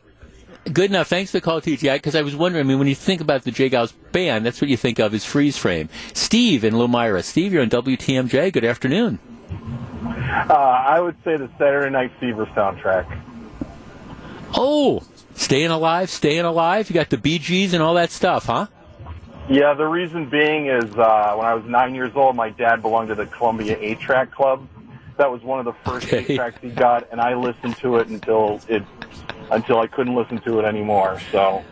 [0.73, 1.07] Good enough.
[1.07, 1.94] Thanks for the call, TJ.
[1.94, 2.65] Because I was wondering.
[2.66, 3.70] I mean, when you think about the J.
[3.70, 5.89] Geils Band, that's what you think of is freeze frame.
[6.12, 7.23] Steve in Lomira.
[7.23, 8.53] Steve, you're on WTMJ.
[8.53, 9.20] Good afternoon.
[10.05, 13.07] Uh, I would say the Saturday Night Fever soundtrack.
[14.55, 15.03] Oh,
[15.36, 16.90] staying alive, staying alive.
[16.90, 18.66] You got the Bee Gees and all that stuff, huh?
[19.48, 23.08] Yeah, the reason being is uh, when I was nine years old, my dad belonged
[23.08, 24.66] to the Columbia Eight Track Club.
[25.18, 26.26] That was one of the first Okay.
[26.28, 28.82] eight tracks he got, and I listened to it until it
[29.50, 31.20] until I couldn't listen to it anymore.
[31.30, 31.64] So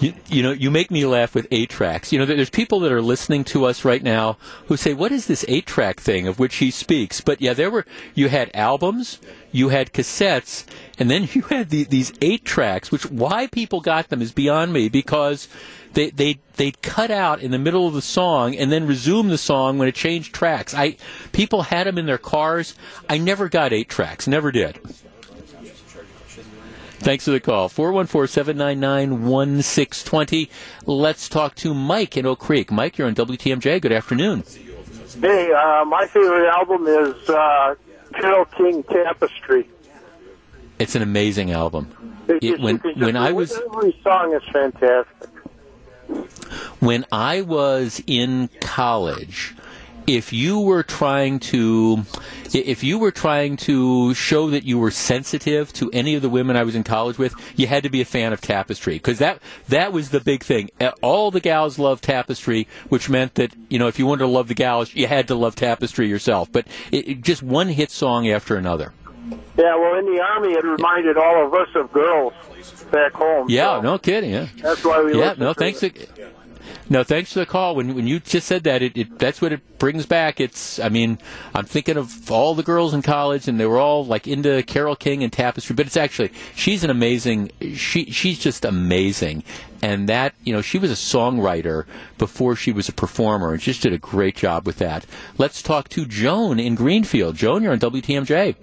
[0.00, 2.12] You, you know, you make me laugh with eight tracks.
[2.12, 4.36] You know, there's people that are listening to us right now
[4.66, 7.70] who say, "What is this eight track thing of which he speaks?" But yeah, there
[7.70, 9.20] were you had albums,
[9.52, 10.64] you had cassettes,
[10.98, 12.90] and then you had the, these eight tracks.
[12.90, 15.48] Which why people got them is beyond me because
[15.92, 19.38] they they they'd cut out in the middle of the song and then resume the
[19.38, 20.74] song when it changed tracks.
[20.74, 20.96] I
[21.32, 22.74] people had them in their cars.
[23.08, 24.80] I never got eight tracks, never did.
[27.02, 27.68] Thanks for the call.
[27.68, 30.48] 414-799-1620.
[30.86, 32.70] Let's talk to Mike in Oak Creek.
[32.70, 33.80] Mike, you're on WTMJ.
[33.80, 34.44] Good afternoon.
[35.20, 37.74] Hey, uh, my favorite album is uh,
[38.14, 39.68] Carole King Tapestry.
[40.78, 41.88] It's an amazing album.
[42.28, 45.28] It- It- when just- when I was every song is fantastic.
[46.80, 49.54] when I was in college,
[50.06, 52.04] if you were trying to
[52.54, 56.56] if you were trying to show that you were sensitive to any of the women
[56.56, 59.40] I was in college with, you had to be a fan of Tapestry because that
[59.68, 60.70] that was the big thing.
[61.00, 64.48] All the gals loved Tapestry, which meant that you know if you wanted to love
[64.48, 66.50] the gals, you had to love Tapestry yourself.
[66.50, 68.92] But it, it just one hit song after another.
[69.56, 72.32] Yeah, well, in the army, it reminded all of us of girls
[72.90, 73.46] back home.
[73.48, 74.30] Yeah, no kidding.
[74.30, 74.48] Yeah.
[74.56, 75.80] That's why we yeah, no, thanks.
[75.80, 75.90] To,
[76.88, 77.74] no, thanks for the call.
[77.74, 80.40] When when you just said that, it, it that's what it brings back.
[80.40, 81.18] It's I mean,
[81.54, 84.96] I'm thinking of all the girls in college, and they were all like into Carole
[84.96, 85.74] King and Tapestry.
[85.74, 87.50] But it's actually she's an amazing.
[87.74, 89.44] She she's just amazing,
[89.80, 91.84] and that you know she was a songwriter
[92.18, 95.06] before she was a performer, and she just did a great job with that.
[95.38, 97.36] Let's talk to Joan in Greenfield.
[97.36, 98.56] Joan, you're on WTMJ.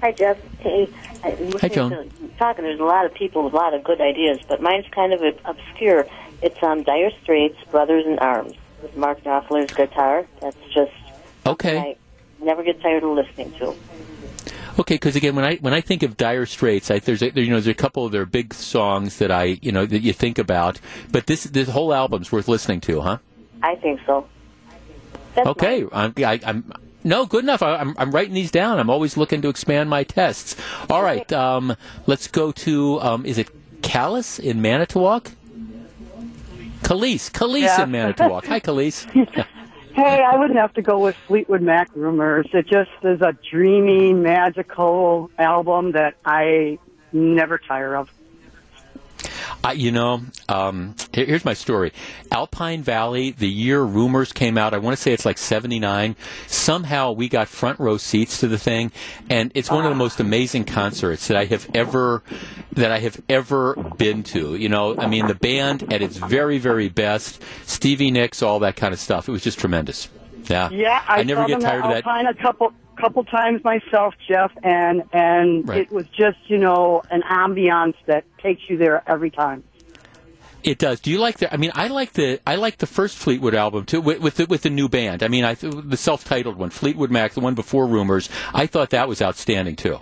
[0.00, 0.36] Hi, Jeff.
[0.58, 0.88] Hey,
[1.22, 1.90] I- listening Joan.
[1.90, 4.86] to talking, there's a lot of people with a lot of good ideas, but mine's
[4.90, 6.06] kind of obscure.
[6.42, 10.26] It's um, Dire Straits, Brothers in Arms, with Mark Knopfler's guitar.
[10.40, 10.92] That's just
[11.46, 11.78] Okay.
[11.78, 11.96] I
[12.44, 13.74] never get tired of listening to.
[14.78, 17.44] Okay, because again, when I when I think of Dire Straits, I, there's a, there,
[17.44, 20.12] you know there's a couple of their big songs that I you know that you
[20.12, 23.18] think about, but this this whole album's worth listening to, huh?
[23.62, 24.26] I think so.
[25.34, 26.72] That's okay, I'm, I, I'm
[27.04, 27.62] no good enough.
[27.62, 28.78] I, I'm I'm writing these down.
[28.78, 30.56] I'm always looking to expand my tests.
[30.88, 33.50] All right, um, let's go to um, is it
[33.82, 35.32] Callus in Manitowoc?
[36.82, 37.82] Khalees, Khalees Yeah.
[37.84, 38.46] in Manitowoc.
[38.46, 39.06] Hi, Khalees.
[39.94, 42.46] Hey, I would have to go with Fleetwood Mac Rumors.
[42.54, 46.78] It just is a dreamy, magical album that I
[47.12, 48.08] never tire of.
[49.64, 51.92] I, you know, um, here- here's my story.
[52.32, 56.16] Alpine Valley, the year Rumors came out, I want to say it's like 79.
[56.48, 58.90] Somehow we got front row seats to the thing,
[59.30, 62.22] and it's one of the most amazing concerts that I have ever,
[62.72, 64.56] that I have ever been to.
[64.56, 68.74] You know, I mean, the band at its very, very best, Stevie Nicks, all that
[68.76, 69.28] kind of stuff.
[69.28, 70.08] It was just tremendous.
[70.48, 70.70] Yeah.
[70.70, 72.04] Yeah, I, never get tired of that.
[72.04, 75.80] Alpine a couple couple times myself, Jeff, and and Right.
[75.82, 79.64] it was just you know an ambiance that takes you there every time.
[80.64, 81.00] It does.
[81.00, 81.52] Do you like the?
[81.52, 84.46] I mean, I like the I like the first Fleetwood album too, with with the,
[84.46, 85.22] with the new band.
[85.24, 88.28] I mean, I the self-titled one, Fleetwood Mac, the one before Rumors.
[88.54, 89.98] I thought that was outstanding too.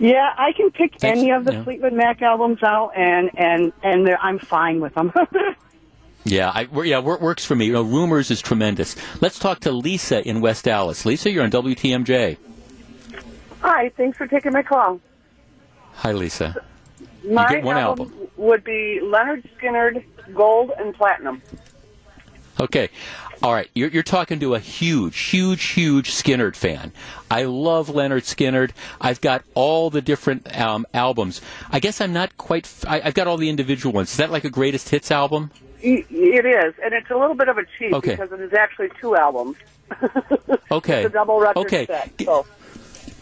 [0.00, 1.20] Yeah, I can pick Thanks.
[1.20, 1.64] any of the Yeah.
[1.64, 5.12] Fleetwood Mac albums out, and and and I'm fine with them.
[6.26, 7.66] Yeah, I, yeah, wor- works for me.
[7.66, 8.96] You know, Rumors is tremendous.
[9.22, 11.06] Let's talk to Lisa in West Allis.
[11.06, 12.36] Lisa, you're on WTMJ.
[13.60, 15.00] Hi, thanks for taking my call.
[15.94, 16.64] Hi, Lisa.
[17.24, 18.12] My get one album.
[18.36, 20.04] would be Lynyrd Skynyrd,
[20.34, 21.42] Gold and Platinum.
[22.58, 22.88] Okay.
[23.42, 23.70] All right.
[23.74, 26.92] You're, you're talking to a huge, huge, huge Skynyrd fan.
[27.30, 28.72] I love Lynyrd Skynyrd.
[29.00, 31.40] I've got all the different um, albums.
[31.70, 32.64] I guess I'm not quite.
[32.64, 34.10] F- I, I've got all the individual ones.
[34.10, 35.50] Is that like a greatest hits album?
[35.82, 38.12] It is, and it's a little bit of a cheat Okay.
[38.16, 39.56] because it is actually two albums.
[40.70, 41.04] Okay.
[41.04, 41.86] It's a double record Okay.
[41.86, 42.10] set.
[42.24, 42.44] So.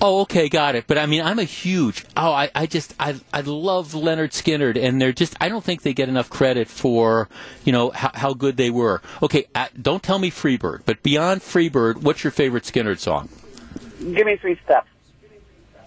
[0.01, 0.87] Oh, okay, got it.
[0.87, 2.05] But I mean, I'm a huge.
[2.17, 5.37] Oh, I, I just, I, I love Lynyrd Skynyrd, and they're just.
[5.41, 7.29] I don't think they get enough credit for,
[7.65, 9.03] you know, how, how good they were.
[9.23, 13.29] Okay, uh, don't tell me Freebird, but beyond Freebird, what's your favorite Skinnerd song?
[14.01, 14.89] Give me three steps.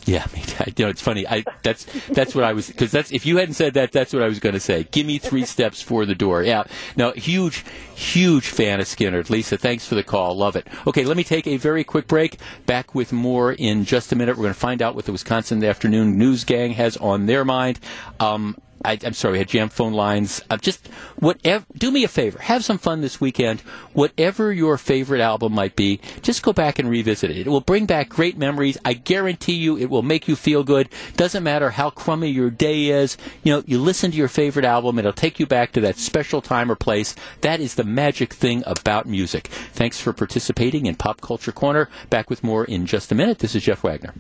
[0.08, 1.28] Yeah, I mean, I, you know, it's funny.
[1.28, 4.24] I that's that's what I was because that's if you hadn't said that, that's what
[4.24, 4.88] I was going to say.
[4.92, 6.44] Give me three steps for the door.
[6.44, 6.64] Yeah,
[6.96, 9.30] now huge, huge fan of Skynyrd.
[9.30, 10.36] Lisa, thanks for the call.
[10.38, 10.66] Love it.
[10.88, 12.38] Okay, let me take a very quick break.
[12.66, 14.38] Back with more in just a minute.
[14.38, 17.80] We're going to find out what the Wisconsin Afternoon News Gang has on their mind.
[18.22, 20.42] Um, I, I'm sorry, we had jam phone lines.
[20.50, 20.88] Uh, just
[21.18, 21.66] whatever.
[21.76, 22.40] Do me a favor.
[22.40, 23.62] Have some fun this weekend.
[23.94, 27.38] Whatever your favorite album might be, just go back and revisit it.
[27.38, 28.78] It will bring back great memories.
[28.86, 30.90] I guarantee you, it will make you feel good.
[31.16, 33.18] Doesn't matter how crummy your day is.
[33.44, 35.00] You know, you listen to your favorite album.
[35.00, 37.16] It'll take you back to that special time or place.
[37.42, 39.48] That is the magic thing about music.
[39.74, 41.90] Thanks for participating in Pop Culture Corner.
[42.10, 43.40] Back with more in just a minute.
[43.40, 44.14] This is Jeff Wagner.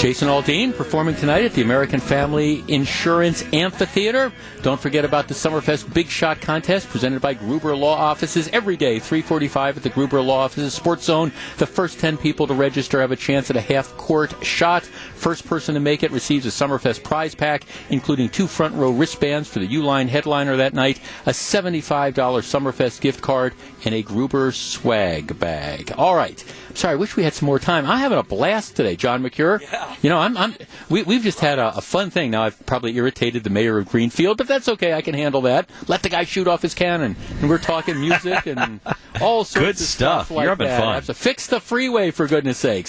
[0.00, 4.32] Jason Aldean performing tonight at the American Family Insurance Amphitheater.
[4.62, 8.98] Don't forget about the Summerfest Big Shot Contest presented by Gruber Law Offices every day,
[8.98, 11.32] 345 at the Gruber Law Offices Sports Zone.
[11.58, 14.88] The first 10 people to register have a chance at a half-court shot.
[15.20, 19.50] First person to make it receives a Summerfest prize pack, including two front row wristbands
[19.50, 23.52] for the Uline headliner that night, a $75 Summerfest gift card,
[23.84, 25.92] and a Gruber swag bag.
[25.98, 26.42] All right.
[26.72, 27.84] Sorry, I wish we had some more time.
[27.84, 29.60] I'm having a blast today, John McCure.
[30.02, 30.54] You know, I'm, I'm
[30.88, 32.30] we, we've just had a, a fun thing.
[32.30, 34.94] Now, I've probably irritated the mayor of Greenfield, but that's okay.
[34.94, 35.68] I can handle that.
[35.86, 37.16] Let the guy shoot off his cannon.
[37.40, 38.80] And we're talking music and
[39.20, 40.30] all sorts Good of stuff.
[40.30, 40.80] like You're having that.
[40.80, 40.88] fun.
[40.88, 42.88] I have to fix the freeway, for goodness sakes.